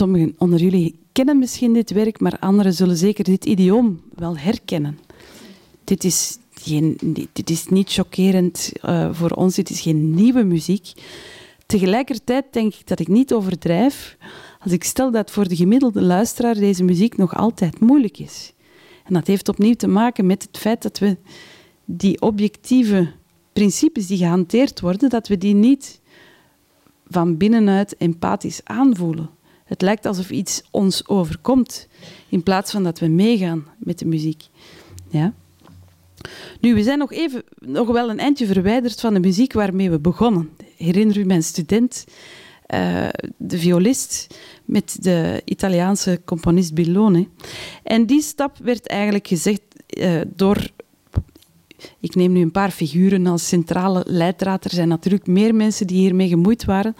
Sommigen 0.00 0.34
onder 0.38 0.60
jullie 0.60 0.98
kennen 1.12 1.38
misschien 1.38 1.72
dit 1.72 1.90
werk, 1.90 2.20
maar 2.20 2.38
anderen 2.38 2.74
zullen 2.74 2.96
zeker 2.96 3.24
dit 3.24 3.44
idioom 3.44 4.00
wel 4.14 4.38
herkennen. 4.38 4.98
Dit 5.84 6.04
is, 6.04 6.38
geen, 6.54 6.98
dit 7.32 7.50
is 7.50 7.66
niet 7.66 7.92
chockerend 7.92 8.72
uh, 8.84 9.08
voor 9.12 9.30
ons, 9.30 9.54
dit 9.54 9.70
is 9.70 9.80
geen 9.80 10.14
nieuwe 10.14 10.42
muziek. 10.42 10.92
Tegelijkertijd 11.66 12.44
denk 12.50 12.74
ik 12.74 12.86
dat 12.86 13.00
ik 13.00 13.08
niet 13.08 13.32
overdrijf 13.32 14.16
als 14.60 14.72
ik 14.72 14.84
stel 14.84 15.10
dat 15.10 15.30
voor 15.30 15.48
de 15.48 15.56
gemiddelde 15.56 16.02
luisteraar 16.02 16.54
deze 16.54 16.84
muziek 16.84 17.16
nog 17.16 17.36
altijd 17.36 17.80
moeilijk 17.80 18.18
is. 18.18 18.52
En 19.04 19.14
dat 19.14 19.26
heeft 19.26 19.48
opnieuw 19.48 19.74
te 19.74 19.88
maken 19.88 20.26
met 20.26 20.42
het 20.42 20.58
feit 20.58 20.82
dat 20.82 20.98
we 20.98 21.16
die 21.84 22.20
objectieve 22.20 23.12
principes 23.52 24.06
die 24.06 24.18
gehanteerd 24.18 24.80
worden, 24.80 25.08
dat 25.08 25.28
we 25.28 25.38
die 25.38 25.54
niet 25.54 26.00
van 27.06 27.36
binnenuit 27.36 27.96
empathisch 27.96 28.60
aanvoelen. 28.64 29.38
Het 29.70 29.82
lijkt 29.82 30.06
alsof 30.06 30.30
iets 30.30 30.62
ons 30.70 31.08
overkomt, 31.08 31.88
in 32.28 32.42
plaats 32.42 32.70
van 32.70 32.84
dat 32.84 32.98
we 32.98 33.06
meegaan 33.06 33.66
met 33.78 33.98
de 33.98 34.06
muziek. 34.06 34.42
Ja? 35.08 35.32
Nu, 36.60 36.74
we 36.74 36.82
zijn 36.82 36.98
nog, 36.98 37.12
even, 37.12 37.42
nog 37.58 37.88
wel 37.88 38.10
een 38.10 38.18
eindje 38.18 38.46
verwijderd 38.46 39.00
van 39.00 39.14
de 39.14 39.20
muziek 39.20 39.52
waarmee 39.52 39.90
we 39.90 39.98
begonnen. 39.98 40.50
Herinner 40.76 41.18
u 41.18 41.24
mijn 41.24 41.42
student, 41.42 42.04
uh, 42.74 43.08
de 43.36 43.58
violist, 43.58 44.38
met 44.64 44.96
de 45.00 45.42
Italiaanse 45.44 46.20
componist 46.24 46.74
Billone. 46.74 47.28
En 47.82 48.06
die 48.06 48.22
stap 48.22 48.56
werd 48.62 48.86
eigenlijk 48.86 49.26
gezegd 49.26 49.62
uh, 49.98 50.20
door 50.26 50.70
ik 52.00 52.14
neem 52.14 52.32
nu 52.32 52.40
een 52.40 52.50
paar 52.50 52.70
figuren 52.70 53.26
als 53.26 53.48
centrale 53.48 54.04
leidraad. 54.06 54.64
Er 54.64 54.70
zijn 54.70 54.88
natuurlijk 54.88 55.26
meer 55.26 55.54
mensen 55.54 55.86
die 55.86 55.98
hiermee 55.98 56.28
gemoeid 56.28 56.64
waren. 56.64 56.96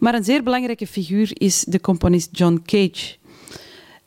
Maar 0.00 0.14
een 0.14 0.24
zeer 0.24 0.42
belangrijke 0.42 0.86
figuur 0.86 1.30
is 1.32 1.64
de 1.64 1.80
componist 1.80 2.28
John 2.32 2.62
Cage. 2.64 3.16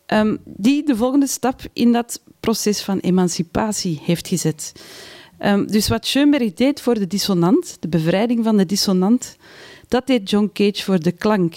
Um, 0.07 0.37
die 0.45 0.85
de 0.85 0.95
volgende 0.95 1.27
stap 1.27 1.61
in 1.73 1.91
dat 1.91 2.23
proces 2.39 2.81
van 2.81 2.99
emancipatie 2.99 3.99
heeft 4.03 4.27
gezet. 4.27 4.71
Um, 5.39 5.67
dus 5.67 5.87
wat 5.87 6.05
Schoenberg 6.05 6.53
deed 6.53 6.81
voor 6.81 6.93
de 6.93 7.07
dissonant, 7.07 7.77
de 7.79 7.87
bevrijding 7.87 8.43
van 8.43 8.57
de 8.57 8.65
dissonant, 8.65 9.37
dat 9.87 10.07
deed 10.07 10.29
John 10.29 10.49
Cage 10.53 10.83
voor 10.83 10.99
de 10.99 11.11
klank. 11.11 11.55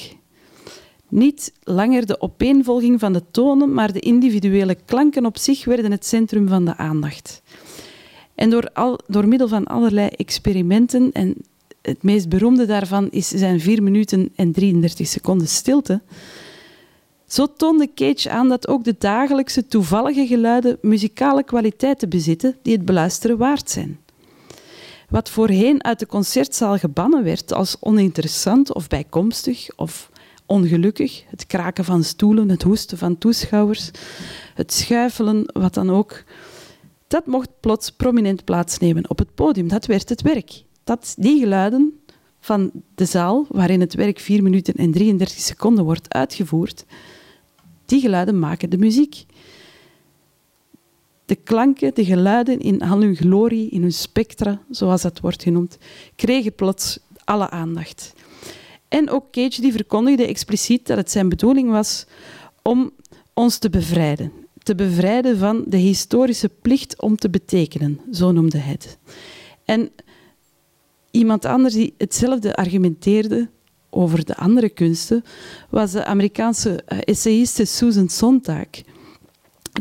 Niet 1.08 1.52
langer 1.62 2.06
de 2.06 2.20
opeenvolging 2.20 3.00
van 3.00 3.12
de 3.12 3.22
tonen, 3.30 3.72
maar 3.72 3.92
de 3.92 4.00
individuele 4.00 4.76
klanken 4.84 5.26
op 5.26 5.38
zich 5.38 5.64
werden 5.64 5.90
het 5.90 6.06
centrum 6.06 6.48
van 6.48 6.64
de 6.64 6.76
aandacht. 6.76 7.42
En 8.34 8.50
door, 8.50 8.70
al, 8.72 8.98
door 9.06 9.28
middel 9.28 9.48
van 9.48 9.64
allerlei 9.64 10.08
experimenten 10.08 11.12
en 11.12 11.34
het 11.86 12.02
meest 12.02 12.28
beroemde 12.28 12.66
daarvan 12.66 13.10
is 13.10 13.28
zijn 13.28 13.60
4 13.60 13.82
minuten 13.82 14.32
en 14.34 14.52
33 14.52 15.06
seconden 15.06 15.48
stilte. 15.48 16.00
Zo 17.26 17.52
toonde 17.56 17.88
Cage 17.94 18.30
aan 18.30 18.48
dat 18.48 18.68
ook 18.68 18.84
de 18.84 18.94
dagelijkse 18.98 19.66
toevallige 19.66 20.26
geluiden 20.26 20.78
muzikale 20.82 21.44
kwaliteiten 21.44 22.08
bezitten 22.08 22.56
die 22.62 22.72
het 22.72 22.84
beluisteren 22.84 23.38
waard 23.38 23.70
zijn. 23.70 23.98
Wat 25.08 25.30
voorheen 25.30 25.84
uit 25.84 25.98
de 25.98 26.06
concertzaal 26.06 26.78
gebannen 26.78 27.24
werd 27.24 27.52
als 27.52 27.76
oninteressant 27.80 28.74
of 28.74 28.88
bijkomstig 28.88 29.68
of 29.76 30.10
ongelukkig, 30.46 31.22
het 31.28 31.46
kraken 31.46 31.84
van 31.84 32.04
stoelen, 32.04 32.48
het 32.48 32.62
hoesten 32.62 32.98
van 32.98 33.18
toeschouwers, 33.18 33.90
het 34.54 34.72
schuifelen, 34.72 35.50
wat 35.52 35.74
dan 35.74 35.90
ook, 35.90 36.24
dat 37.08 37.26
mocht 37.26 37.48
plots 37.60 37.90
prominent 37.90 38.44
plaatsnemen 38.44 39.10
op 39.10 39.18
het 39.18 39.34
podium. 39.34 39.68
Dat 39.68 39.86
werd 39.86 40.08
het 40.08 40.22
werk. 40.22 40.65
Dat, 40.86 41.14
die 41.18 41.38
geluiden 41.38 42.00
van 42.40 42.70
de 42.94 43.04
zaal, 43.04 43.46
waarin 43.48 43.80
het 43.80 43.94
werk 43.94 44.18
4 44.18 44.42
minuten 44.42 44.74
en 44.74 44.92
33 44.92 45.38
seconden 45.38 45.84
wordt 45.84 46.14
uitgevoerd, 46.14 46.84
die 47.84 48.00
geluiden 48.00 48.38
maken 48.38 48.70
de 48.70 48.78
muziek. 48.78 49.24
De 51.24 51.34
klanken, 51.34 51.94
de 51.94 52.04
geluiden 52.04 52.60
in 52.60 52.82
al 52.82 53.00
hun 53.00 53.16
glorie, 53.16 53.70
in 53.70 53.82
hun 53.82 53.92
spectra, 53.92 54.60
zoals 54.70 55.02
dat 55.02 55.20
wordt 55.20 55.42
genoemd, 55.42 55.78
kregen 56.16 56.54
plots 56.54 56.98
alle 57.24 57.50
aandacht. 57.50 58.14
En 58.88 59.10
ook 59.10 59.30
Cage 59.30 59.60
die 59.60 59.72
verkondigde 59.72 60.26
expliciet 60.26 60.86
dat 60.86 60.96
het 60.96 61.10
zijn 61.10 61.28
bedoeling 61.28 61.70
was 61.70 62.06
om 62.62 62.92
ons 63.34 63.58
te 63.58 63.70
bevrijden. 63.70 64.32
Te 64.62 64.74
bevrijden 64.74 65.38
van 65.38 65.64
de 65.66 65.76
historische 65.76 66.48
plicht 66.48 67.00
om 67.00 67.16
te 67.16 67.30
betekenen, 67.30 68.00
zo 68.12 68.32
noemde 68.32 68.58
hij 68.58 68.72
het. 68.72 68.98
En 69.64 69.90
iemand 71.16 71.44
anders 71.44 71.74
die 71.74 71.94
hetzelfde 71.98 72.56
argumenteerde 72.56 73.48
over 73.90 74.24
de 74.24 74.36
andere 74.36 74.68
kunsten, 74.68 75.24
was 75.70 75.92
de 75.92 76.04
Amerikaanse 76.04 76.82
eh, 76.82 76.98
essayiste 77.04 77.64
Susan 77.64 78.08
Sontag. 78.08 78.66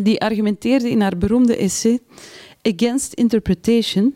Die 0.01 0.21
argumenteerde 0.21 0.89
in 0.89 1.01
haar 1.01 1.17
beroemde 1.17 1.57
essay 1.57 1.99
Against 2.61 3.13
Interpretation 3.13 4.13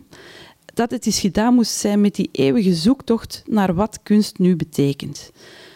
dat 0.73 0.91
het 0.91 1.05
eens 1.05 1.19
gedaan 1.19 1.53
moest 1.53 1.71
zijn 1.71 2.01
met 2.01 2.15
die 2.15 2.29
eeuwige 2.31 2.73
zoektocht 2.73 3.43
naar 3.45 3.73
wat 3.73 3.99
kunst 4.03 4.37
nu 4.37 4.55
betekent. 4.55 5.31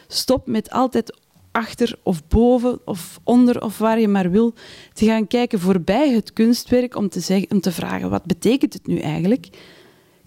Stop 0.08 0.48
met 0.48 0.70
altijd 0.70 1.18
achter 1.52 1.96
of 2.04 2.28
boven 2.28 2.80
of 2.86 3.20
onder 3.24 3.62
of 3.62 3.78
waar 3.78 4.00
je 4.00 4.08
maar 4.08 4.32
wil 4.32 4.54
te 4.94 5.06
gaan 5.06 5.28
kijken 5.28 5.60
voorbij 5.60 6.12
het 6.12 6.34
kunstwerk 6.34 6.96
om 6.96 7.10
te, 7.10 7.20
zeggen, 7.20 7.52
om 7.52 7.62
te 7.62 7.72
vragen 7.72 8.10
wat 8.10 8.26
betekent 8.26 8.74
het 8.74 8.88
nu 8.88 8.98
eigenlijk. 9.00 9.50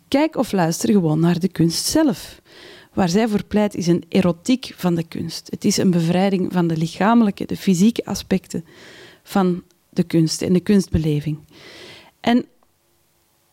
Kijk 0.09 0.37
of 0.37 0.53
luister 0.53 0.91
gewoon 0.91 1.21
naar 1.21 1.39
de 1.39 1.49
kunst 1.49 1.85
zelf. 1.85 2.41
Waar 2.93 3.09
zij 3.09 3.29
voor 3.29 3.45
pleit 3.45 3.75
is 3.75 3.87
een 3.87 4.05
erotiek 4.09 4.73
van 4.77 4.95
de 4.95 5.05
kunst. 5.05 5.51
Het 5.51 5.65
is 5.65 5.77
een 5.77 5.91
bevrijding 5.91 6.53
van 6.53 6.67
de 6.67 6.77
lichamelijke, 6.77 7.45
de 7.45 7.57
fysieke 7.57 8.05
aspecten 8.05 8.65
van 9.23 9.63
de 9.91 10.03
kunst 10.03 10.43
en 10.43 10.53
de 10.53 10.61
kunstbeleving. 10.61 11.39
En 12.21 12.47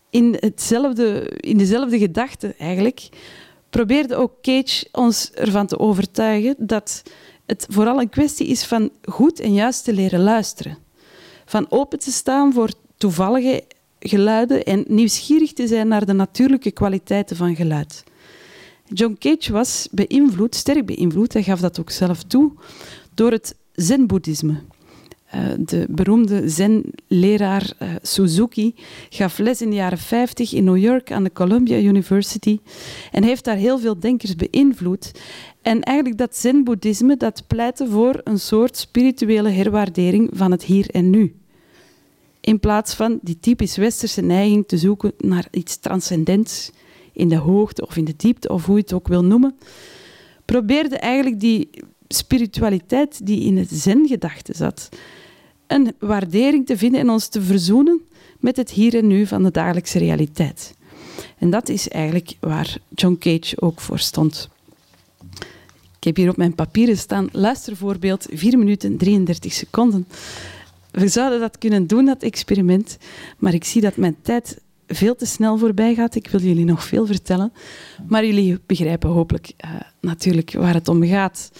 in, 0.10 0.38
hetzelfde, 0.40 1.30
in 1.40 1.58
dezelfde 1.58 1.98
gedachte 1.98 2.56
eigenlijk 2.58 3.10
probeerde 3.70 4.16
ook 4.16 4.42
Cage 4.42 4.88
ons 4.92 5.32
ervan 5.32 5.68
te 5.68 5.80
overtuigen 5.80 6.56
dat 6.58 7.04
het 7.46 7.66
vooral 7.70 8.00
een 8.00 8.10
kwestie 8.10 8.48
is 8.48 8.64
van 8.64 8.92
goed 9.02 9.40
en 9.40 9.54
juist 9.54 9.84
te 9.84 9.94
leren 9.94 10.24
luisteren. 10.24 10.78
Van 11.46 11.66
open 11.70 12.00
te 12.00 12.12
staan 12.12 12.54
voor 12.54 12.70
toevallige 12.98 13.64
geluiden 14.10 14.64
en 14.64 14.84
nieuwsgierig 14.88 15.54
te 15.54 15.68
zijn 15.68 15.88
naar 15.88 16.06
de 16.06 16.14
natuurlijke 16.14 16.72
kwaliteiten 16.72 17.36
van 17.36 17.56
geluid. 17.56 18.04
John 18.88 19.16
Cage 19.20 19.52
was 19.52 19.88
beïnvloed, 19.92 20.56
sterk 20.56 20.86
beïnvloed, 20.86 21.34
hij 21.34 21.44
gaf 21.44 21.60
dat 21.60 21.80
ook 21.80 21.90
zelf 21.90 22.24
toe, 22.24 22.52
door 23.14 23.32
het 23.32 23.56
zen-boeddhisme. 23.72 24.62
Eh, 25.34 25.42
de 25.60 25.86
beroemde 25.90 26.50
zen-leraar 26.50 27.74
uh, 27.82 27.90
Suzuki 28.02 28.76
gaf 29.10 29.38
les 29.38 29.62
in 29.62 29.70
de 29.70 29.76
jaren 29.76 29.98
50 29.98 30.54
in 30.54 30.64
New 30.64 30.78
York 30.78 31.12
aan 31.12 31.24
de 31.24 31.32
Columbia 31.32 31.78
University 31.78 32.60
en 33.12 33.24
heeft 33.24 33.44
daar 33.44 33.56
heel 33.56 33.80
veel 33.80 34.00
denkers 34.00 34.36
beïnvloed. 34.36 35.12
En 35.62 35.82
eigenlijk 35.82 36.18
dat 36.18 36.36
zen-boeddhisme 36.36 37.18
dat 37.18 37.44
pleitte 37.48 37.88
voor 37.88 38.22
een 38.24 38.40
soort 38.40 38.78
spirituele 38.78 39.50
herwaardering 39.50 40.30
van 40.34 40.52
het 40.52 40.64
hier 40.64 40.90
en 40.90 41.10
nu. 41.10 41.36
In 42.44 42.60
plaats 42.60 42.94
van 42.94 43.20
die 43.22 43.40
typisch 43.40 43.78
westerse 43.78 44.22
neiging 44.22 44.68
te 44.68 44.78
zoeken 44.78 45.14
naar 45.18 45.48
iets 45.52 45.78
transcendents 45.78 46.72
in 47.14 47.30
de 47.30 47.38
hoogte 47.38 47.86
of 47.86 47.98
in 47.98 48.06
de 48.06 48.16
diepte 48.18 48.50
of 48.50 48.66
hoe 48.66 48.76
je 48.76 48.82
het 48.82 48.94
ook 48.94 49.08
wil 49.08 49.24
noemen, 49.24 49.56
probeerde 50.46 50.98
eigenlijk 50.98 51.40
die 51.40 51.70
spiritualiteit 52.08 53.26
die 53.26 53.44
in 53.44 53.58
het 53.58 53.70
zen-gedachte 53.72 54.54
zat, 54.56 54.90
een 55.68 55.94
waardering 56.00 56.66
te 56.66 56.78
vinden 56.78 57.00
en 57.00 57.10
ons 57.10 57.28
te 57.28 57.42
verzoenen 57.42 58.02
met 58.40 58.58
het 58.58 58.70
hier 58.70 58.96
en 58.96 59.08
nu 59.08 59.26
van 59.26 59.44
de 59.44 59.52
dagelijkse 59.52 60.00
realiteit. 60.00 60.74
En 61.38 61.50
dat 61.50 61.70
is 61.70 61.88
eigenlijk 61.88 62.36
waar 62.40 62.78
John 62.90 63.18
Cage 63.20 63.62
ook 63.62 63.82
voor 63.82 64.00
stond. 64.00 64.50
Ik 65.98 66.04
heb 66.04 66.16
hier 66.16 66.30
op 66.30 66.38
mijn 66.38 66.56
papieren 66.56 66.98
staan 66.98 67.30
luistervoorbeeld 67.32 68.28
4 68.32 68.58
minuten 68.58 68.98
33 68.98 69.54
seconden. 69.54 70.08
We 70.94 71.08
zouden 71.08 71.40
dat 71.40 71.58
kunnen 71.58 71.88
doen, 71.88 72.06
dat 72.06 72.24
experiment, 72.24 72.98
maar 73.38 73.54
ik 73.54 73.64
zie 73.64 73.82
dat 73.82 73.98
mijn 73.98 74.16
tijd 74.22 74.62
veel 74.88 75.16
te 75.16 75.26
snel 75.26 75.58
voorbij 75.58 75.96
gaat. 75.96 76.16
Ik 76.16 76.28
wil 76.28 76.42
jullie 76.42 76.66
nog 76.66 76.84
veel 76.84 77.06
vertellen, 77.06 77.54
maar 78.08 78.26
jullie 78.26 78.60
begrijpen 78.66 79.10
hopelijk 79.10 79.52
uh, 79.66 79.72
natuurlijk 80.02 80.54
waar 80.54 80.74
het 80.74 80.88
om 80.88 81.06
gaat. 81.06 81.52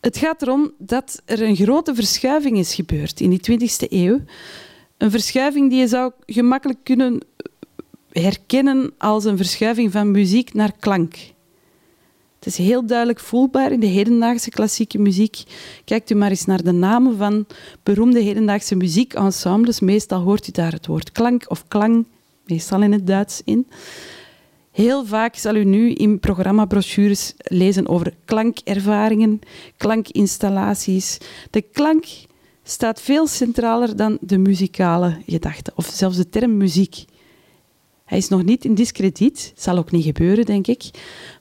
Het 0.00 0.16
gaat 0.16 0.42
erom 0.42 0.72
dat 0.78 1.22
er 1.24 1.42
een 1.42 1.56
grote 1.56 1.94
verschuiving 1.94 2.58
is 2.58 2.74
gebeurd 2.74 3.20
in 3.20 3.30
die 3.30 3.60
20e 3.60 3.88
eeuw. 3.88 4.20
Een 4.96 5.10
verschuiving 5.10 5.70
die 5.70 5.78
je 5.78 5.88
zou 5.88 6.12
gemakkelijk 6.26 6.78
kunnen 6.82 7.20
herkennen 8.10 8.92
als 8.98 9.24
een 9.24 9.36
verschuiving 9.36 9.92
van 9.92 10.10
muziek 10.10 10.54
naar 10.54 10.72
klank. 10.78 11.14
Het 12.46 12.58
is 12.58 12.66
heel 12.66 12.86
duidelijk 12.86 13.20
voelbaar 13.20 13.72
in 13.72 13.80
de 13.80 13.86
hedendaagse 13.86 14.50
klassieke 14.50 14.98
muziek. 14.98 15.42
Kijkt 15.84 16.10
u 16.10 16.14
maar 16.14 16.30
eens 16.30 16.44
naar 16.44 16.62
de 16.62 16.72
namen 16.72 17.16
van 17.16 17.46
beroemde 17.82 18.20
hedendaagse 18.20 18.74
muziekensembles. 18.74 19.80
Meestal 19.80 20.20
hoort 20.20 20.48
u 20.48 20.50
daar 20.52 20.72
het 20.72 20.86
woord 20.86 21.12
klank 21.12 21.44
of 21.48 21.68
klang, 21.68 22.06
meestal 22.44 22.82
in 22.82 22.92
het 22.92 23.06
Duits, 23.06 23.40
in. 23.44 23.66
Heel 24.70 25.06
vaak 25.06 25.36
zal 25.36 25.54
u 25.54 25.64
nu 25.64 25.92
in 25.92 26.20
programmabrochures 26.20 27.34
lezen 27.36 27.88
over 27.88 28.14
klankervaringen, 28.24 29.40
klankinstallaties. 29.76 31.18
De 31.50 31.60
klank 31.60 32.04
staat 32.62 33.00
veel 33.00 33.26
centraler 33.26 33.96
dan 33.96 34.18
de 34.20 34.38
muzikale 34.38 35.16
gedachte, 35.26 35.72
of 35.74 35.86
zelfs 35.86 36.16
de 36.16 36.28
term 36.28 36.56
muziek. 36.56 37.04
Hij 38.06 38.18
is 38.18 38.28
nog 38.28 38.44
niet 38.44 38.64
in 38.64 38.74
discrediet, 38.74 39.52
zal 39.56 39.78
ook 39.78 39.90
niet 39.90 40.04
gebeuren, 40.04 40.44
denk 40.44 40.66
ik. 40.66 40.90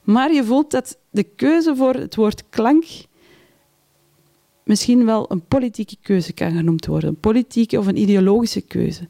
Maar 0.03 0.33
je 0.33 0.43
voelt 0.43 0.71
dat 0.71 0.97
de 1.09 1.23
keuze 1.23 1.75
voor 1.75 1.93
het 1.93 2.15
woord 2.15 2.43
klank 2.49 2.85
misschien 4.63 5.05
wel 5.05 5.31
een 5.31 5.45
politieke 5.45 5.95
keuze 6.01 6.33
kan 6.33 6.55
genoemd 6.55 6.85
worden. 6.85 7.09
Een 7.09 7.19
politieke 7.19 7.79
of 7.79 7.87
een 7.87 7.97
ideologische 7.97 8.61
keuze. 8.61 9.07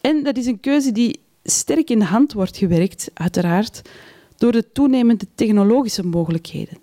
En 0.00 0.22
dat 0.22 0.36
is 0.36 0.46
een 0.46 0.60
keuze 0.60 0.92
die 0.92 1.20
sterk 1.42 1.90
in 1.90 1.98
de 1.98 2.04
hand 2.04 2.32
wordt 2.32 2.56
gewerkt, 2.56 3.10
uiteraard, 3.14 3.82
door 4.36 4.52
de 4.52 4.72
toenemende 4.72 5.26
technologische 5.34 6.06
mogelijkheden. 6.06 6.78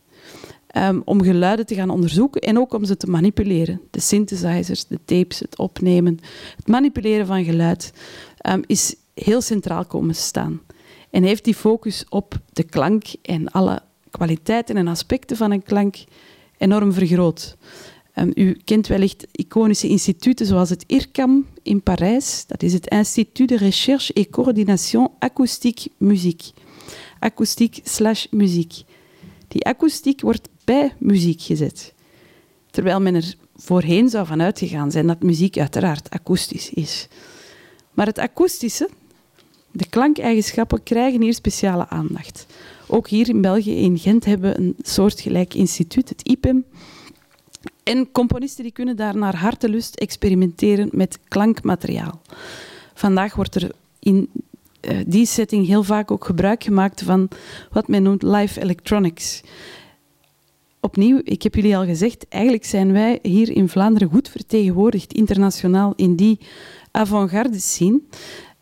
Um, 0.78 1.02
om 1.06 1.24
geluiden 1.24 1.66
te 1.66 1.76
gaan 1.76 1.90
onderzoeken 1.90 2.42
en 2.42 2.60
ook 2.60 2.74
om 2.74 2.86
ze 2.86 2.98
te 2.98 3.08
manipuleren. 3.08 3.82
De 3.92 4.00
synthesizers, 4.00 4.88
de 4.88 5.00
tapes, 5.06 5.40
het 5.40 5.58
opnemen, 5.58 6.20
het 6.56 6.68
manipuleren 6.68 7.26
van 7.26 7.44
geluid 7.44 7.94
um, 8.50 8.64
is 8.66 8.96
heel 9.16 9.42
centraal 9.42 9.86
komen 9.86 10.16
staan. 10.16 10.62
En 11.10 11.24
heeft 11.24 11.44
die 11.44 11.56
focus 11.56 12.06
op 12.10 12.40
de 12.54 12.64
klank 12.64 13.04
en 13.22 13.52
alle 13.52 13.82
kwaliteiten 14.10 14.78
en 14.78 14.88
aspecten 14.88 15.38
van 15.38 15.52
een 15.52 15.64
klank 15.64 15.96
enorm 16.58 16.94
vergroot. 16.94 17.58
Um, 18.16 18.32
u 18.36 18.58
kent 18.64 18.88
wellicht 18.88 19.28
iconische 19.32 19.88
instituten 19.88 20.46
zoals 20.46 20.70
het 20.70 20.84
IRCAM 20.88 21.48
in 21.64 21.84
Parijs. 21.84 22.44
Dat 22.48 22.64
is 22.64 22.74
het 22.74 22.88
Institut 22.88 23.48
de 23.48 23.58
Recherche 23.58 24.14
et 24.14 24.30
Coordination 24.30 25.10
Acoustique 25.20 25.90
Musique. 25.98 26.52
Akoestiek 27.20 27.80
slash 27.84 28.26
muziek. 28.32 28.84
Die 29.48 29.66
akoestiek 29.66 30.22
wordt 30.22 30.50
bij 30.64 30.94
muziek 31.00 31.42
gezet. 31.42 31.94
Terwijl 32.72 33.02
men 33.02 33.16
er 33.16 33.36
voorheen 33.56 34.10
zou 34.10 34.26
van 34.26 34.42
uitgegaan 34.42 34.92
zijn 34.92 35.08
dat 35.08 35.24
muziek 35.24 35.58
uiteraard 35.58 36.10
akoestisch 36.10 36.70
is. 36.70 37.08
Maar 37.94 38.06
het 38.06 38.18
akoestische, 38.18 38.90
de 39.76 39.90
klankeigenschappen, 39.90 40.84
krijgen 40.84 41.22
hier 41.22 41.34
speciale 41.34 41.90
aandacht. 41.90 42.46
Ook 42.88 43.08
hier 43.08 43.30
in 43.30 43.42
België, 43.42 43.76
in 43.76 43.98
Gent, 43.98 44.26
hebben 44.26 44.52
we 44.52 44.60
een 44.60 44.76
soortgelijk 44.82 45.54
instituut, 45.54 46.10
het 46.10 46.28
IPEM, 46.28 46.66
en 47.84 48.12
componisten 48.12 48.64
die 48.64 48.72
kunnen 48.72 48.96
daar 48.96 49.18
naar 49.18 49.36
hartelust 49.36 49.96
experimenteren 49.96 50.90
met 50.92 51.20
klankmateriaal. 51.28 52.22
Vandaag 52.94 53.36
wordt 53.36 53.56
er 53.56 53.72
in 54.00 54.30
uh, 54.82 54.98
die 55.08 55.26
setting 55.26 55.68
heel 55.68 55.84
vaak 55.84 56.12
ook 56.12 56.26
gebruik 56.26 56.64
gemaakt 56.64 57.02
van 57.02 57.28
wat 57.72 57.88
men 57.88 58.04
noemt 58.04 58.24
live 58.24 58.62
electronics. 58.62 59.42
Opnieuw, 60.80 61.22
ik 61.24 61.44
heb 61.44 61.56
jullie 61.56 61.78
al 61.78 61.86
gezegd, 61.86 62.26
eigenlijk 62.30 62.66
zijn 62.66 62.92
wij 62.92 63.20
hier 63.22 63.52
in 63.52 63.70
Vlaanderen 63.70 64.10
goed 64.10 64.30
vertegenwoordigd 64.30 65.14
internationaal 65.14 65.94
in 65.96 66.16
die 66.16 66.40
avant-garde 66.92 67.60
scene. 67.60 68.02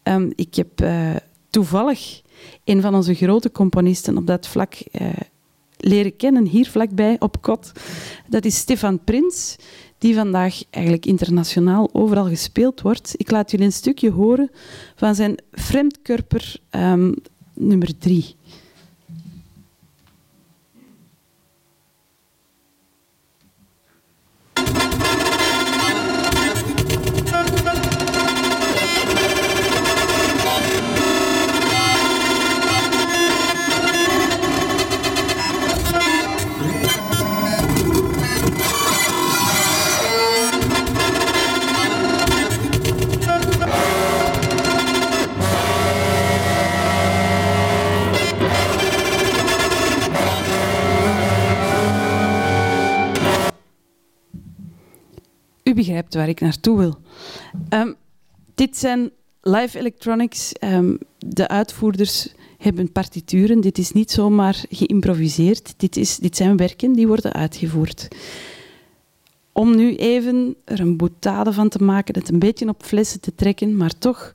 Ehm, 0.03 0.31
ik 0.35 0.55
heb 0.55 0.81
eh, 0.81 1.15
toevallig 1.49 2.21
een 2.63 2.81
van 2.81 2.95
onze 2.95 3.13
grote 3.13 3.51
componisten 3.51 4.17
op 4.17 4.27
dat 4.27 4.47
vlak 4.47 4.73
eh, 4.73 5.07
leren 5.77 6.15
kennen, 6.15 6.45
hier 6.45 6.69
vlakbij 6.69 7.15
op 7.19 7.41
kot. 7.41 7.71
Dat 8.29 8.45
is 8.45 8.57
Stefan 8.57 9.03
Prins, 9.03 9.55
die 9.97 10.15
vandaag 10.15 10.61
eigenlijk 10.69 11.05
internationaal 11.05 11.89
overal 11.91 12.27
gespeeld 12.27 12.81
wordt. 12.81 13.13
Ik 13.17 13.31
laat 13.31 13.51
jullie 13.51 13.65
een 13.65 13.71
stukje 13.71 14.11
horen 14.11 14.51
van 14.95 15.15
zijn 15.15 15.37
Fremdkörper 15.51 16.55
ehm, 16.69 17.11
nummer 17.53 17.97
drie. 17.97 18.35
Begrijpt 55.93 56.13
waar 56.13 56.29
ik 56.29 56.39
naartoe 56.39 56.77
wil. 56.77 56.95
Um, 57.69 57.95
dit 58.55 58.77
zijn 58.77 59.11
live 59.41 59.79
electronics. 59.79 60.53
Um, 60.63 60.97
de 61.17 61.47
uitvoerders 61.47 62.33
hebben 62.57 62.91
partituren. 62.91 63.61
Dit 63.61 63.77
is 63.77 63.91
niet 63.91 64.11
zomaar 64.11 64.63
geïmproviseerd. 64.69 65.73
Dit, 65.77 65.97
is, 65.97 66.17
dit 66.17 66.35
zijn 66.35 66.57
werken 66.57 66.93
die 66.93 67.07
worden 67.07 67.33
uitgevoerd. 67.33 68.07
Om 69.51 69.75
nu 69.75 69.95
even 69.95 70.55
er 70.65 70.79
een 70.79 70.97
boutade 70.97 71.53
van 71.53 71.69
te 71.69 71.83
maken, 71.83 72.19
het 72.19 72.29
een 72.29 72.39
beetje 72.39 72.67
op 72.67 72.83
flessen 72.83 73.19
te 73.19 73.35
trekken, 73.35 73.77
maar 73.77 73.97
toch 73.97 74.33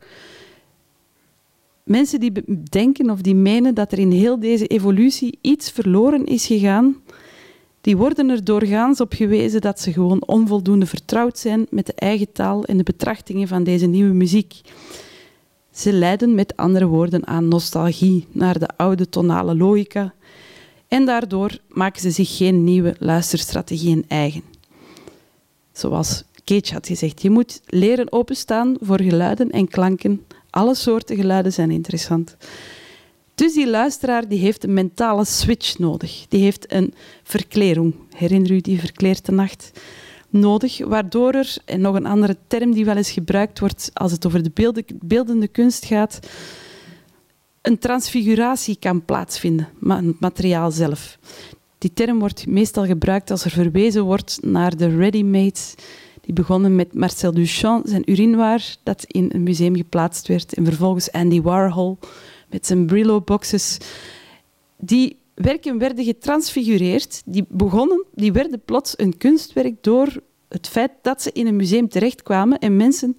mensen 1.83 2.21
die 2.21 2.33
denken 2.71 3.11
of 3.11 3.21
die 3.21 3.35
menen 3.35 3.75
dat 3.75 3.93
er 3.93 3.99
in 3.99 4.11
heel 4.11 4.41
deze 4.41 4.67
evolutie 4.67 5.39
iets 5.41 5.71
verloren 5.71 6.25
is 6.27 6.47
gegaan, 6.47 6.97
die 7.81 7.97
worden 7.97 8.29
er 8.29 8.45
doorgaans 8.45 9.01
op 9.01 9.13
gewezen 9.13 9.61
dat 9.61 9.81
ze 9.81 9.93
gewoon 9.93 10.23
onvoldoende 10.27 10.87
vertrouwd 10.87 11.39
zijn 11.39 11.67
met 11.71 11.87
de 11.87 11.95
eigen 11.95 12.33
taal 12.33 12.65
en 12.65 12.77
de 12.77 12.83
betrachtingen 12.83 13.49
van 13.49 13.65
deze 13.65 13.87
nieuwe 13.87 14.15
muziek. 14.15 14.61
Ze 15.73 15.93
lijden 15.93 16.35
met 16.35 16.57
andere 16.57 16.87
woorden 16.87 17.27
aan 17.27 17.49
nostalgie 17.49 18.27
naar 18.33 18.59
de 18.59 18.69
oude 18.77 19.09
tonale 19.09 19.57
logica 19.57 20.15
en 20.89 21.05
daardoor 21.05 21.59
maken 21.69 22.01
ze 22.01 22.11
zich 22.11 22.37
geen 22.37 22.65
nieuwe 22.65 22.97
luisterstrategieën 22.99 24.05
eigen. 24.09 24.43
Zoals 25.73 26.25
Cage 26.45 26.73
had 26.73 26.87
gezegd, 26.87 27.23
je 27.23 27.31
moet 27.31 27.61
leren 27.67 28.13
openstaan 28.13 28.77
voor 28.81 29.01
geluiden 29.03 29.51
en 29.51 29.69
klanken. 29.69 30.27
Alle 30.51 30.75
soorten 30.75 31.17
geluiden 31.17 31.53
zijn 31.53 31.71
interessant. 31.71 32.37
Dus 33.39 33.55
die 33.55 33.69
luisteraar 33.69 34.29
die 34.29 34.39
heeft 34.39 34.65
een 34.65 34.73
mentale 34.75 35.25
switch 35.25 35.79
nodig. 35.79 36.27
Die 36.29 36.43
heeft 36.43 36.73
een 36.73 36.95
verklering. 37.23 37.95
Herinner 38.17 38.51
u 38.51 38.61
die 38.61 38.81
verkleerde 38.81 39.33
nacht? 39.33 39.71
Nodig, 40.29 40.79
waardoor 40.87 41.33
er, 41.33 41.57
en 41.65 41.81
nog 41.81 41.95
een 41.95 42.07
andere 42.07 42.37
term 42.47 42.73
die 42.73 42.85
wel 42.85 42.97
eens 42.97 43.11
gebruikt 43.11 43.59
wordt 43.59 43.91
als 43.95 44.13
het 44.13 44.27
over 44.27 44.43
de 44.43 44.85
beeldende 45.01 45.49
kunst 45.49 45.85
gaat, 45.85 46.19
een 47.63 47.79
transfiguratie 47.79 48.77
kan 48.77 49.05
plaatsvinden, 49.05 49.69
maar 49.79 50.03
het 50.03 50.21
materiaal 50.21 50.71
zelf. 50.71 51.19
Die 51.79 51.93
term 51.93 52.19
wordt 52.19 52.47
meestal 52.47 52.87
gebruikt 52.87 53.31
als 53.31 53.45
er 53.45 53.51
verwezen 53.51 54.05
wordt 54.05 54.39
naar 54.43 54.77
de 54.77 54.97
ready-mades 54.97 55.75
die 56.21 56.35
begonnen 56.35 56.75
met 56.75 56.95
Marcel 56.95 57.33
Duchamp, 57.33 57.87
zijn 57.87 58.11
urinoir, 58.11 58.77
dat 58.83 59.05
in 59.05 59.31
een 59.33 59.43
museum 59.43 59.77
geplaatst 59.77 60.29
werd, 60.29 60.55
en 60.55 60.65
vervolgens 60.65 61.13
Andy 61.13 61.41
Warhol, 61.43 61.99
met 62.51 62.67
zijn 62.67 62.87
Brillo-boxes. 62.87 63.79
Die 64.77 65.19
werken 65.35 65.79
werden 65.79 66.05
getransfigureerd. 66.05 67.23
Die, 67.25 67.45
begonnen, 67.49 68.05
die 68.15 68.33
werden 68.33 68.63
plots 68.65 68.95
een 68.97 69.17
kunstwerk 69.17 69.83
door 69.83 70.21
het 70.49 70.69
feit 70.69 70.91
dat 71.03 71.23
ze 71.23 71.33
in 71.33 71.47
een 71.47 71.57
museum 71.57 71.89
terechtkwamen 71.89 72.59
en 72.59 72.77
mensen 72.77 73.15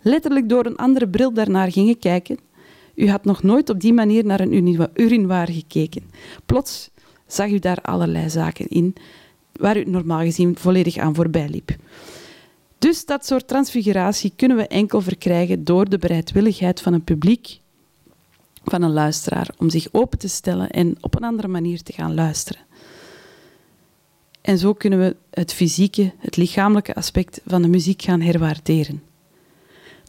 letterlijk 0.00 0.48
door 0.48 0.66
een 0.66 0.76
andere 0.76 1.08
bril 1.08 1.32
daarnaar 1.32 1.72
gingen 1.72 1.98
kijken. 1.98 2.38
U 2.94 3.08
had 3.08 3.24
nog 3.24 3.42
nooit 3.42 3.70
op 3.70 3.80
die 3.80 3.92
manier 3.92 4.24
naar 4.24 4.40
een 4.40 4.90
urinoir 4.94 5.50
gekeken. 5.50 6.02
Plots 6.46 6.90
zag 7.26 7.50
u 7.50 7.58
daar 7.58 7.78
allerlei 7.82 8.30
zaken 8.30 8.68
in 8.68 8.94
waar 9.52 9.76
u 9.76 9.84
normaal 9.84 10.20
gezien 10.20 10.58
volledig 10.58 10.96
aan 10.96 11.14
voorbij 11.14 11.48
liep. 11.48 11.76
Dus 12.78 13.04
dat 13.04 13.26
soort 13.26 13.48
transfiguratie 13.48 14.32
kunnen 14.36 14.56
we 14.56 14.66
enkel 14.66 15.00
verkrijgen 15.00 15.64
door 15.64 15.88
de 15.88 15.98
bereidwilligheid 15.98 16.80
van 16.80 16.92
een 16.92 17.04
publiek 17.04 17.60
van 18.70 18.82
een 18.82 18.92
luisteraar 18.92 19.50
om 19.58 19.70
zich 19.70 19.88
open 19.92 20.18
te 20.18 20.28
stellen 20.28 20.70
en 20.70 20.96
op 21.00 21.16
een 21.16 21.24
andere 21.24 21.48
manier 21.48 21.82
te 21.82 21.92
gaan 21.92 22.14
luisteren. 22.14 22.62
En 24.40 24.58
zo 24.58 24.72
kunnen 24.72 24.98
we 24.98 25.16
het 25.30 25.52
fysieke, 25.52 26.12
het 26.18 26.36
lichamelijke 26.36 26.94
aspect 26.94 27.40
van 27.46 27.62
de 27.62 27.68
muziek 27.68 28.02
gaan 28.02 28.20
herwaarderen. 28.20 29.02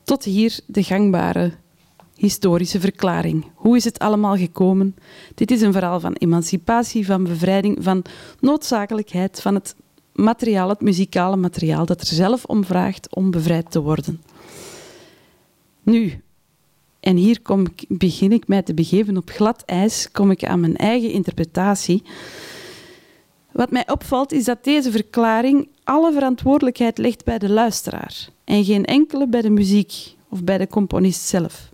Tot 0.04 0.24
hier 0.24 0.60
de 0.66 0.84
gangbare 0.84 1.52
historische 2.16 2.80
verklaring. 2.80 3.46
Hoe 3.56 3.76
is 3.76 3.84
het 3.84 4.00
allemaal 4.00 4.38
gekomen? 4.38 4.96
Dit 5.36 5.52
is 5.52 5.62
een 5.62 5.72
verhaal 5.72 6.00
van 6.00 6.14
emancipatie, 6.14 7.06
van 7.06 7.24
bevrijding, 7.24 7.78
van 7.84 8.04
noodzakelijkheid, 8.40 9.42
van 9.42 9.54
het 9.54 9.76
materiaal, 10.14 10.70
het 10.70 10.82
muzikale 10.82 11.36
materiaal 11.36 11.86
dat 11.86 12.02
er 12.02 12.08
zelf 12.08 12.46
om 12.46 12.66
vraagt 12.66 13.16
om 13.16 13.32
bevrijd 13.32 13.72
te 13.72 13.82
worden. 13.82 14.22
Nu, 15.84 16.22
en 17.02 17.16
hier 17.16 17.42
kom 17.42 17.66
begin 17.88 18.32
ik 18.32 18.48
mij 18.48 18.62
te 18.62 18.74
begeven 18.74 19.18
op 19.18 19.30
glad 19.30 19.64
ijs, 19.66 20.12
kom 20.12 20.32
ik 20.32 20.44
aan 20.44 20.60
mijn 20.60 20.78
eigen 20.78 21.12
interpretatie. 21.12 22.04
Wat 23.52 23.72
mij 23.72 23.90
opvalt 23.90 24.32
is 24.32 24.46
dat 24.46 24.64
deze 24.64 24.92
verklaring 24.92 25.68
alle 25.84 26.14
verantwoordelijkheid 26.14 26.98
legt 26.98 27.26
bij 27.26 27.38
de 27.38 27.50
luisteraar 27.50 28.30
en 28.44 28.64
geen 28.64 28.86
enkele 28.86 29.28
bij 29.28 29.42
de 29.42 29.50
muziek 29.50 30.16
of 30.30 30.44
bij 30.44 30.58
de 30.58 30.68
componist 30.68 31.22
zelf. 31.22 31.72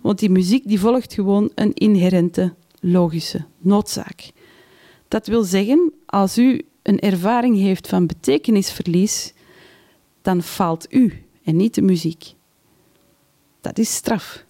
Want 0.00 0.18
die 0.18 0.30
muziek 0.30 0.68
die 0.68 0.80
volgt 0.80 1.14
gewoon 1.14 1.50
een 1.54 1.74
inherente 1.74 2.54
logische 2.80 3.44
noodzaak. 3.58 4.30
Dat 5.08 5.26
wil 5.26 5.42
zeggen, 5.42 5.92
als 6.06 6.38
u 6.38 6.62
een 6.82 7.00
ervaring 7.00 7.56
heeft 7.56 7.88
van 7.88 8.06
betekenisverlies, 8.06 9.32
dan 10.22 10.42
faalt 10.42 10.86
u 10.90 11.24
en 11.44 11.56
niet 11.56 11.74
de 11.74 11.82
muziek. 11.82 12.34
Dat 13.60 13.78
is 13.78 13.94
straf. 13.94 14.45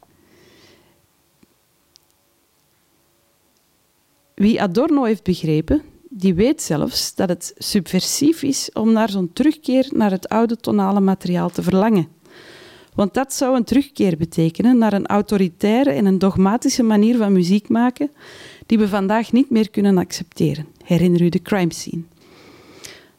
Wie 4.37 4.63
Adorno 4.63 5.05
heeft 5.05 5.23
begrepen, 5.23 5.83
die 6.09 6.35
weet 6.35 6.63
zelfs 6.63 7.15
dat 7.15 7.29
het 7.29 7.55
subversief 7.57 8.43
is 8.43 8.71
om 8.73 8.93
naar 8.93 9.11
zo'n 9.11 9.33
terugkeer 9.33 9.89
naar 9.95 10.11
het 10.11 10.29
oude 10.29 10.57
tonale 10.57 11.01
materiaal 11.01 11.51
te 11.51 11.63
verlangen. 11.63 12.09
Want 12.95 13.15
dat 13.15 13.35
zou 13.35 13.57
een 13.57 13.65
terugkeer 13.65 14.17
betekenen 14.17 14.79
naar 14.79 14.93
een 14.93 15.07
autoritaire 15.07 15.91
en 15.91 16.07
een 16.07 16.19
dogmatische 16.19 16.83
manier 16.83 17.17
van 17.17 17.33
muziek 17.33 17.69
maken 17.69 18.11
die 18.67 18.79
we 18.79 18.89
vandaag 18.89 19.33
niet 19.33 19.51
meer 19.51 19.71
kunnen 19.71 19.99
accepteren. 19.99 20.67
Herinner 20.85 21.23
u 21.23 21.29
de 21.29 21.43
crime 21.43 21.73
scene. 21.73 22.03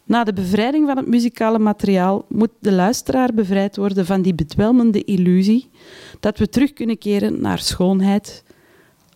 Na 0.03 0.23
de 0.23 0.33
bevrijding 0.33 0.87
van 0.87 0.97
het 0.97 1.07
muzikale 1.07 1.59
materiaal 1.59 2.25
moet 2.29 2.51
de 2.59 2.71
luisteraar 2.71 3.33
bevrijd 3.33 3.75
worden 3.75 4.05
van 4.05 4.21
die 4.21 4.35
bedwelmende 4.35 5.03
illusie 5.03 5.69
dat 6.19 6.37
we 6.37 6.49
terug 6.49 6.73
kunnen 6.73 6.97
keren 6.97 7.41
naar 7.41 7.59
schoonheid, 7.59 8.43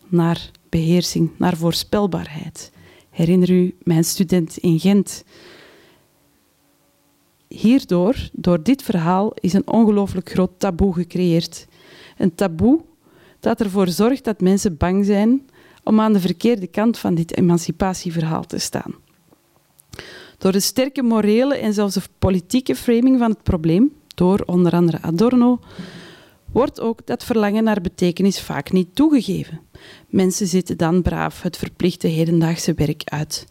naar 0.07 0.51
beheersing, 0.71 1.31
naar 1.37 1.57
voorspelbaarheid. 1.57 2.71
Herinner 3.09 3.49
u 3.49 3.75
mijn 3.83 4.03
student 4.03 4.57
in 4.57 4.79
Gent? 4.79 5.23
Hierdoor, 7.47 8.29
door 8.31 8.63
dit 8.63 8.81
verhaal, 8.81 9.31
is 9.33 9.53
een 9.53 9.67
ongelooflijk 9.67 10.29
groot 10.29 10.51
taboe 10.57 10.93
gecreëerd. 10.93 11.67
Een 12.17 12.35
taboe 12.35 12.81
dat 13.39 13.61
ervoor 13.61 13.87
zorgt 13.87 14.23
dat 14.23 14.41
mensen 14.41 14.77
bang 14.77 15.05
zijn 15.05 15.45
om 15.83 15.99
aan 15.99 16.13
de 16.13 16.19
verkeerde 16.19 16.67
kant 16.67 16.97
van 16.97 17.15
dit 17.15 17.37
emancipatieverhaal 17.37 18.45
te 18.45 18.57
staan. 18.57 18.93
Door 20.37 20.51
de 20.51 20.59
sterke 20.59 21.03
morele 21.03 21.55
en 21.55 21.73
zelfs 21.73 21.93
de 21.93 22.01
politieke 22.19 22.75
framing 22.75 23.19
van 23.19 23.29
het 23.29 23.43
probleem, 23.43 23.91
door 24.15 24.43
onder 24.45 24.71
andere 24.71 25.01
Adorno, 25.01 25.59
wordt 26.51 26.81
ook 26.81 27.05
dat 27.05 27.23
verlangen 27.23 27.63
naar 27.63 27.81
betekenis 27.81 28.41
vaak 28.41 28.71
niet 28.71 28.95
toegegeven. 28.95 29.59
Mensen 30.07 30.47
zitten 30.47 30.77
dan 30.77 31.01
braaf 31.01 31.41
het 31.41 31.57
verplichte 31.57 32.07
hedendaagse 32.07 32.73
werk 32.73 33.01
uit 33.05 33.45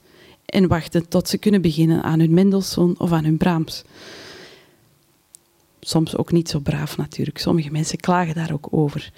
en 0.44 0.68
wachten 0.68 1.08
tot 1.08 1.28
ze 1.28 1.38
kunnen 1.38 1.62
beginnen 1.62 2.02
aan 2.02 2.18
hun 2.18 2.34
Mendelssohn 2.34 2.94
of 2.98 3.12
aan 3.12 3.24
hun 3.24 3.36
Brahms. 3.36 3.84
Soms 5.80 6.16
ook 6.16 6.32
niet 6.32 6.48
zo 6.48 6.58
braaf 6.58 6.96
natuurlijk. 6.96 7.38
Sommige 7.38 7.70
mensen 7.70 7.98
klagen 7.98 8.34
daar 8.34 8.52
ook 8.52 8.68
over. 8.70 9.12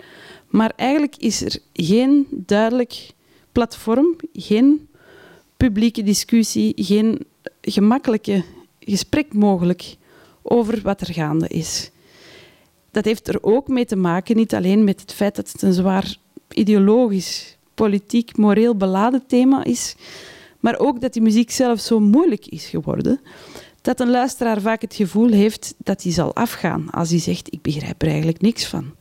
Maar 0.48 0.72
eigenlijk 0.76 1.16
is 1.16 1.42
er 1.42 1.58
geen 1.72 2.26
duidelijk 2.30 3.10
platform, 3.52 4.16
geen 4.32 4.88
publieke 5.56 6.02
discussie, 6.02 6.72
geen 6.76 7.26
gemakkelijke 7.60 8.44
gesprek 8.80 9.34
mogelijk 9.34 9.96
over 10.42 10.80
wat 10.82 11.00
er 11.00 11.12
gaande 11.12 11.48
is. 11.48 11.91
Dat 12.92 13.04
heeft 13.04 13.28
er 13.28 13.42
ook 13.42 13.68
mee 13.68 13.84
te 13.84 13.96
maken, 13.96 14.36
niet 14.36 14.54
alleen 14.54 14.84
met 14.84 15.00
het 15.00 15.12
feit 15.12 15.36
dat 15.36 15.52
het 15.52 15.62
een 15.62 15.72
zwaar 15.72 16.16
ideologisch, 16.48 17.56
politiek, 17.74 18.36
moreel 18.36 18.76
beladen 18.76 19.26
thema 19.26 19.64
is, 19.64 19.96
maar 20.60 20.78
ook 20.78 21.00
dat 21.00 21.12
die 21.12 21.22
muziek 21.22 21.50
zelf 21.50 21.80
zo 21.80 22.00
moeilijk 22.00 22.46
is 22.46 22.66
geworden, 22.66 23.20
dat 23.80 24.00
een 24.00 24.10
luisteraar 24.10 24.60
vaak 24.60 24.80
het 24.80 24.94
gevoel 24.94 25.30
heeft 25.30 25.74
dat 25.76 26.02
hij 26.02 26.12
zal 26.12 26.34
afgaan 26.34 26.90
als 26.90 27.10
hij 27.10 27.18
zegt, 27.18 27.52
ik 27.52 27.62
begrijp 27.62 28.02
er 28.02 28.08
eigenlijk 28.08 28.40
niks 28.40 28.66
van. 28.66 28.94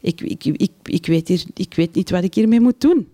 Ik, 0.00 0.20
ik, 0.20 0.44
ik, 0.44 0.70
ik, 0.82 1.06
weet, 1.06 1.28
hier, 1.28 1.44
ik 1.54 1.74
weet 1.74 1.94
niet 1.94 2.10
wat 2.10 2.24
ik 2.24 2.34
hiermee 2.34 2.60
moet 2.60 2.80
doen. 2.80 3.12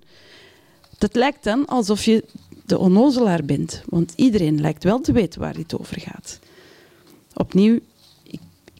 Dat 0.98 1.14
lijkt 1.14 1.44
dan 1.44 1.66
alsof 1.66 2.04
je 2.04 2.24
de 2.66 2.78
onnozelaar 2.78 3.44
bent, 3.44 3.82
want 3.88 4.12
iedereen 4.16 4.60
lijkt 4.60 4.84
wel 4.84 5.00
te 5.00 5.12
weten 5.12 5.40
waar 5.40 5.54
het 5.54 5.78
over 5.78 6.00
gaat. 6.00 6.38
Opnieuw, 7.34 7.78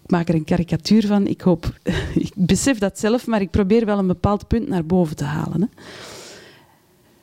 ik, 0.06 0.12
maak 0.12 0.28
er 0.28 0.34
een 0.34 0.44
karikatuur 0.44 1.06
van. 1.06 1.26
Ik 1.26 1.40
hoop, 1.40 1.78
ik 2.14 2.32
besef 2.34 2.78
dat 2.78 2.98
zelf, 2.98 3.26
maar 3.26 3.40
ik 3.40 3.50
probeer 3.50 3.86
wel 3.86 3.98
een 3.98 4.06
bepaald 4.06 4.46
punt 4.46 4.68
naar 4.68 4.86
boven 4.86 5.16
te 5.16 5.24
halen. 5.24 5.60
Hè. 5.60 5.66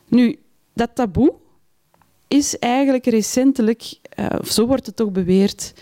Nu, 0.08 0.38
dat 0.72 0.90
taboe 0.94 1.34
is 2.28 2.58
eigenlijk 2.58 3.06
recentelijk, 3.06 3.98
uh, 4.18 4.26
zo 4.42 4.66
wordt 4.66 4.86
het 4.86 4.96
toch 4.96 5.10
beweerd, 5.10 5.74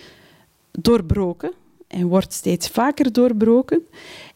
doorbroken 0.70 1.53
en 1.86 2.07
wordt 2.07 2.32
steeds 2.32 2.68
vaker 2.68 3.12
doorbroken. 3.12 3.86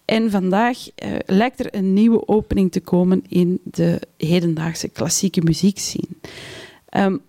En 0.05 0.31
vandaag 0.31 0.79
uh, 0.79 1.17
lijkt 1.27 1.61
er 1.61 1.75
een 1.75 1.93
nieuwe 1.93 2.29
opening 2.29 2.73
te 2.73 2.81
komen 2.81 3.25
in 3.29 3.61
de 3.65 4.01
hedendaagse 4.17 4.89
klassieke 4.89 5.41
muziekscene. 5.41 6.09
Um, 6.97 7.21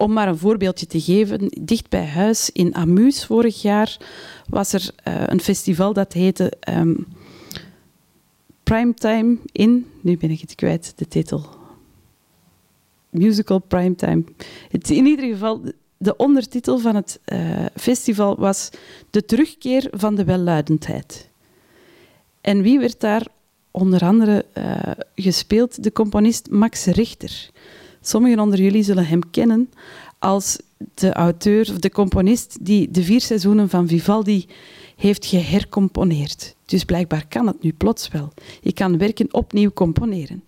om 0.00 0.12
maar 0.12 0.28
een 0.28 0.38
voorbeeldje 0.38 0.86
te 0.86 1.00
geven, 1.00 1.48
dicht 1.60 1.88
bij 1.88 2.06
huis 2.06 2.50
in 2.50 2.74
Amus 2.74 3.24
vorig 3.24 3.62
jaar 3.62 3.96
was 4.48 4.72
er 4.72 4.90
uh, 5.08 5.22
een 5.26 5.40
festival 5.40 5.92
dat 5.92 6.12
heette 6.12 6.52
um, 6.68 7.06
Primetime 8.62 9.38
in. 9.52 9.86
Nu 10.00 10.16
ben 10.16 10.30
ik 10.30 10.40
het 10.40 10.54
kwijt, 10.54 10.92
de 10.96 11.08
titel. 11.08 11.44
Musical 13.08 13.58
Primetime. 13.58 14.24
Het, 14.68 14.90
in 14.90 15.06
ieder 15.06 15.24
geval, 15.24 15.62
de 15.96 16.16
ondertitel 16.16 16.78
van 16.78 16.94
het 16.94 17.20
uh, 17.32 17.66
festival 17.76 18.36
was 18.36 18.70
De 19.10 19.24
terugkeer 19.24 19.88
van 19.90 20.14
de 20.14 20.24
welluidendheid. 20.24 21.28
En 22.40 22.62
wie 22.62 22.78
werd 22.78 23.00
daar 23.00 23.26
onder 23.70 24.00
andere 24.00 24.44
uh, 24.58 24.80
gespeeld? 25.14 25.82
De 25.82 25.92
componist 25.92 26.50
Max 26.50 26.84
Richter. 26.86 27.50
Sommigen 28.00 28.40
onder 28.40 28.60
jullie 28.60 28.82
zullen 28.82 29.06
hem 29.06 29.30
kennen 29.30 29.70
als 30.18 30.58
de 30.94 31.12
auteur 31.12 31.70
of 31.70 31.78
de 31.78 31.90
componist 31.90 32.58
die 32.60 32.90
de 32.90 33.02
vier 33.02 33.20
seizoenen 33.20 33.68
van 33.68 33.88
Vivaldi 33.88 34.46
heeft 34.96 35.26
gehercomponeerd. 35.26 36.54
Dus 36.66 36.84
blijkbaar 36.84 37.26
kan 37.28 37.46
het 37.46 37.62
nu 37.62 37.72
plots 37.72 38.08
wel. 38.08 38.32
Je 38.60 38.72
kan 38.72 38.98
werken 38.98 39.34
opnieuw 39.34 39.70
componeren. 39.70 40.44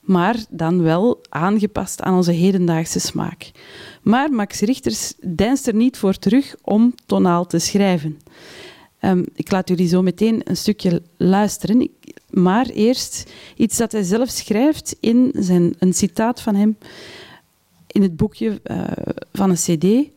Maar 0.00 0.36
dan 0.48 0.82
wel 0.82 1.20
aangepast 1.28 2.02
aan 2.02 2.14
onze 2.14 2.32
hedendaagse 2.32 3.00
smaak. 3.00 3.50
Maar 4.02 4.30
Max 4.30 4.60
Richters 4.60 5.12
deinst 5.22 5.66
er 5.66 5.74
niet 5.74 5.96
voor 5.96 6.14
terug 6.14 6.54
om 6.62 6.94
tonaal 7.06 7.46
te 7.46 7.58
schrijven. 7.58 8.18
Um, 9.04 9.24
ik 9.34 9.50
laat 9.50 9.68
jullie 9.68 9.88
zo 9.88 10.02
meteen 10.02 10.40
een 10.44 10.56
stukje 10.56 11.02
luisteren. 11.16 11.90
Maar 12.30 12.66
eerst 12.66 13.32
iets 13.56 13.76
dat 13.76 13.92
hij 13.92 14.02
zelf 14.02 14.28
schrijft 14.28 14.96
in 15.00 15.32
zijn, 15.38 15.74
een 15.78 15.92
citaat 15.92 16.40
van 16.40 16.54
hem 16.54 16.76
in 17.86 18.02
het 18.02 18.16
boekje 18.16 18.60
uh, 18.64 18.84
van 19.32 19.50
een 19.50 19.56
cd. 19.56 20.10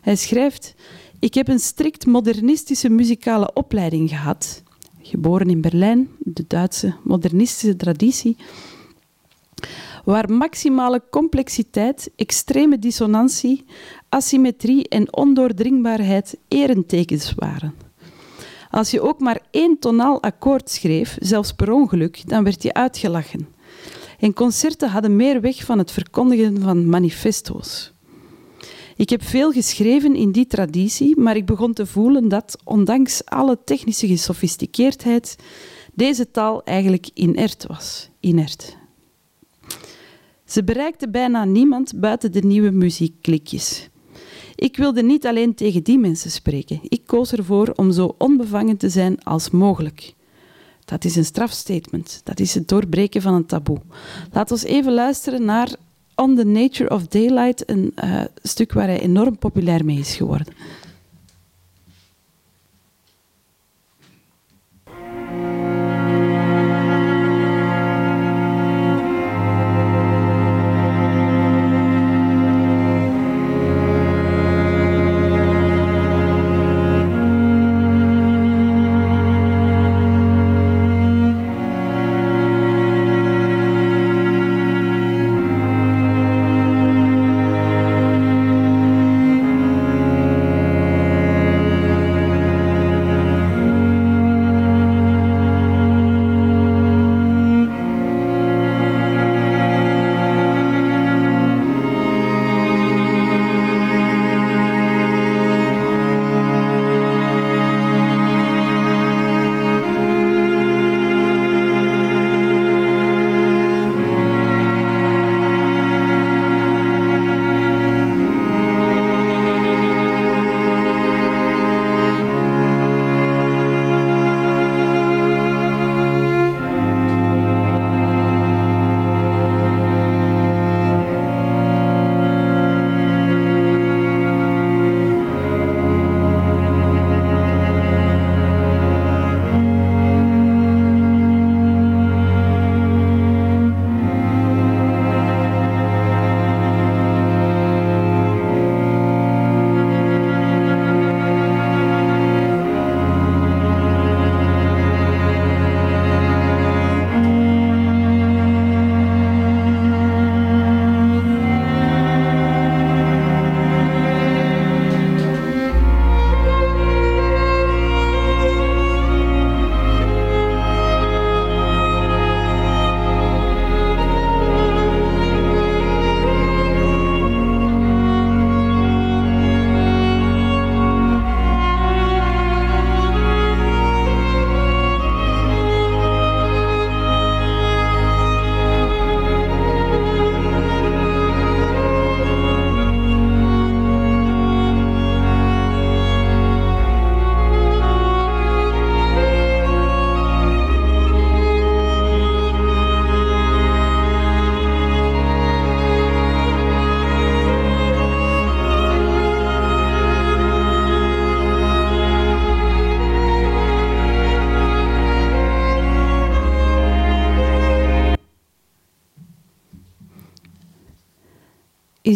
Hij 0.00 0.16
schrijft... 0.16 0.74
Ik 1.20 1.34
heb 1.34 1.48
een 1.48 1.58
strikt 1.58 2.06
modernistische 2.06 2.88
muzikale 2.88 3.50
opleiding 3.54 4.08
gehad. 4.08 4.62
Geboren 5.02 5.50
in 5.50 5.60
Berlijn, 5.60 6.08
de 6.18 6.44
Duitse 6.48 6.94
modernistische 7.02 7.76
traditie 7.76 8.36
waar 10.04 10.32
maximale 10.32 11.02
complexiteit, 11.10 12.10
extreme 12.16 12.78
dissonantie, 12.78 13.64
asymmetrie 14.08 14.88
en 14.88 15.16
ondoordringbaarheid 15.16 16.36
erentekens 16.48 17.34
waren. 17.34 17.87
Als 18.70 18.90
je 18.90 19.00
ook 19.00 19.20
maar 19.20 19.40
één 19.50 19.78
tonaal 19.78 20.22
akkoord 20.22 20.70
schreef, 20.70 21.16
zelfs 21.20 21.52
per 21.52 21.72
ongeluk, 21.72 22.28
dan 22.28 22.44
werd 22.44 22.62
je 22.62 22.74
uitgelachen. 22.74 23.48
En 24.18 24.34
concerten 24.34 24.90
hadden 24.90 25.16
meer 25.16 25.40
weg 25.40 25.64
van 25.64 25.78
het 25.78 25.90
verkondigen 25.90 26.60
van 26.60 26.88
manifesto's. 26.88 27.92
Ik 28.96 29.10
heb 29.10 29.22
veel 29.22 29.52
geschreven 29.52 30.16
in 30.16 30.32
die 30.32 30.46
traditie, 30.46 31.20
maar 31.20 31.36
ik 31.36 31.46
begon 31.46 31.72
te 31.72 31.86
voelen 31.86 32.28
dat, 32.28 32.58
ondanks 32.64 33.24
alle 33.24 33.58
technische 33.64 34.06
gesofisticeerdheid, 34.06 35.36
deze 35.94 36.30
taal 36.30 36.64
eigenlijk 36.64 37.10
inert 37.14 37.66
was. 37.66 38.10
Inert. 38.20 38.76
Ze 40.44 40.64
bereikte 40.64 41.08
bijna 41.08 41.44
niemand 41.44 42.00
buiten 42.00 42.32
de 42.32 42.42
nieuwe 42.42 42.70
muziekklikjes. 42.70 43.88
Ik 44.58 44.76
wilde 44.76 45.02
niet 45.02 45.26
alleen 45.26 45.54
tegen 45.54 45.82
die 45.82 45.98
mensen 45.98 46.30
spreken. 46.30 46.80
Ik 46.82 47.02
koos 47.06 47.32
ervoor 47.32 47.72
om 47.76 47.92
zo 47.92 48.14
onbevangen 48.18 48.76
te 48.76 48.88
zijn 48.88 49.24
als 49.24 49.50
mogelijk. 49.50 50.14
Dat 50.84 51.04
is 51.04 51.16
een 51.16 51.24
strafstatement. 51.24 52.20
Dat 52.24 52.40
is 52.40 52.54
het 52.54 52.68
doorbreken 52.68 53.22
van 53.22 53.34
een 53.34 53.46
taboe. 53.46 53.80
Laten 54.32 54.58
we 54.58 54.66
even 54.66 54.92
luisteren 54.92 55.44
naar 55.44 55.76
On 56.14 56.36
the 56.36 56.44
Nature 56.44 56.90
of 56.90 57.06
Daylight, 57.06 57.70
een 57.70 57.92
uh, 58.04 58.20
stuk 58.42 58.72
waar 58.72 58.86
hij 58.86 59.00
enorm 59.00 59.38
populair 59.38 59.84
mee 59.84 59.98
is 59.98 60.16
geworden. 60.16 60.46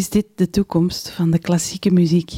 Is 0.03 0.09
dit 0.09 0.27
de 0.35 0.49
toekomst 0.49 1.09
van 1.09 1.31
de 1.31 1.39
klassieke 1.39 1.91
muziek. 1.91 2.31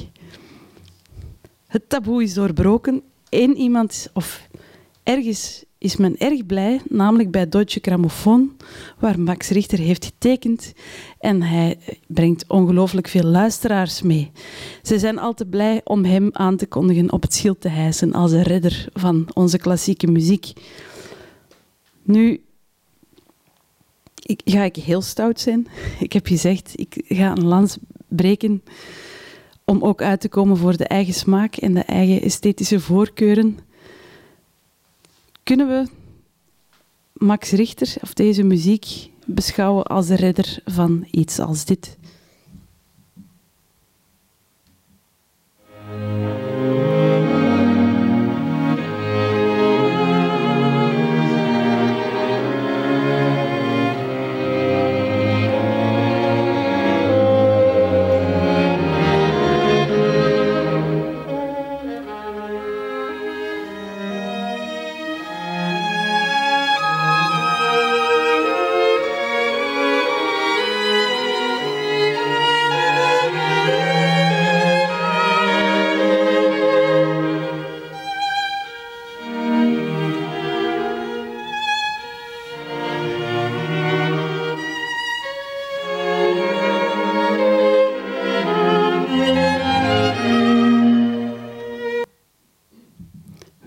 Het 1.68 1.90
taboe 1.90 2.24
is 2.24 2.34
doorbroken. 2.34 3.02
Eén 3.30 3.58
iemand, 3.58 4.10
of 4.14 4.48
ergens 5.04 5.64
is 5.78 5.96
men 5.96 6.18
erg 6.18 6.46
blij, 6.46 6.82
namelijk 6.90 7.32
bij 7.32 7.50
Deutsche 7.50 7.80
Grammophon, 7.82 8.58
waar 9.00 9.20
Max 9.20 9.50
Richter 9.50 9.78
heeft 9.78 10.06
getekend. 10.06 10.74
En 11.20 11.42
hij 11.42 11.78
brengt 12.08 12.46
ongelooflijk 12.48 13.08
veel 13.08 13.24
luisteraars 13.24 14.02
mee. 14.02 14.32
Ze 14.84 15.00
zijn 15.00 15.20
al 15.20 15.34
te 15.34 15.46
blij 15.46 15.82
om 15.84 16.04
hem 16.04 16.30
aan 16.32 16.58
te 16.58 16.68
kondigen 16.68 17.12
op 17.12 17.22
het 17.22 17.34
schild 17.34 17.62
te 17.62 17.70
hijsen 17.70 18.14
als 18.14 18.32
de 18.32 18.44
redder 18.44 18.88
van 18.94 19.28
onze 19.34 19.58
klassieke 19.58 20.08
muziek. 20.08 20.54
Nu 22.04 22.45
ik, 24.26 24.42
ga 24.46 24.64
ik 24.64 24.76
heel 24.76 25.02
stout 25.02 25.40
zijn. 25.40 25.68
Ik 26.00 26.14
heb 26.14 26.28
gezegd, 26.28 26.72
ik 26.76 27.04
ga 27.08 27.32
een 27.32 27.46
lans 27.46 27.78
breken 28.08 28.64
om 29.64 29.84
ook 29.84 30.02
uit 30.02 30.22
te 30.22 30.30
komen 30.30 30.58
voor 30.58 30.78
de 30.78 30.88
eigen 30.88 31.14
smaak 31.14 31.56
en 31.56 31.74
de 31.74 31.84
eigen 31.84 32.22
esthetische 32.22 32.80
voorkeuren. 32.80 33.60
Kunnen 35.44 35.68
we 35.68 35.88
Max 37.14 37.52
Richter 37.52 37.96
of 38.02 38.14
deze 38.14 38.44
muziek 38.44 39.10
beschouwen 39.26 39.84
als 39.84 40.08
de 40.08 40.16
redder 40.16 40.60
van 40.66 41.08
iets 41.12 41.40
als 41.40 41.66
dit? 41.66 41.98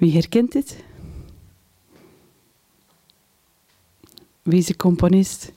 Wie 0.09 0.17
herkent 0.17 0.53
dit? 0.53 0.77
Wie 4.43 4.59
is 4.59 4.67
de 4.67 4.77
componist? 4.77 5.53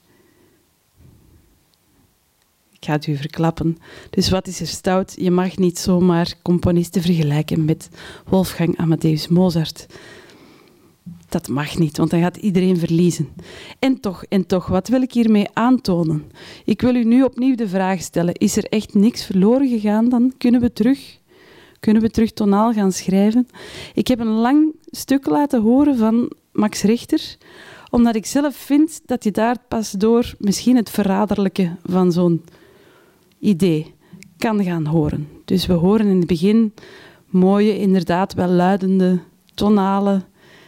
Ik 2.70 2.84
ga 2.84 2.92
het 2.92 3.06
u 3.06 3.16
verklappen. 3.16 3.78
Dus 4.10 4.30
wat 4.30 4.46
is 4.46 4.60
er 4.60 4.66
stout? 4.66 5.14
Je 5.16 5.30
mag 5.30 5.56
niet 5.56 5.78
zomaar 5.78 6.34
componisten 6.42 7.02
vergelijken 7.02 7.64
met 7.64 7.88
Wolfgang 8.26 8.78
Amadeus 8.78 9.28
Mozart. 9.28 9.86
Dat 11.28 11.48
mag 11.48 11.78
niet, 11.78 11.96
want 11.96 12.10
dan 12.10 12.20
gaat 12.20 12.36
iedereen 12.36 12.78
verliezen. 12.78 13.28
En 13.78 14.00
toch, 14.00 14.24
en 14.24 14.46
toch, 14.46 14.66
wat 14.66 14.88
wil 14.88 15.02
ik 15.02 15.12
hiermee 15.12 15.48
aantonen? 15.52 16.32
Ik 16.64 16.80
wil 16.80 16.94
u 16.94 17.04
nu 17.04 17.22
opnieuw 17.22 17.54
de 17.54 17.68
vraag 17.68 18.00
stellen: 18.00 18.34
is 18.34 18.56
er 18.56 18.64
echt 18.64 18.94
niks 18.94 19.24
verloren 19.24 19.68
gegaan? 19.68 20.08
Dan 20.08 20.34
kunnen 20.38 20.60
we 20.60 20.72
terug 20.72 21.20
kunnen 21.82 22.02
we 22.02 22.10
terug 22.10 22.32
tonaal 22.32 22.72
gaan 22.72 22.92
schrijven. 22.92 23.48
Ik 23.94 24.08
heb 24.08 24.18
een 24.18 24.26
lang 24.26 24.74
stuk 24.90 25.26
laten 25.26 25.62
horen 25.62 25.96
van 25.96 26.32
Max 26.52 26.82
Richter, 26.82 27.36
omdat 27.90 28.14
ik 28.14 28.26
zelf 28.26 28.56
vind 28.56 29.00
dat 29.06 29.24
je 29.24 29.30
daar 29.30 29.56
pas 29.68 29.90
door 29.90 30.34
misschien 30.38 30.76
het 30.76 30.90
verraderlijke 30.90 31.76
van 31.84 32.12
zo'n 32.12 32.44
idee 33.38 33.94
kan 34.38 34.64
gaan 34.64 34.86
horen. 34.86 35.28
Dus 35.44 35.66
we 35.66 35.72
horen 35.72 36.06
in 36.06 36.16
het 36.16 36.26
begin 36.26 36.74
mooie, 37.26 37.78
inderdaad 37.78 38.34
wel 38.34 38.48
luidende 38.48 39.20
tonale 39.54 40.22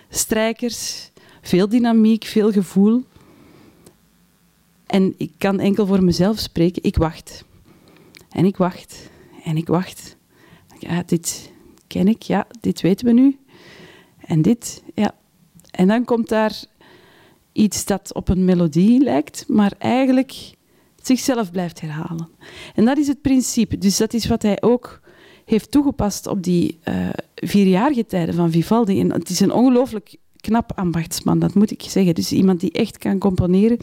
strijkers, 0.08 1.10
veel 1.42 1.68
dynamiek, 1.68 2.24
veel 2.24 2.52
gevoel. 2.52 3.04
En 4.86 5.14
ik 5.16 5.32
kan 5.38 5.60
enkel 5.60 5.86
voor 5.86 6.04
mezelf 6.04 6.38
spreken. 6.38 6.82
Ik 6.82 6.96
wacht. 6.96 7.44
En 8.30 8.44
ik 8.44 8.56
wacht. 8.56 9.10
En 9.44 9.56
ik 9.56 9.66
wacht 9.66 10.13
ja, 10.88 11.02
dit 11.06 11.52
ken 11.86 12.08
ik, 12.08 12.22
ja, 12.22 12.46
dit 12.60 12.80
weten 12.80 13.06
we 13.06 13.12
nu. 13.12 13.38
En 14.18 14.42
dit, 14.42 14.82
ja. 14.94 15.14
En 15.70 15.88
dan 15.88 16.04
komt 16.04 16.28
daar 16.28 16.64
iets 17.52 17.84
dat 17.84 18.14
op 18.14 18.28
een 18.28 18.44
melodie 18.44 19.02
lijkt, 19.02 19.44
maar 19.48 19.72
eigenlijk 19.78 20.52
zichzelf 21.02 21.50
blijft 21.50 21.80
herhalen. 21.80 22.28
En 22.74 22.84
dat 22.84 22.98
is 22.98 23.06
het 23.06 23.20
principe. 23.20 23.78
Dus 23.78 23.96
dat 23.96 24.14
is 24.14 24.26
wat 24.26 24.42
hij 24.42 24.62
ook 24.62 25.00
heeft 25.44 25.70
toegepast 25.70 26.26
op 26.26 26.42
die 26.42 26.78
uh, 26.88 27.08
vierjarige 27.34 28.06
tijden 28.06 28.34
van 28.34 28.50
Vivaldi. 28.50 29.00
En 29.00 29.12
het 29.12 29.28
is 29.28 29.40
een 29.40 29.52
ongelooflijk 29.52 30.16
knap 30.40 30.72
ambachtsman, 30.74 31.38
dat 31.38 31.54
moet 31.54 31.70
ik 31.70 31.82
zeggen. 31.82 32.14
Dus 32.14 32.32
iemand 32.32 32.60
die 32.60 32.72
echt 32.72 32.98
kan 32.98 33.18
componeren 33.18 33.78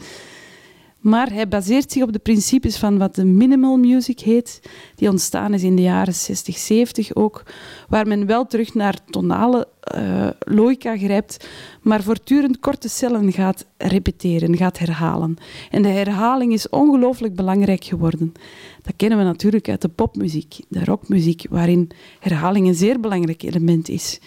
maar 1.02 1.32
hij 1.32 1.48
baseert 1.48 1.92
zich 1.92 2.02
op 2.02 2.12
de 2.12 2.18
principes 2.18 2.76
van 2.76 2.98
wat 2.98 3.14
de 3.14 3.24
minimal 3.24 3.76
music 3.76 4.20
heet, 4.20 4.60
die 4.94 5.08
ontstaan 5.08 5.54
is 5.54 5.62
in 5.62 5.76
de 5.76 5.82
jaren 5.82 6.14
60, 6.14 6.58
70 6.58 7.14
ook, 7.14 7.42
waar 7.88 8.06
men 8.06 8.26
wel 8.26 8.46
terug 8.46 8.74
naar 8.74 8.98
tonale 9.10 9.68
uh, 9.96 10.28
logica 10.38 10.96
grijpt, 10.96 11.48
maar 11.80 12.02
voortdurend 12.02 12.58
korte 12.58 12.88
cellen 12.88 13.32
gaat 13.32 13.66
repeteren, 13.76 14.56
gaat 14.56 14.78
herhalen. 14.78 15.36
En 15.70 15.82
de 15.82 15.88
herhaling 15.88 16.52
is 16.52 16.68
ongelooflijk 16.68 17.34
belangrijk 17.34 17.84
geworden. 17.84 18.32
Dat 18.82 18.94
kennen 18.96 19.18
we 19.18 19.24
natuurlijk 19.24 19.68
uit 19.68 19.80
de 19.80 19.88
popmuziek, 19.88 20.56
de 20.68 20.84
rockmuziek, 20.84 21.44
waarin 21.50 21.90
herhaling 22.20 22.66
een 22.66 22.74
zeer 22.74 23.00
belangrijk 23.00 23.42
element 23.42 23.88
is. 23.88 24.20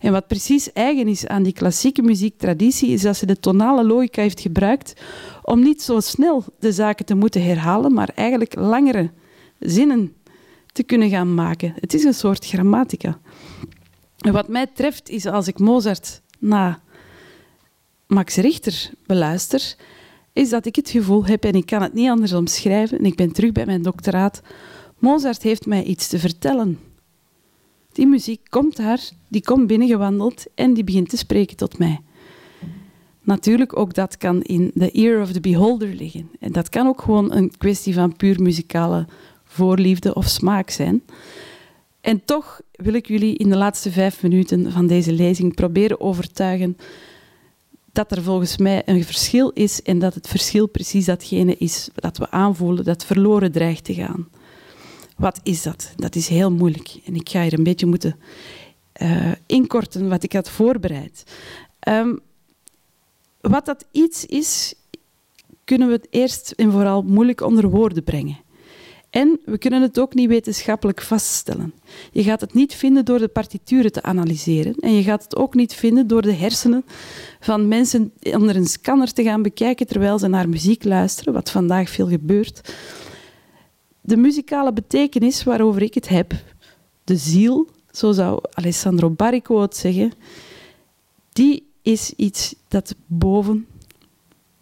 En 0.00 0.12
wat 0.12 0.26
precies 0.26 0.72
eigen 0.72 1.08
is 1.08 1.26
aan 1.26 1.42
die 1.42 1.52
klassieke 1.52 2.02
muziektraditie, 2.02 2.90
is 2.90 3.02
dat 3.02 3.16
ze 3.16 3.26
de 3.26 3.38
tonale 3.38 3.84
logica 3.84 4.22
heeft 4.22 4.40
gebruikt 4.40 5.00
om 5.42 5.60
niet 5.60 5.82
zo 5.82 6.00
snel 6.00 6.44
de 6.58 6.72
zaken 6.72 7.06
te 7.06 7.14
moeten 7.14 7.44
herhalen, 7.44 7.92
maar 7.92 8.10
eigenlijk 8.14 8.54
langere 8.54 9.10
zinnen 9.58 10.14
te 10.72 10.82
kunnen 10.82 11.08
gaan 11.08 11.34
maken. 11.34 11.74
Het 11.76 11.94
is 11.94 12.04
een 12.04 12.14
soort 12.14 12.46
grammatica. 12.46 13.18
En 14.18 14.32
wat 14.32 14.48
mij 14.48 14.66
treft 14.66 15.08
is 15.08 15.26
als 15.26 15.48
ik 15.48 15.58
Mozart 15.58 16.20
na 16.38 16.80
Max 18.06 18.36
Richter 18.36 18.90
beluister, 19.06 19.74
is 20.32 20.48
dat 20.48 20.66
ik 20.66 20.76
het 20.76 20.90
gevoel 20.90 21.24
heb, 21.24 21.44
en 21.44 21.54
ik 21.54 21.66
kan 21.66 21.82
het 21.82 21.92
niet 21.92 22.08
anders 22.08 22.32
omschrijven, 22.32 22.98
en 22.98 23.04
ik 23.04 23.16
ben 23.16 23.32
terug 23.32 23.52
bij 23.52 23.66
mijn 23.66 23.82
doctoraat, 23.82 24.42
Mozart 24.98 25.42
heeft 25.42 25.66
mij 25.66 25.82
iets 25.82 26.08
te 26.08 26.18
vertellen. 26.18 26.78
Die 28.00 28.08
muziek 28.08 28.40
komt 28.48 28.76
daar, 28.76 29.00
die 29.28 29.42
komt 29.42 29.66
binnengewandeld 29.66 30.46
en 30.54 30.74
die 30.74 30.84
begint 30.84 31.08
te 31.08 31.16
spreken 31.16 31.56
tot 31.56 31.78
mij. 31.78 32.00
Natuurlijk, 33.22 33.78
ook 33.78 33.94
dat 33.94 34.16
kan 34.16 34.42
in 34.42 34.72
the 34.78 34.90
ear 34.90 35.22
of 35.22 35.32
the 35.32 35.40
beholder 35.40 35.88
liggen. 35.88 36.30
En 36.38 36.52
dat 36.52 36.68
kan 36.68 36.86
ook 36.86 37.02
gewoon 37.02 37.32
een 37.32 37.56
kwestie 37.58 37.94
van 37.94 38.16
puur 38.16 38.42
muzikale 38.42 39.06
voorliefde 39.44 40.14
of 40.14 40.26
smaak 40.26 40.70
zijn. 40.70 41.02
En 42.00 42.24
toch 42.24 42.60
wil 42.72 42.94
ik 42.94 43.06
jullie 43.06 43.36
in 43.36 43.48
de 43.48 43.56
laatste 43.56 43.90
vijf 43.90 44.22
minuten 44.22 44.72
van 44.72 44.86
deze 44.86 45.12
lezing 45.12 45.54
proberen 45.54 46.00
overtuigen 46.00 46.76
dat 47.92 48.10
er 48.10 48.22
volgens 48.22 48.56
mij 48.56 48.82
een 48.84 49.04
verschil 49.04 49.50
is 49.50 49.82
en 49.82 49.98
dat 49.98 50.14
het 50.14 50.28
verschil 50.28 50.66
precies 50.66 51.04
datgene 51.04 51.56
is 51.56 51.88
dat 51.94 52.18
we 52.18 52.30
aanvoelen 52.30 52.84
dat 52.84 53.04
verloren 53.04 53.52
dreigt 53.52 53.84
te 53.84 53.94
gaan. 53.94 54.28
Wat 55.20 55.40
is 55.42 55.62
dat? 55.62 55.92
Dat 55.96 56.14
is 56.14 56.28
heel 56.28 56.50
moeilijk 56.50 57.00
en 57.04 57.14
ik 57.14 57.28
ga 57.28 57.42
hier 57.42 57.52
een 57.52 57.64
beetje 57.64 57.86
moeten 57.86 58.16
uh, 59.02 59.32
inkorten 59.46 60.08
wat 60.08 60.22
ik 60.22 60.32
had 60.32 60.50
voorbereid. 60.50 61.22
Um, 61.88 62.20
wat 63.40 63.66
dat 63.66 63.86
iets 63.92 64.26
is, 64.26 64.74
kunnen 65.64 65.88
we 65.88 65.94
het 65.94 66.06
eerst 66.10 66.50
en 66.50 66.72
vooral 66.72 67.02
moeilijk 67.02 67.40
onder 67.40 67.70
woorden 67.70 68.04
brengen. 68.04 68.38
En 69.10 69.40
we 69.44 69.58
kunnen 69.58 69.82
het 69.82 69.98
ook 69.98 70.14
niet 70.14 70.28
wetenschappelijk 70.28 71.02
vaststellen. 71.02 71.74
Je 72.12 72.22
gaat 72.22 72.40
het 72.40 72.54
niet 72.54 72.74
vinden 72.74 73.04
door 73.04 73.18
de 73.18 73.28
partituren 73.28 73.92
te 73.92 74.02
analyseren. 74.02 74.74
En 74.74 74.94
je 74.94 75.02
gaat 75.02 75.22
het 75.22 75.36
ook 75.36 75.54
niet 75.54 75.74
vinden 75.74 76.06
door 76.06 76.22
de 76.22 76.32
hersenen 76.32 76.84
van 77.40 77.68
mensen 77.68 78.12
onder 78.22 78.56
een 78.56 78.66
scanner 78.66 79.12
te 79.12 79.22
gaan 79.22 79.42
bekijken 79.42 79.86
terwijl 79.86 80.18
ze 80.18 80.28
naar 80.28 80.48
muziek 80.48 80.84
luisteren, 80.84 81.32
wat 81.32 81.50
vandaag 81.50 81.90
veel 81.90 82.08
gebeurt. 82.08 82.74
De 84.00 84.16
muzikale 84.16 84.72
betekenis 84.72 85.44
waarover 85.44 85.82
ik 85.82 85.94
het 85.94 86.08
heb, 86.08 86.32
de 87.04 87.16
ziel, 87.16 87.68
zo 87.90 88.12
zou 88.12 88.40
Alessandro 88.50 89.10
Barrico 89.10 89.60
het 89.60 89.76
zeggen, 89.76 90.12
die 91.32 91.66
is 91.82 92.12
iets 92.16 92.54
dat 92.68 92.94
boven 93.06 93.66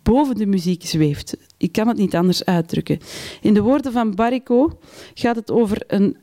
boven 0.02 0.34
de 0.34 0.46
muziek 0.46 0.86
zweeft. 0.86 1.36
Ik 1.56 1.72
kan 1.72 1.88
het 1.88 1.96
niet 1.96 2.14
anders 2.14 2.44
uitdrukken. 2.44 2.98
In 3.40 3.54
de 3.54 3.62
woorden 3.62 3.92
van 3.92 4.14
Barrico 4.14 4.78
gaat 5.14 5.36
het 5.36 5.50
over 5.50 5.82
een 5.86 6.16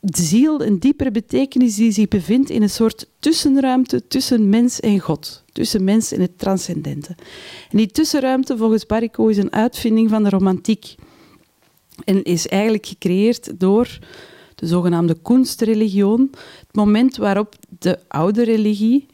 ziel, 0.00 0.62
een 0.62 0.78
diepere 0.78 1.10
betekenis 1.10 1.74
die 1.74 1.92
zich 1.92 2.08
bevindt 2.08 2.50
in 2.50 2.62
een 2.62 2.70
soort 2.70 3.06
tussenruimte 3.18 4.06
tussen 4.06 4.48
mens 4.48 4.80
en 4.80 4.98
God. 4.98 5.44
Tussen 5.52 5.84
mens 5.84 6.12
en 6.12 6.20
het 6.20 6.38
transcendente. 6.38 7.14
En 7.70 7.76
die 7.76 7.86
tussenruimte, 7.86 8.56
volgens 8.56 8.86
Barrico, 8.86 9.26
is 9.26 9.36
een 9.36 9.52
uitvinding 9.52 10.10
van 10.10 10.22
de 10.22 10.28
romantiek. 10.28 10.94
En 12.04 12.22
is 12.22 12.48
eigenlijk 12.48 12.86
gecreëerd 12.86 13.60
door 13.60 13.98
de 14.54 14.66
zogenaamde 14.66 15.16
kunstreligioon. 15.22 16.28
Het 16.66 16.74
moment 16.74 17.16
waarop 17.16 17.54
de 17.78 17.98
oude 18.08 18.44
religie 18.44 19.06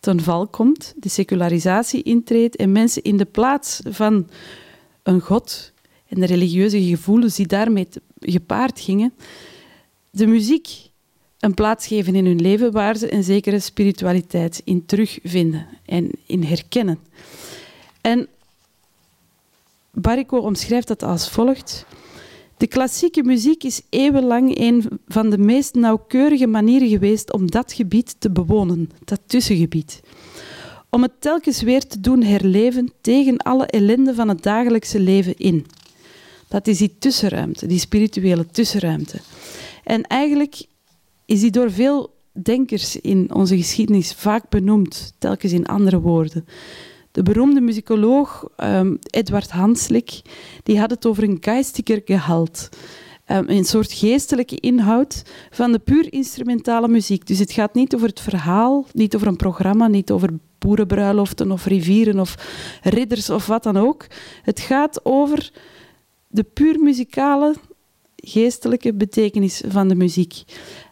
ten 0.00 0.20
val 0.20 0.46
komt, 0.46 0.94
de 0.96 1.08
secularisatie 1.08 2.02
intreedt 2.02 2.56
en 2.56 2.72
mensen 2.72 3.02
in 3.02 3.16
de 3.16 3.24
plaats 3.24 3.80
van 3.84 4.28
een 5.02 5.20
god 5.20 5.72
en 6.08 6.20
de 6.20 6.26
religieuze 6.26 6.82
gevoelens 6.82 7.36
die 7.36 7.46
daarmee 7.46 7.88
gepaard 8.20 8.80
gingen, 8.80 9.12
de 10.10 10.26
muziek 10.26 10.90
een 11.40 11.54
plaats 11.54 11.86
geven 11.86 12.14
in 12.14 12.26
hun 12.26 12.40
leven 12.40 12.72
waar 12.72 12.96
ze 12.96 13.12
een 13.12 13.24
zekere 13.24 13.60
spiritualiteit 13.60 14.60
in 14.64 14.86
terugvinden 14.86 15.66
en 15.84 16.10
in 16.26 16.42
herkennen. 16.42 16.98
En 18.00 18.28
Barrico 19.90 20.38
omschrijft 20.38 20.88
dat 20.88 21.02
als 21.02 21.30
volgt. 21.30 21.86
De 22.56 22.66
klassieke 22.66 23.22
muziek 23.22 23.64
is 23.64 23.82
eeuwenlang 23.90 24.58
een 24.58 24.84
van 25.08 25.30
de 25.30 25.38
meest 25.38 25.74
nauwkeurige 25.74 26.46
manieren 26.46 26.88
geweest 26.88 27.32
om 27.32 27.50
dat 27.50 27.72
gebied 27.72 28.16
te 28.18 28.30
bewonen, 28.30 28.90
dat 29.04 29.20
tussengebied. 29.26 30.00
Om 30.90 31.02
het 31.02 31.12
telkens 31.18 31.62
weer 31.62 31.86
te 31.86 32.00
doen 32.00 32.22
herleven 32.22 32.92
tegen 33.00 33.36
alle 33.36 33.66
ellende 33.66 34.14
van 34.14 34.28
het 34.28 34.42
dagelijkse 34.42 35.00
leven 35.00 35.36
in. 35.36 35.66
Dat 36.48 36.66
is 36.66 36.78
die 36.78 36.94
tussenruimte, 36.98 37.66
die 37.66 37.78
spirituele 37.78 38.46
tussenruimte. 38.46 39.20
En 39.84 40.02
eigenlijk 40.02 40.66
is 41.24 41.40
die 41.40 41.50
door 41.50 41.70
veel 41.70 42.14
denkers 42.32 43.00
in 43.00 43.34
onze 43.34 43.56
geschiedenis 43.56 44.12
vaak 44.12 44.48
benoemd, 44.48 45.14
telkens 45.18 45.52
in 45.52 45.66
andere 45.66 46.00
woorden. 46.00 46.46
De 47.16 47.22
beroemde 47.22 47.60
muzikoloog 47.60 48.48
um, 48.56 48.98
Edward 49.10 49.50
Hanslik 49.50 50.20
die 50.62 50.78
had 50.78 50.90
het 50.90 51.06
over 51.06 51.22
een 51.22 51.36
geistiger 51.40 52.00
gehalt. 52.04 52.68
Um, 53.26 53.48
een 53.48 53.64
soort 53.64 53.92
geestelijke 53.92 54.56
inhoud 54.56 55.22
van 55.50 55.72
de 55.72 55.78
puur 55.78 56.12
instrumentale 56.12 56.88
muziek. 56.88 57.26
Dus 57.26 57.38
het 57.38 57.52
gaat 57.52 57.74
niet 57.74 57.94
over 57.94 58.08
het 58.08 58.20
verhaal, 58.20 58.86
niet 58.92 59.14
over 59.14 59.26
een 59.26 59.36
programma, 59.36 59.86
niet 59.86 60.10
over 60.10 60.30
boerenbruiloften 60.58 61.50
of 61.50 61.64
rivieren 61.64 62.20
of 62.20 62.34
ridders 62.82 63.30
of 63.30 63.46
wat 63.46 63.62
dan 63.62 63.76
ook. 63.76 64.06
Het 64.42 64.60
gaat 64.60 65.00
over 65.04 65.52
de 66.28 66.42
puur 66.42 66.80
muzikale, 66.80 67.54
geestelijke 68.16 68.94
betekenis 68.94 69.62
van 69.68 69.88
de 69.88 69.94
muziek. 69.94 70.42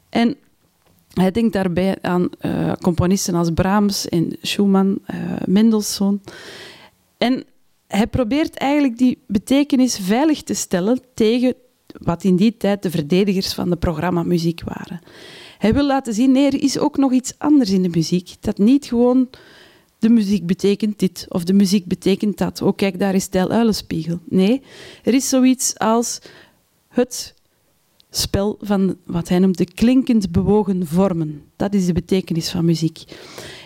En 0.08 0.36
hij 1.14 1.30
denkt 1.30 1.52
daarbij 1.52 1.96
aan 2.00 2.28
uh, 2.40 2.72
componisten 2.80 3.34
als 3.34 3.50
Brahms 3.50 4.08
en 4.08 4.36
Schumann, 4.42 4.98
uh, 5.14 5.16
Mendelssohn. 5.46 6.22
En 7.18 7.44
hij 7.86 8.06
probeert 8.06 8.56
eigenlijk 8.56 8.98
die 8.98 9.18
betekenis 9.26 9.98
veilig 9.98 10.42
te 10.42 10.54
stellen 10.54 11.00
tegen 11.14 11.54
wat 12.02 12.24
in 12.24 12.36
die 12.36 12.56
tijd 12.56 12.82
de 12.82 12.90
verdedigers 12.90 13.54
van 13.54 13.70
de 13.70 13.76
programmamuziek 13.76 14.62
waren. 14.64 15.00
Hij 15.58 15.74
wil 15.74 15.86
laten 15.86 16.14
zien, 16.14 16.32
nee, 16.32 16.46
er 16.46 16.62
is 16.62 16.78
ook 16.78 16.96
nog 16.96 17.12
iets 17.12 17.34
anders 17.38 17.70
in 17.70 17.82
de 17.82 17.88
muziek. 17.88 18.34
Dat 18.40 18.58
niet 18.58 18.86
gewoon 18.86 19.28
de 19.98 20.08
muziek 20.08 20.46
betekent 20.46 20.98
dit 20.98 21.26
of 21.28 21.44
de 21.44 21.52
muziek 21.52 21.86
betekent 21.86 22.38
dat. 22.38 22.62
Oh, 22.62 22.76
kijk, 22.76 22.98
daar 22.98 23.14
is 23.14 23.26
Tel 23.26 23.50
Uilenspiegel. 23.50 24.18
Nee, 24.28 24.62
er 25.02 25.14
is 25.14 25.28
zoiets 25.28 25.78
als 25.78 26.20
het 26.88 27.33
spel 28.16 28.58
van 28.60 28.96
wat 29.04 29.28
hij 29.28 29.38
noemt 29.38 29.58
de 29.58 29.72
klinkend 29.74 30.32
bewogen 30.32 30.86
vormen. 30.86 31.42
Dat 31.56 31.74
is 31.74 31.86
de 31.86 31.92
betekenis 31.92 32.50
van 32.50 32.64
muziek. 32.64 33.02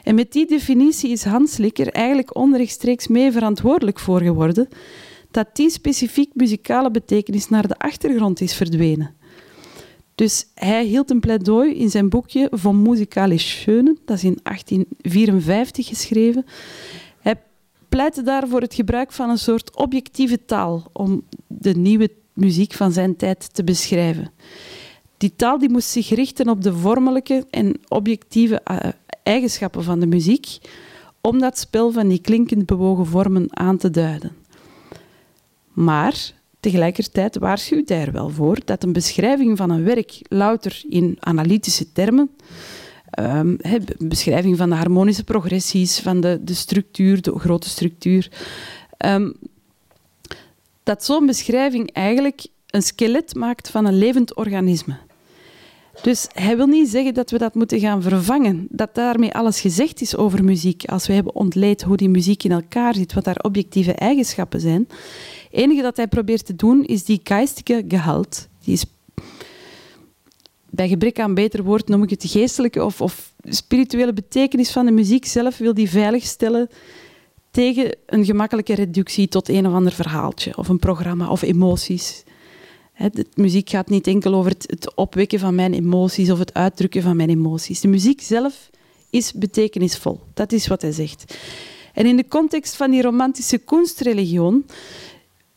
En 0.04 0.14
met 0.14 0.32
die 0.32 0.46
definitie 0.46 1.10
is 1.10 1.24
Hans 1.24 1.56
Likker 1.56 1.88
eigenlijk 1.88 2.36
onrechtstreeks 2.36 3.08
mee 3.08 3.32
verantwoordelijk 3.32 3.98
voor 3.98 4.20
geworden 4.20 4.68
dat 5.30 5.46
die 5.52 5.70
specifiek 5.70 6.30
muzikale 6.34 6.90
betekenis 6.90 7.48
naar 7.48 7.68
de 7.68 7.78
achtergrond 7.78 8.40
is 8.40 8.54
verdwenen. 8.54 9.14
Dus 10.14 10.46
hij 10.54 10.84
hield 10.84 11.10
een 11.10 11.20
pleidooi 11.20 11.74
in 11.74 11.90
zijn 11.90 12.08
boekje 12.08 12.48
Von 12.50 12.82
Musikale 12.82 13.38
Schönen, 13.38 13.98
dat 14.04 14.16
is 14.16 14.24
in 14.24 14.38
1854 14.42 15.86
geschreven. 15.86 16.44
Hij 17.20 17.34
pleitte 17.88 18.22
daar 18.22 18.48
voor 18.48 18.60
het 18.60 18.74
gebruik 18.74 19.12
van 19.12 19.30
een 19.30 19.38
soort 19.38 19.76
objectieve 19.76 20.44
taal 20.44 20.90
om 20.92 21.22
de 21.46 21.74
nieuwe 21.74 22.10
muziek 22.38 22.72
van 22.72 22.92
zijn 22.92 23.16
tijd 23.16 23.54
te 23.54 23.64
beschrijven. 23.64 24.30
Die 25.16 25.32
taal 25.36 25.58
die 25.58 25.70
moest 25.70 25.88
zich 25.88 26.08
richten 26.08 26.48
op 26.48 26.62
de 26.62 26.74
vormelijke 26.74 27.46
en 27.50 27.80
objectieve 27.88 28.60
eh, 28.64 28.76
eigenschappen 29.22 29.84
van 29.84 30.00
de 30.00 30.06
muziek, 30.06 30.58
om 31.20 31.38
dat 31.38 31.58
spel 31.58 31.92
van 31.92 32.08
die 32.08 32.20
klinkend 32.20 32.66
bewogen 32.66 33.06
vormen 33.06 33.46
aan 33.50 33.76
te 33.76 33.90
duiden. 33.90 34.36
Maar 35.72 36.32
tegelijkertijd 36.60 37.38
waarschuwt 37.38 37.88
hij 37.88 38.00
er 38.00 38.12
wel 38.12 38.28
voor 38.28 38.58
dat 38.64 38.82
een 38.82 38.92
beschrijving 38.92 39.56
van 39.56 39.70
een 39.70 39.84
werk 39.84 40.20
louter 40.22 40.82
in 40.88 41.16
analytische 41.20 41.92
termen, 41.92 42.30
um, 43.18 43.56
beschrijving 43.98 44.56
van 44.56 44.68
de 44.68 44.76
harmonische 44.76 45.24
progressies, 45.24 46.00
van 46.00 46.20
de, 46.20 46.40
de 46.42 46.54
structuur, 46.54 47.22
de 47.22 47.38
grote 47.38 47.68
structuur, 47.68 48.30
um, 49.06 49.34
dat 50.88 51.04
zo'n 51.04 51.26
beschrijving 51.26 51.92
eigenlijk 51.92 52.46
een 52.66 52.82
skelet 52.82 53.34
maakt 53.34 53.70
van 53.70 53.84
een 53.84 53.98
levend 53.98 54.34
organisme. 54.34 54.96
Dus 56.02 56.26
hij 56.32 56.56
wil 56.56 56.66
niet 56.66 56.88
zeggen 56.88 57.14
dat 57.14 57.30
we 57.30 57.38
dat 57.38 57.54
moeten 57.54 57.80
gaan 57.80 58.02
vervangen, 58.02 58.66
dat 58.70 58.94
daarmee 58.94 59.34
alles 59.34 59.60
gezegd 59.60 60.00
is 60.00 60.16
over 60.16 60.44
muziek. 60.44 60.84
Als 60.84 61.06
we 61.06 61.12
hebben 61.12 61.34
ontleed 61.34 61.82
hoe 61.82 61.96
die 61.96 62.08
muziek 62.08 62.44
in 62.44 62.52
elkaar 62.52 62.94
zit, 62.94 63.12
wat 63.12 63.24
haar 63.24 63.38
objectieve 63.42 63.92
eigenschappen 63.92 64.60
zijn. 64.60 64.88
Het 64.88 65.48
enige 65.50 65.82
dat 65.82 65.96
hij 65.96 66.06
probeert 66.06 66.46
te 66.46 66.56
doen 66.56 66.84
is 66.84 67.04
die 67.04 67.20
geistige 67.22 67.84
gehalte, 67.88 68.40
die 68.64 68.72
is 68.72 68.84
bij 70.70 70.88
gebrek 70.88 71.20
aan 71.20 71.34
beter 71.34 71.62
woord 71.62 71.88
noem 71.88 72.02
ik 72.02 72.10
het 72.10 72.24
geestelijke 72.26 72.84
of, 72.84 73.00
of 73.00 73.32
spirituele 73.42 74.12
betekenis 74.12 74.70
van 74.70 74.86
de 74.86 74.92
muziek 74.92 75.26
zelf, 75.26 75.58
wil 75.58 75.74
die 75.74 75.90
veiligstellen 75.90 76.68
tegen 77.50 77.96
een 78.06 78.24
gemakkelijke 78.24 78.74
reductie 78.74 79.28
tot 79.28 79.48
een 79.48 79.66
of 79.66 79.72
ander 79.72 79.92
verhaaltje 79.92 80.56
of 80.56 80.68
een 80.68 80.78
programma 80.78 81.28
of 81.28 81.42
emoties. 81.42 82.24
de 83.12 83.26
muziek 83.34 83.70
gaat 83.70 83.88
niet 83.88 84.06
enkel 84.06 84.34
over 84.34 84.50
het, 84.50 84.64
het, 84.66 84.94
opwekken 84.94 85.38
van 85.38 85.54
mijn 85.54 85.74
emoties 85.74 86.30
of 86.30 86.38
het 86.38 86.54
uitdrukken 86.54 87.02
van 87.02 87.16
mijn 87.16 87.30
emoties. 87.30 87.80
De 87.80 87.88
muziek 87.88 88.20
zelf 88.20 88.70
is 89.10 89.32
betekenisvol. 89.32 90.20
Dat 90.34 90.52
is 90.52 90.66
wat 90.66 90.82
hij 90.82 90.92
zegt. 90.92 91.36
En 91.94 92.06
in 92.06 92.16
de 92.16 92.28
context 92.28 92.76
van 92.76 92.90
die 92.90 93.02
romantische 93.02 93.58
kunstreligioen 93.58 94.66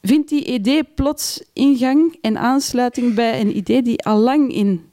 vindt 0.01 0.30
die 0.30 0.45
idee 0.45 0.84
plots 0.84 1.43
ingang 1.53 2.18
en 2.22 2.38
aansluiting 2.38 3.13
bij 3.13 3.41
een 3.41 3.57
idee 3.57 3.81
die 3.81 4.03
al 4.03 4.18
lang 4.18 4.53
in 4.53 4.89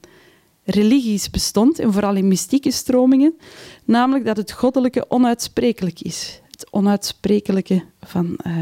religies 0.65 1.31
bestond, 1.31 1.79
en 1.79 1.93
vooral 1.93 2.15
in 2.15 2.29
mystieke 2.29 2.70
stromingen, 2.70 3.37
namelijk 3.85 4.25
dat 4.25 4.37
het 4.37 4.53
goddelijke 4.53 5.11
onuitsprekelijk 5.11 6.01
is 6.01 6.41
het 6.59 6.71
onuitsprekelijke 6.71 7.83
van 8.01 8.39
uh, 8.47 8.53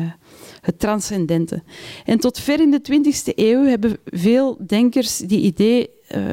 het 0.61 0.79
transcendente. 0.79 1.63
En 2.05 2.19
tot 2.19 2.39
ver 2.39 2.61
in 2.61 2.71
de 2.71 2.81
20e 2.93 3.35
eeuw 3.35 3.65
hebben 3.65 3.97
veel 4.05 4.59
denkers 4.67 5.19
die 5.19 5.41
idee 5.41 5.91
uh, 6.17 6.33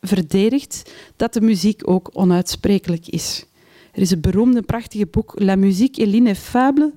verdedigd 0.00 0.92
dat 1.16 1.32
de 1.32 1.40
muziek 1.40 1.90
ook 1.90 2.10
onuitsprekelijk 2.12 3.08
is. 3.08 3.44
Er 3.92 4.02
is 4.02 4.10
een 4.10 4.20
beroemde, 4.20 4.62
prachtige 4.62 5.06
boek, 5.06 5.32
La 5.34 5.56
musique 5.56 6.04
et 6.04 6.08
l'ineffable, 6.10 6.92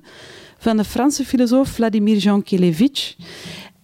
van 0.58 0.76
de 0.76 0.84
Franse 0.84 1.24
filosoof 1.24 1.68
Vladimir 1.68 2.16
Jankélévitch. 2.16 3.16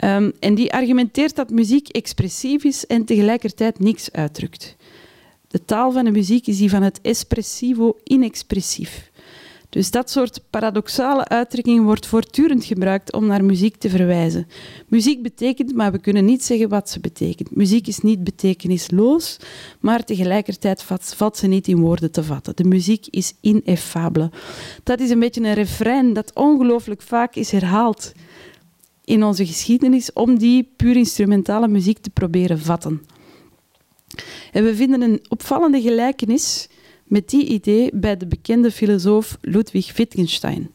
Um, 0.04 0.32
en 0.40 0.54
die 0.54 0.72
argumenteert 0.72 1.36
dat 1.36 1.50
muziek 1.50 1.88
expressief 1.88 2.64
is 2.64 2.86
en 2.86 3.04
tegelijkertijd 3.04 3.78
niks 3.78 4.12
uitdrukt. 4.12 4.76
De 5.48 5.64
taal 5.64 5.92
van 5.92 6.04
de 6.04 6.10
muziek 6.10 6.46
is 6.46 6.58
die 6.58 6.70
van 6.70 6.82
het 6.82 6.98
espressivo 7.02 7.98
inexpressief. 8.04 9.10
Dus 9.76 9.90
dat 9.90 10.10
soort 10.10 10.40
paradoxale 10.50 11.28
uitdrukkingen 11.28 11.82
wordt 11.82 12.06
voortdurend 12.06 12.64
gebruikt 12.64 13.12
om 13.12 13.26
naar 13.26 13.44
muziek 13.44 13.76
te 13.76 13.88
verwijzen. 13.88 14.46
Muziek 14.88 15.22
betekent, 15.22 15.74
maar 15.74 15.92
we 15.92 15.98
kunnen 15.98 16.24
niet 16.24 16.44
zeggen 16.44 16.68
wat 16.68 16.90
ze 16.90 17.00
betekent. 17.00 17.56
Muziek 17.56 17.86
is 17.86 18.00
niet 18.00 18.24
betekenisloos, 18.24 19.36
maar 19.80 20.04
tegelijkertijd 20.04 20.82
valt 21.00 21.36
ze 21.36 21.46
niet 21.46 21.68
in 21.68 21.80
woorden 21.80 22.10
te 22.10 22.24
vatten. 22.24 22.56
De 22.56 22.64
muziek 22.64 23.06
is 23.10 23.34
ineffable. 23.40 24.30
Dat 24.82 25.00
is 25.00 25.10
een 25.10 25.18
beetje 25.18 25.40
een 25.40 25.54
refrein 25.54 26.12
dat 26.12 26.34
ongelooflijk 26.34 27.02
vaak 27.02 27.34
is 27.34 27.50
herhaald 27.50 28.12
in 29.04 29.24
onze 29.24 29.46
geschiedenis 29.46 30.12
om 30.12 30.38
die 30.38 30.72
puur 30.76 30.96
instrumentale 30.96 31.68
muziek 31.68 31.98
te 31.98 32.10
proberen 32.10 32.60
vatten. 32.60 33.02
En 34.52 34.64
we 34.64 34.74
vinden 34.74 35.02
een 35.02 35.20
opvallende 35.28 35.80
gelijkenis 35.80 36.68
met 37.06 37.28
die 37.28 37.46
idee 37.46 37.90
bij 37.94 38.16
de 38.16 38.26
bekende 38.26 38.70
filosoof 38.70 39.38
Ludwig 39.40 39.96
Wittgenstein. 39.96 40.70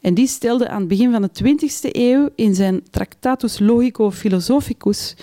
En 0.00 0.14
die 0.14 0.26
stelde 0.26 0.68
aan 0.68 0.78
het 0.78 0.88
begin 0.88 1.12
van 1.12 1.22
de 1.22 1.30
20e 1.44 1.90
eeuw 1.92 2.28
in 2.34 2.54
zijn 2.54 2.82
Tractatus 2.90 3.58
Logico 3.58 4.10
Philosophicus 4.10 5.16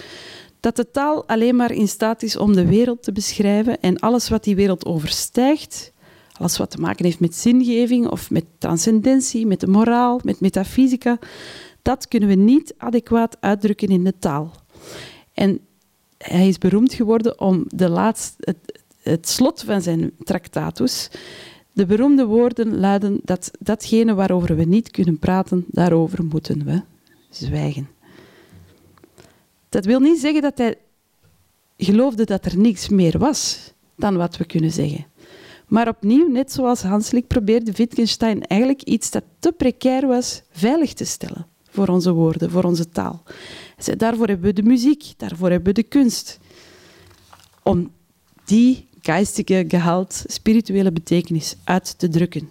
dat 0.59 0.75
de 0.75 0.91
taal 0.91 1.27
alleen 1.27 1.55
maar 1.55 1.71
in 1.71 1.87
staat 1.87 2.23
is 2.23 2.37
om 2.37 2.53
de 2.53 2.65
wereld 2.65 3.03
te 3.03 3.11
beschrijven 3.11 3.79
en 3.81 3.99
alles 3.99 4.29
wat 4.29 4.43
die 4.43 4.55
wereld 4.55 4.85
overstijgt, 4.85 5.93
alles 6.31 6.57
wat 6.57 6.71
te 6.71 6.77
maken 6.77 7.05
heeft 7.05 7.19
met 7.19 7.35
zingeving 7.35 8.07
of 8.09 8.31
met 8.31 8.45
transcendentie, 8.57 9.45
met 9.45 9.59
de 9.59 9.67
moraal, 9.67 10.19
met 10.23 10.39
metafysica, 10.39 11.19
dat 11.81 12.07
kunnen 12.07 12.29
we 12.29 12.35
niet 12.35 12.73
adequaat 12.77 13.37
uitdrukken 13.39 13.87
in 13.87 14.03
de 14.03 14.13
taal. 14.19 14.51
En 15.33 15.59
hij 16.17 16.47
is 16.47 16.57
beroemd 16.57 16.93
geworden 16.93 17.39
om 17.39 17.65
de 17.67 17.89
laatste, 17.89 18.35
het, 18.39 18.81
het 19.09 19.29
slot 19.29 19.63
van 19.63 19.81
zijn 19.81 20.11
Tractatus. 20.23 21.09
De 21.71 21.85
beroemde 21.85 22.25
woorden 22.25 22.79
luiden 22.79 23.19
dat 23.23 23.51
datgene 23.59 24.13
waarover 24.13 24.55
we 24.55 24.63
niet 24.63 24.91
kunnen 24.91 25.19
praten, 25.19 25.65
daarover 25.67 26.23
moeten 26.23 26.65
we 26.65 26.81
zwijgen. 27.29 27.89
Dat 29.69 29.85
wil 29.85 29.99
niet 29.99 30.19
zeggen 30.19 30.41
dat 30.41 30.57
hij 30.57 30.75
geloofde 31.77 32.25
dat 32.25 32.45
er 32.45 32.57
niks 32.57 32.89
meer 32.89 33.17
was 33.17 33.73
dan 33.95 34.17
wat 34.17 34.38
we 34.38 34.45
kunnen 34.45 34.71
zeggen. 34.71 35.05
Maar 35.67 35.88
opnieuw, 35.88 36.27
net 36.27 36.51
zoals 36.51 36.81
Hanslik, 36.81 37.27
probeerde 37.27 37.71
Wittgenstein 37.71 38.45
eigenlijk 38.45 38.81
iets 38.84 39.11
dat 39.11 39.23
te 39.39 39.51
precair 39.51 40.07
was 40.07 40.41
veilig 40.51 40.93
te 40.93 41.05
stellen 41.05 41.47
voor 41.69 41.88
onze 41.88 42.11
woorden, 42.11 42.51
voor 42.51 42.63
onze 42.63 42.89
taal. 42.89 43.23
Daarvoor 43.97 44.27
hebben 44.27 44.45
we 44.45 44.53
de 44.53 44.63
muziek, 44.63 45.13
daarvoor 45.17 45.49
hebben 45.49 45.73
we 45.73 45.81
de 45.81 45.88
kunst. 45.88 46.39
Om 47.63 47.91
die 48.45 48.86
geistige 49.07 49.65
gehaald, 49.67 50.23
spirituele 50.25 50.91
betekenis 50.91 51.55
uit 51.63 51.99
te 51.99 52.09
drukken. 52.09 52.49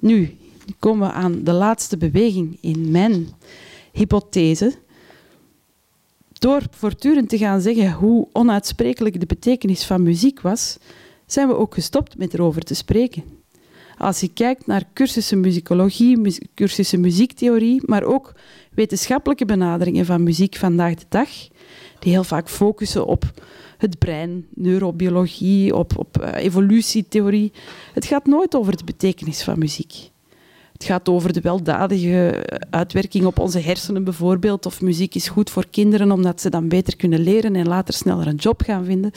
Nu 0.00 0.36
komen 0.78 1.08
we 1.08 1.14
aan 1.14 1.44
de 1.44 1.52
laatste 1.52 1.96
beweging 1.96 2.58
in 2.60 2.90
mijn 2.90 3.28
hypothese. 3.92 4.74
Door 6.32 6.62
voortdurend 6.70 7.28
te 7.28 7.38
gaan 7.38 7.60
zeggen 7.60 7.92
hoe 7.92 8.28
onuitsprekelijk 8.32 9.20
de 9.20 9.26
betekenis 9.26 9.84
van 9.84 10.02
muziek 10.02 10.40
was, 10.40 10.78
zijn 11.26 11.48
we 11.48 11.56
ook 11.56 11.74
gestopt 11.74 12.18
met 12.18 12.34
erover 12.34 12.62
te 12.62 12.74
spreken. 12.74 13.22
Als 13.98 14.20
je 14.20 14.32
kijkt 14.32 14.66
naar 14.66 14.84
cursussen 14.92 15.40
muzikologie, 15.40 16.48
cursussen 16.54 17.00
muziektheorie, 17.00 17.82
maar 17.84 18.02
ook 18.02 18.34
wetenschappelijke 18.74 19.44
benaderingen 19.44 20.06
van 20.06 20.22
muziek 20.22 20.56
vandaag 20.56 20.94
de 20.94 21.06
dag, 21.08 21.28
die 21.98 22.12
heel 22.12 22.24
vaak 22.24 22.48
focussen 22.48 23.06
op 23.06 23.32
het 23.82 23.98
brein, 23.98 24.46
neurobiologie, 24.54 25.74
op, 25.74 25.98
op 25.98 26.22
uh, 26.22 26.34
evolutietheorie. 26.34 27.52
Het 27.92 28.04
gaat 28.04 28.26
nooit 28.26 28.54
over 28.54 28.76
de 28.76 28.84
betekenis 28.84 29.42
van 29.42 29.58
muziek. 29.58 30.10
Het 30.72 30.84
gaat 30.84 31.08
over 31.08 31.32
de 31.32 31.40
weldadige 31.40 32.46
uitwerking 32.70 33.24
op 33.24 33.38
onze 33.38 33.58
hersenen 33.58 34.04
bijvoorbeeld. 34.04 34.66
Of 34.66 34.80
muziek 34.80 35.14
is 35.14 35.28
goed 35.28 35.50
voor 35.50 35.66
kinderen 35.70 36.12
omdat 36.12 36.40
ze 36.40 36.50
dan 36.50 36.68
beter 36.68 36.96
kunnen 36.96 37.20
leren 37.20 37.56
en 37.56 37.68
later 37.68 37.94
sneller 37.94 38.26
een 38.26 38.36
job 38.36 38.62
gaan 38.62 38.84
vinden. 38.84 39.10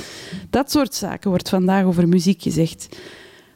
Dat 0.50 0.72
soort 0.72 0.94
zaken 0.96 1.30
wordt 1.30 1.50
vandaag 1.50 1.86
over 1.86 2.08
muziek 2.08 2.42
gezegd. 2.42 2.98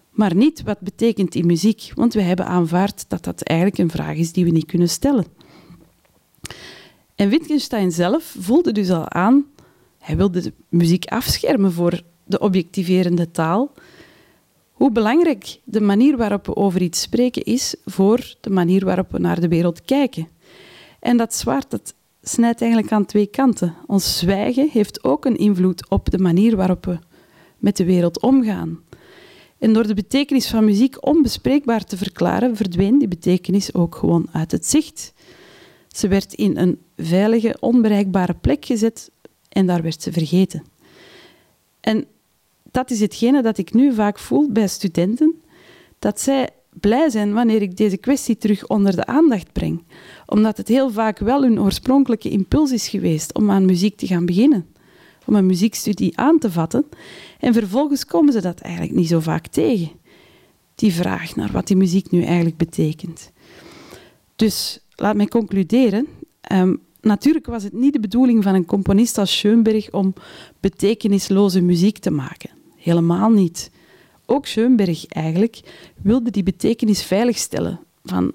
Maar 0.09 0.35
niet 0.35 0.63
wat 0.63 0.79
betekent 0.79 1.31
die 1.31 1.45
muziek, 1.45 1.91
want 1.95 2.13
we 2.13 2.21
hebben 2.21 2.45
aanvaard 2.45 3.05
dat 3.07 3.23
dat 3.23 3.41
eigenlijk 3.41 3.79
een 3.79 3.91
vraag 3.91 4.15
is 4.15 4.31
die 4.31 4.45
we 4.45 4.51
niet 4.51 4.65
kunnen 4.65 4.89
stellen. 4.89 5.25
En 7.15 7.29
Wittgenstein 7.29 7.91
zelf 7.91 8.35
voelde 8.39 8.71
dus 8.71 8.89
al 8.89 9.09
aan 9.09 9.45
hij 9.99 10.17
wilde 10.17 10.41
de 10.41 10.53
muziek 10.69 11.05
afschermen 11.05 11.71
voor 11.71 12.01
de 12.23 12.39
objectiverende 12.39 13.31
taal. 13.31 13.71
Hoe 14.71 14.91
belangrijk 14.91 15.59
de 15.63 15.81
manier 15.81 16.17
waarop 16.17 16.45
we 16.45 16.55
over 16.55 16.81
iets 16.81 17.01
spreken 17.01 17.43
is 17.43 17.75
voor 17.85 18.35
de 18.41 18.49
manier 18.49 18.85
waarop 18.85 19.11
we 19.11 19.19
naar 19.19 19.39
de 19.39 19.47
wereld 19.47 19.81
kijken. 19.81 20.27
En 20.99 21.17
dat 21.17 21.35
zwaard 21.35 21.71
dat 21.71 21.93
snijdt 22.21 22.61
eigenlijk 22.61 22.91
aan 22.91 23.05
twee 23.05 23.27
kanten. 23.27 23.75
Ons 23.85 24.17
zwijgen 24.17 24.69
heeft 24.71 25.03
ook 25.03 25.25
een 25.25 25.37
invloed 25.37 25.89
op 25.89 26.09
de 26.09 26.17
manier 26.17 26.55
waarop 26.55 26.85
we 26.85 26.97
met 27.57 27.77
de 27.77 27.85
wereld 27.85 28.21
omgaan. 28.21 28.79
En 29.57 29.73
door 29.73 29.87
de 29.87 29.93
betekenis 29.93 30.47
van 30.47 30.65
muziek 30.65 31.05
onbespreekbaar 31.05 31.83
te 31.83 31.97
verklaren, 31.97 32.55
verdween 32.55 32.99
die 32.99 33.07
betekenis 33.07 33.73
ook 33.73 33.95
gewoon 33.95 34.27
uit 34.31 34.51
het 34.51 34.65
zicht. 34.65 35.13
Ze 35.87 36.07
werd 36.07 36.33
in 36.33 36.57
een 36.57 36.79
veilige, 36.95 37.57
onbereikbare 37.59 38.33
plek 38.33 38.65
gezet 38.65 39.11
en 39.49 39.65
daar 39.65 39.81
werd 39.81 40.01
ze 40.01 40.11
vergeten. 40.11 40.63
En 41.79 42.05
dat 42.71 42.91
is 42.91 42.99
hetgene 42.99 43.41
dat 43.41 43.57
ik 43.57 43.73
nu 43.73 43.93
vaak 43.93 44.19
voel 44.19 44.51
bij 44.51 44.67
studenten, 44.67 45.41
dat 45.99 46.21
zij 46.21 46.49
blij 46.69 47.09
zijn 47.09 47.33
wanneer 47.33 47.61
ik 47.61 47.77
deze 47.77 47.97
kwestie 47.97 48.37
terug 48.37 48.67
onder 48.67 48.95
de 48.95 49.05
aandacht 49.05 49.51
breng. 49.51 49.83
Omdat 50.25 50.57
het 50.57 50.67
heel 50.67 50.91
vaak 50.91 51.19
wel 51.19 51.41
hun 51.41 51.61
oorspronkelijke 51.61 52.29
impuls 52.29 52.71
is 52.71 52.87
geweest 52.87 53.33
om 53.33 53.51
aan 53.51 53.65
muziek 53.65 53.97
te 53.97 54.07
gaan 54.07 54.25
beginnen. 54.25 54.65
Om 55.25 55.35
een 55.35 55.45
muziekstudie 55.45 56.17
aan 56.17 56.39
te 56.39 56.51
vatten. 56.51 56.85
En 57.39 57.53
vervolgens 57.53 58.05
komen 58.05 58.33
ze 58.33 58.41
dat 58.41 58.59
eigenlijk 58.59 58.95
niet 58.95 59.07
zo 59.07 59.19
vaak 59.19 59.47
tegen. 59.47 59.91
Die 60.75 60.93
vraag 60.93 61.35
naar 61.35 61.51
wat 61.51 61.67
die 61.67 61.77
muziek 61.77 62.11
nu 62.11 62.23
eigenlijk 62.23 62.57
betekent. 62.57 63.31
Dus 64.35 64.79
laat 64.95 65.15
mij 65.15 65.27
concluderen. 65.27 66.07
Ehm, 66.41 66.75
natuurlijk 67.01 67.45
was 67.45 67.63
het 67.63 67.73
niet 67.73 67.93
de 67.93 67.99
bedoeling 67.99 68.43
van 68.43 68.55
een 68.55 68.65
componist 68.65 69.17
als 69.17 69.37
Schoenberg 69.37 69.91
om 69.91 70.13
betekenisloze 70.59 71.61
muziek 71.61 71.97
te 71.97 72.11
maken. 72.11 72.49
Helemaal 72.75 73.29
niet. 73.29 73.71
Ook 74.25 74.45
Schoenberg 74.45 75.05
eigenlijk 75.05 75.59
wilde 76.01 76.31
die 76.31 76.43
betekenis 76.43 77.03
veiligstellen 77.03 77.79
van 78.03 78.31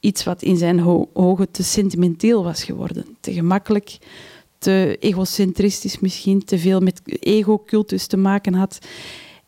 iets 0.00 0.24
wat 0.24 0.42
in 0.42 0.56
zijn 0.56 1.08
ogen 1.12 1.50
te 1.50 1.62
sentimenteel 1.62 2.44
was 2.44 2.64
geworden. 2.64 3.04
Te 3.20 3.32
gemakkelijk, 3.32 3.98
te 4.58 4.96
egocentristisch 5.00 5.98
misschien, 5.98 6.44
te 6.44 6.58
veel 6.58 6.80
met 6.80 7.00
ego-cultus 7.04 8.06
te 8.06 8.16
maken 8.16 8.54
had. 8.54 8.78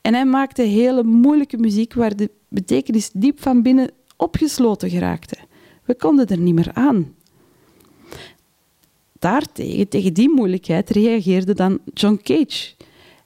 En 0.00 0.14
hij 0.14 0.26
maakte 0.26 0.62
hele 0.62 1.02
moeilijke 1.02 1.56
muziek 1.56 1.94
waar 1.94 2.16
de 2.16 2.30
betekenis 2.48 3.10
diep 3.12 3.42
van 3.42 3.62
binnen 3.62 3.90
opgesloten 4.16 4.90
geraakte. 4.90 5.36
We 5.84 5.96
konden 5.96 6.26
er 6.26 6.38
niet 6.38 6.54
meer 6.54 6.70
aan 6.72 7.14
tegen 9.88 10.14
die 10.14 10.28
moeilijkheid, 10.28 10.90
reageerde 10.90 11.54
dan 11.54 11.78
John 11.94 12.20
Cage. 12.22 12.74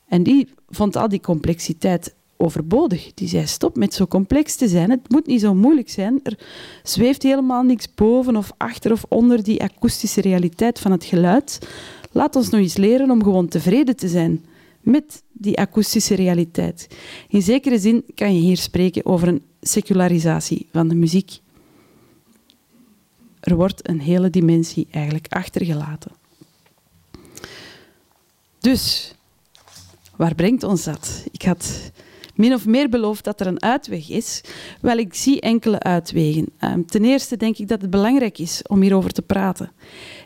En 0.08 0.22
die 0.22 0.48
vond 0.68 0.96
al 0.96 1.08
die 1.08 1.20
complexiteit 1.20 2.14
overbodig. 2.36 3.14
Die 3.14 3.28
zei: 3.28 3.46
stop 3.46 3.76
met 3.76 3.94
zo 3.94 4.06
complex 4.06 4.54
te 4.54 4.68
zijn. 4.68 4.90
Het 4.90 5.10
moet 5.10 5.26
niet 5.26 5.40
zo 5.40 5.54
moeilijk 5.54 5.90
zijn. 5.90 6.20
Er 6.22 6.38
zweeft 6.82 7.22
helemaal 7.22 7.62
niks 7.62 7.94
boven 7.94 8.36
of 8.36 8.52
achter 8.56 8.92
of 8.92 9.04
onder 9.08 9.42
die 9.42 9.62
akoestische 9.62 10.20
realiteit 10.20 10.78
van 10.78 10.90
het 10.90 11.04
geluid. 11.04 11.58
Laat 12.12 12.36
ons 12.36 12.48
nog 12.48 12.60
eens 12.60 12.76
leren 12.76 13.10
om 13.10 13.22
gewoon 13.22 13.48
tevreden 13.48 13.96
te 13.96 14.08
zijn 14.08 14.44
met 14.80 15.22
die 15.32 15.58
akoestische 15.58 16.14
realiteit. 16.14 16.86
In 17.28 17.42
zekere 17.42 17.78
zin 17.78 18.04
kan 18.14 18.34
je 18.34 18.40
hier 18.40 18.56
spreken 18.56 19.06
over 19.06 19.28
een 19.28 19.42
secularisatie 19.60 20.66
van 20.72 20.88
de 20.88 20.94
muziek 20.94 21.38
er 23.40 23.56
wordt 23.56 23.88
een 23.88 24.00
hele 24.00 24.30
dimensie 24.30 24.88
eigenlijk 24.90 25.26
achtergelaten. 25.28 26.10
Dus, 28.58 29.14
waar 30.16 30.34
brengt 30.34 30.62
ons 30.62 30.84
dat? 30.84 31.24
Ik 31.30 31.42
had 31.42 31.90
min 32.34 32.54
of 32.54 32.66
meer 32.66 32.88
beloofd 32.88 33.24
dat 33.24 33.40
er 33.40 33.46
een 33.46 33.62
uitweg 33.62 34.08
is. 34.08 34.40
Wel, 34.80 34.96
ik 34.96 35.14
zie 35.14 35.40
enkele 35.40 35.78
uitwegen. 35.78 36.48
Ehm, 36.58 36.82
ten 36.84 37.04
eerste 37.04 37.36
denk 37.36 37.58
ik 37.58 37.68
dat 37.68 37.80
het 37.80 37.90
belangrijk 37.90 38.38
is 38.38 38.62
om 38.66 38.80
hierover 38.80 39.12
te 39.12 39.22
praten. 39.22 39.72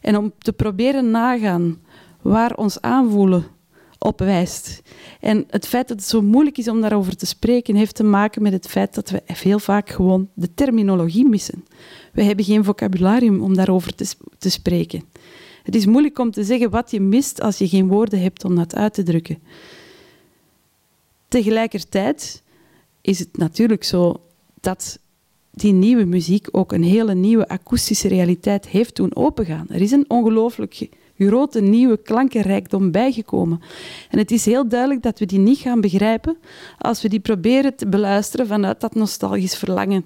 En 0.01 0.17
om 0.17 0.33
te 0.39 0.53
proberen 0.53 1.11
nagaan 1.11 1.79
waar 2.23 2.55
ons 2.57 2.81
aanvoelen 2.81 3.47
op 4.05 4.19
wijst. 4.19 4.83
En 5.21 5.45
het 5.51 5.67
feit 5.67 5.89
dat 5.89 5.97
het 5.97 6.09
zo 6.09 6.23
moeilijk 6.23 6.59
is 6.59 6.69
om 6.69 6.81
daarover 6.81 7.17
te 7.17 7.27
spreken, 7.27 7.75
heeft 7.75 7.95
te 7.95 8.05
maken 8.05 8.43
met 8.43 8.53
het 8.53 8.67
feit 8.67 8.95
dat 8.95 9.11
we 9.11 9.23
heel 9.25 9.59
vaak 9.59 9.91
gewoon 9.91 10.29
de 10.35 10.55
terminologie 10.55 11.29
missen. 11.29 11.65
We 12.13 12.23
hebben 12.23 12.45
geen 12.45 12.65
vocabularium 12.65 13.43
om 13.43 13.57
daarover 13.57 13.95
te, 13.95 14.15
te 14.39 14.51
spreken. 14.51 15.03
Het 15.63 15.75
is 15.75 15.87
moeilijk 15.87 16.19
om 16.19 16.31
te 16.31 16.45
zeggen 16.45 16.71
wat 16.71 16.91
je 16.91 17.01
mist 17.01 17.41
als 17.41 17.59
je 17.59 17.69
geen 17.69 17.89
woorden 17.89 18.21
hebt 18.21 18.45
om 18.45 18.55
dat 18.55 18.75
uit 18.75 18.95
te 18.95 19.03
drukken. 19.03 19.39
Tegelijkertijd 21.29 22.43
is 23.01 23.19
het 23.19 23.37
natuurlijk 23.37 23.85
zo 23.85 24.21
dat 24.61 24.99
die 25.51 25.73
nieuwe 25.73 26.05
muziek 26.05 26.49
ook 26.51 26.73
een 26.73 26.85
hele 26.85 27.15
nieuwe 27.15 27.49
akoestische 27.49 28.09
realiteit 28.09 28.69
heeft 28.69 28.97
doen 28.97 29.17
opengaan. 29.17 29.67
Er 29.69 29.81
is 29.81 29.91
een 29.91 30.11
ongelooflijk 30.11 30.89
grote 31.19 31.61
nieuwe 31.61 31.97
klankenrijkdom 31.97 32.91
bijgekomen. 32.91 33.61
En 34.11 34.19
het 34.19 34.31
is 34.31 34.45
heel 34.45 34.69
duidelijk 34.69 35.03
dat 35.03 35.19
we 35.19 35.27
die 35.27 35.39
niet 35.39 35.59
gaan 35.59 35.81
begrijpen 35.81 36.37
als 36.79 37.03
we 37.03 37.09
die 37.09 37.21
proberen 37.21 37.77
te 37.77 37.89
beluisteren 37.89 38.47
vanuit 38.47 38.81
dat 38.81 38.95
nostalgisch 38.95 39.57
verlangen 39.57 40.05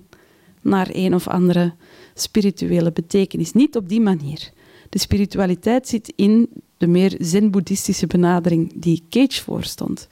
naar 0.63 0.89
een 0.93 1.15
of 1.15 1.29
andere 1.29 1.75
spirituele 2.15 2.93
betekenis. 2.93 3.53
Niet 3.53 3.77
op 3.77 3.89
die 3.89 4.01
manier. 4.01 4.51
De 4.89 4.99
spiritualiteit 4.99 5.89
zit 5.89 6.13
in 6.17 6.49
de 6.77 6.87
meer 6.87 7.17
zen-boeddhistische 7.19 8.07
benadering 8.07 8.73
die 8.75 9.05
Cage 9.11 9.43
voorstond. 9.43 10.09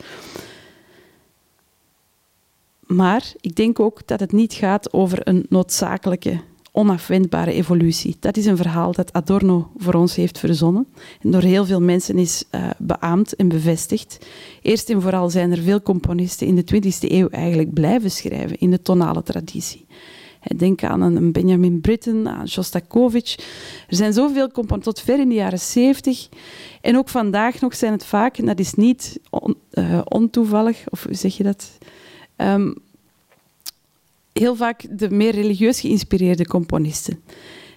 Maar 2.81 3.33
ik 3.41 3.57
denk 3.57 3.81
ook 3.81 4.07
dat 4.07 4.21
het 4.21 4.33
niet 4.33 4.53
gaat 4.53 4.93
over 4.93 5.29
een 5.29 5.47
noodzakelijke, 5.49 6.41
onafwendbare 6.77 7.53
evolutie. 7.53 8.17
Dat 8.21 8.37
is 8.37 8.47
een 8.47 8.57
verhaal 8.57 8.93
dat 8.93 9.13
Adorno 9.13 9.71
voor 9.77 9.95
ons 9.95 10.17
heeft 10.17 10.39
verzonnen 10.39 10.87
en 11.21 11.31
door 11.31 11.43
heel 11.43 11.65
veel 11.65 11.81
mensen 11.81 12.19
is 12.19 12.45
uh, 12.55 12.71
beaamd 12.79 13.37
en 13.37 13.49
bevestigd. 13.49 14.27
Eerst 14.63 14.91
en 14.91 15.03
vooral 15.03 15.31
zijn 15.31 15.51
er 15.51 15.63
veel 15.63 15.83
componisten 15.83 16.47
in 16.47 16.55
de 16.55 16.65
20e 16.75 17.11
eeuw 17.11 17.29
eigenlijk 17.29 17.73
blijven 17.73 18.11
schrijven 18.11 18.59
in 18.59 18.71
de 18.71 18.83
tonale 18.83 19.23
traditie. 19.23 19.87
Denk 20.57 20.85
aan 20.85 21.01
een 21.01 21.33
Benjamin 21.33 21.81
Britten, 21.81 22.29
aan 22.29 22.49
Shostakovich. 22.49 23.37
Er 23.89 23.97
zijn 23.97 24.13
zoveel 24.13 24.51
componisten 24.51 24.95
tot 24.95 25.05
ver 25.05 25.19
in 25.19 25.29
de 25.29 25.35
jaren 25.35 25.59
70. 25.59 26.29
En 26.81 26.97
ook 26.97 27.09
vandaag 27.09 27.61
nog 27.61 27.75
zijn 27.75 27.93
het 27.93 28.05
vaak, 28.05 28.39
en 28.39 28.47
dat 28.47 28.59
is 28.59 28.75
niet 28.75 29.21
uh, 29.71 30.01
ontoevallig, 30.05 30.85
of 30.89 31.05
hoe 31.05 31.15
zeg 31.15 31.37
je 31.37 31.43
dat? 31.43 31.79
Um, 32.37 32.75
heel 34.39 34.57
vaak 34.57 34.99
de 34.99 35.11
meer 35.11 35.33
religieus 35.33 35.81
geïnspireerde 35.81 36.47
componisten. 36.47 37.21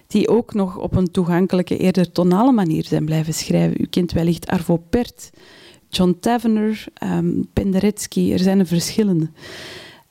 Die 0.06 0.28
ook 0.28 0.54
nog 0.54 0.78
op 0.78 0.96
een 0.96 1.10
toegankelijke, 1.10 1.76
eerder 1.76 2.12
tonale 2.12 2.52
manier 2.52 2.84
zijn 2.84 3.04
blijven 3.04 3.34
schrijven. 3.34 3.82
U 3.82 3.86
kent 3.86 4.12
wellicht 4.12 4.46
Arvo 4.46 4.76
Pärt, 4.76 5.30
John 5.88 6.16
Tavener, 6.20 6.84
um, 7.02 7.48
Penderecki. 7.52 8.32
Er 8.32 8.38
zijn 8.38 8.58
er 8.58 8.66
verschillende. 8.66 9.30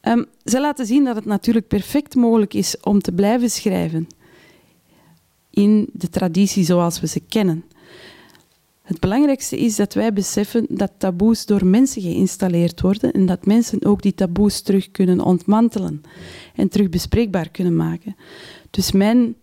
Um, 0.02 0.26
ze 0.44 0.60
laten 0.60 0.86
zien 0.86 1.04
dat 1.04 1.16
het 1.16 1.26
natuurlijk 1.26 1.68
perfect 1.68 2.16
mogelijk 2.16 2.54
is 2.54 2.80
om 2.80 3.02
te 3.02 3.12
blijven 3.12 3.50
schrijven 3.50 4.08
in 5.50 5.90
de 5.94 6.10
traditie 6.10 6.64
zoals 6.64 7.00
we 7.00 7.08
ze 7.08 7.20
kennen. 7.20 7.64
Het 8.90 8.99
belangrijkste 8.99 9.60
is 9.60 9.76
dat 9.76 9.94
wij 9.94 10.14
beseffen 10.14 10.66
dat 10.70 10.91
taboes 10.98 11.45
door 11.45 11.66
mensen 11.66 12.02
geïnstalleerd 12.02 12.82
worden 12.82 13.11
en 13.11 13.26
dat 13.26 13.45
mensen 13.45 13.86
ook 13.86 14.02
die 14.02 14.14
taboes 14.14 14.61
terug 14.61 14.91
kunnen 14.91 15.20
ontmantelen 15.20 16.02
en 16.56 16.70
terug 16.70 16.90
bespreekbaar 16.90 17.49
kunnen 17.49 17.76
maken. 17.76 18.16
Dus 18.70 18.91
mijn 18.91 19.36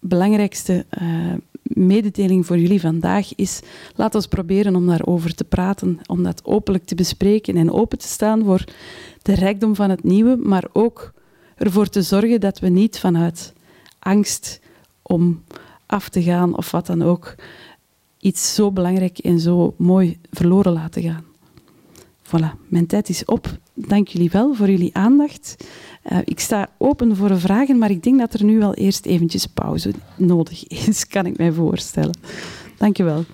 belangrijkste 0.00 0.86
uh, 1.02 1.32
mededeling 1.62 2.46
voor 2.46 2.58
jullie 2.58 2.80
vandaag 2.80 3.34
is: 3.34 3.60
laat 3.94 4.14
ons 4.14 4.26
proberen 4.26 4.76
om 4.76 4.86
daarover 4.86 5.34
te 5.34 5.44
praten, 5.44 5.98
om 6.06 6.22
dat 6.22 6.44
openlijk 6.44 6.84
te 6.84 6.94
bespreken 6.94 7.56
en 7.56 7.72
open 7.72 7.98
te 7.98 8.08
staan 8.08 8.44
voor 8.44 8.64
de 9.22 9.34
rijkdom 9.34 9.74
van 9.74 9.90
het 9.90 10.04
nieuwe, 10.04 10.36
maar 10.36 10.64
ook 10.72 11.12
ervoor 11.56 11.88
te 11.88 12.02
zorgen 12.02 12.40
dat 12.40 12.58
we 12.58 12.68
niet 12.68 12.98
vanuit 12.98 13.52
angst 13.98 14.60
om 15.02 15.42
af 15.86 16.08
te 16.08 16.22
gaan 16.22 16.56
of 16.56 16.70
wat 16.70 16.86
dan 16.86 17.02
ook 17.02 17.34
iets 18.22 18.54
zo 18.54 18.72
belangrijk 18.72 19.18
en 19.18 19.40
zo 19.40 19.74
mooi 19.76 20.18
verloren 20.30 20.72
laten 20.72 21.02
gaan. 21.02 21.24
Voilà, 22.26 22.68
mijn 22.68 22.86
tijd 22.86 23.08
is 23.08 23.24
op. 23.24 23.58
Dank 23.74 24.08
jullie 24.08 24.30
wel 24.30 24.54
voor 24.54 24.70
jullie 24.70 24.94
aandacht. 24.96 25.56
Uh, 26.12 26.18
ik 26.24 26.40
sta 26.40 26.68
open 26.78 27.16
voor 27.16 27.40
vragen, 27.40 27.78
maar 27.78 27.90
ik 27.90 28.02
denk 28.02 28.18
dat 28.18 28.34
er 28.34 28.44
nu 28.44 28.58
wel 28.58 28.74
eerst 28.74 29.06
eventjes 29.06 29.46
pauze 29.46 29.92
nodig 30.16 30.66
is, 30.66 31.06
kan 31.14 31.26
ik 31.26 31.38
mij 31.38 31.52
voorstellen. 31.52 32.18
Dank 32.78 32.96
je 32.96 33.02
wel. 33.02 33.24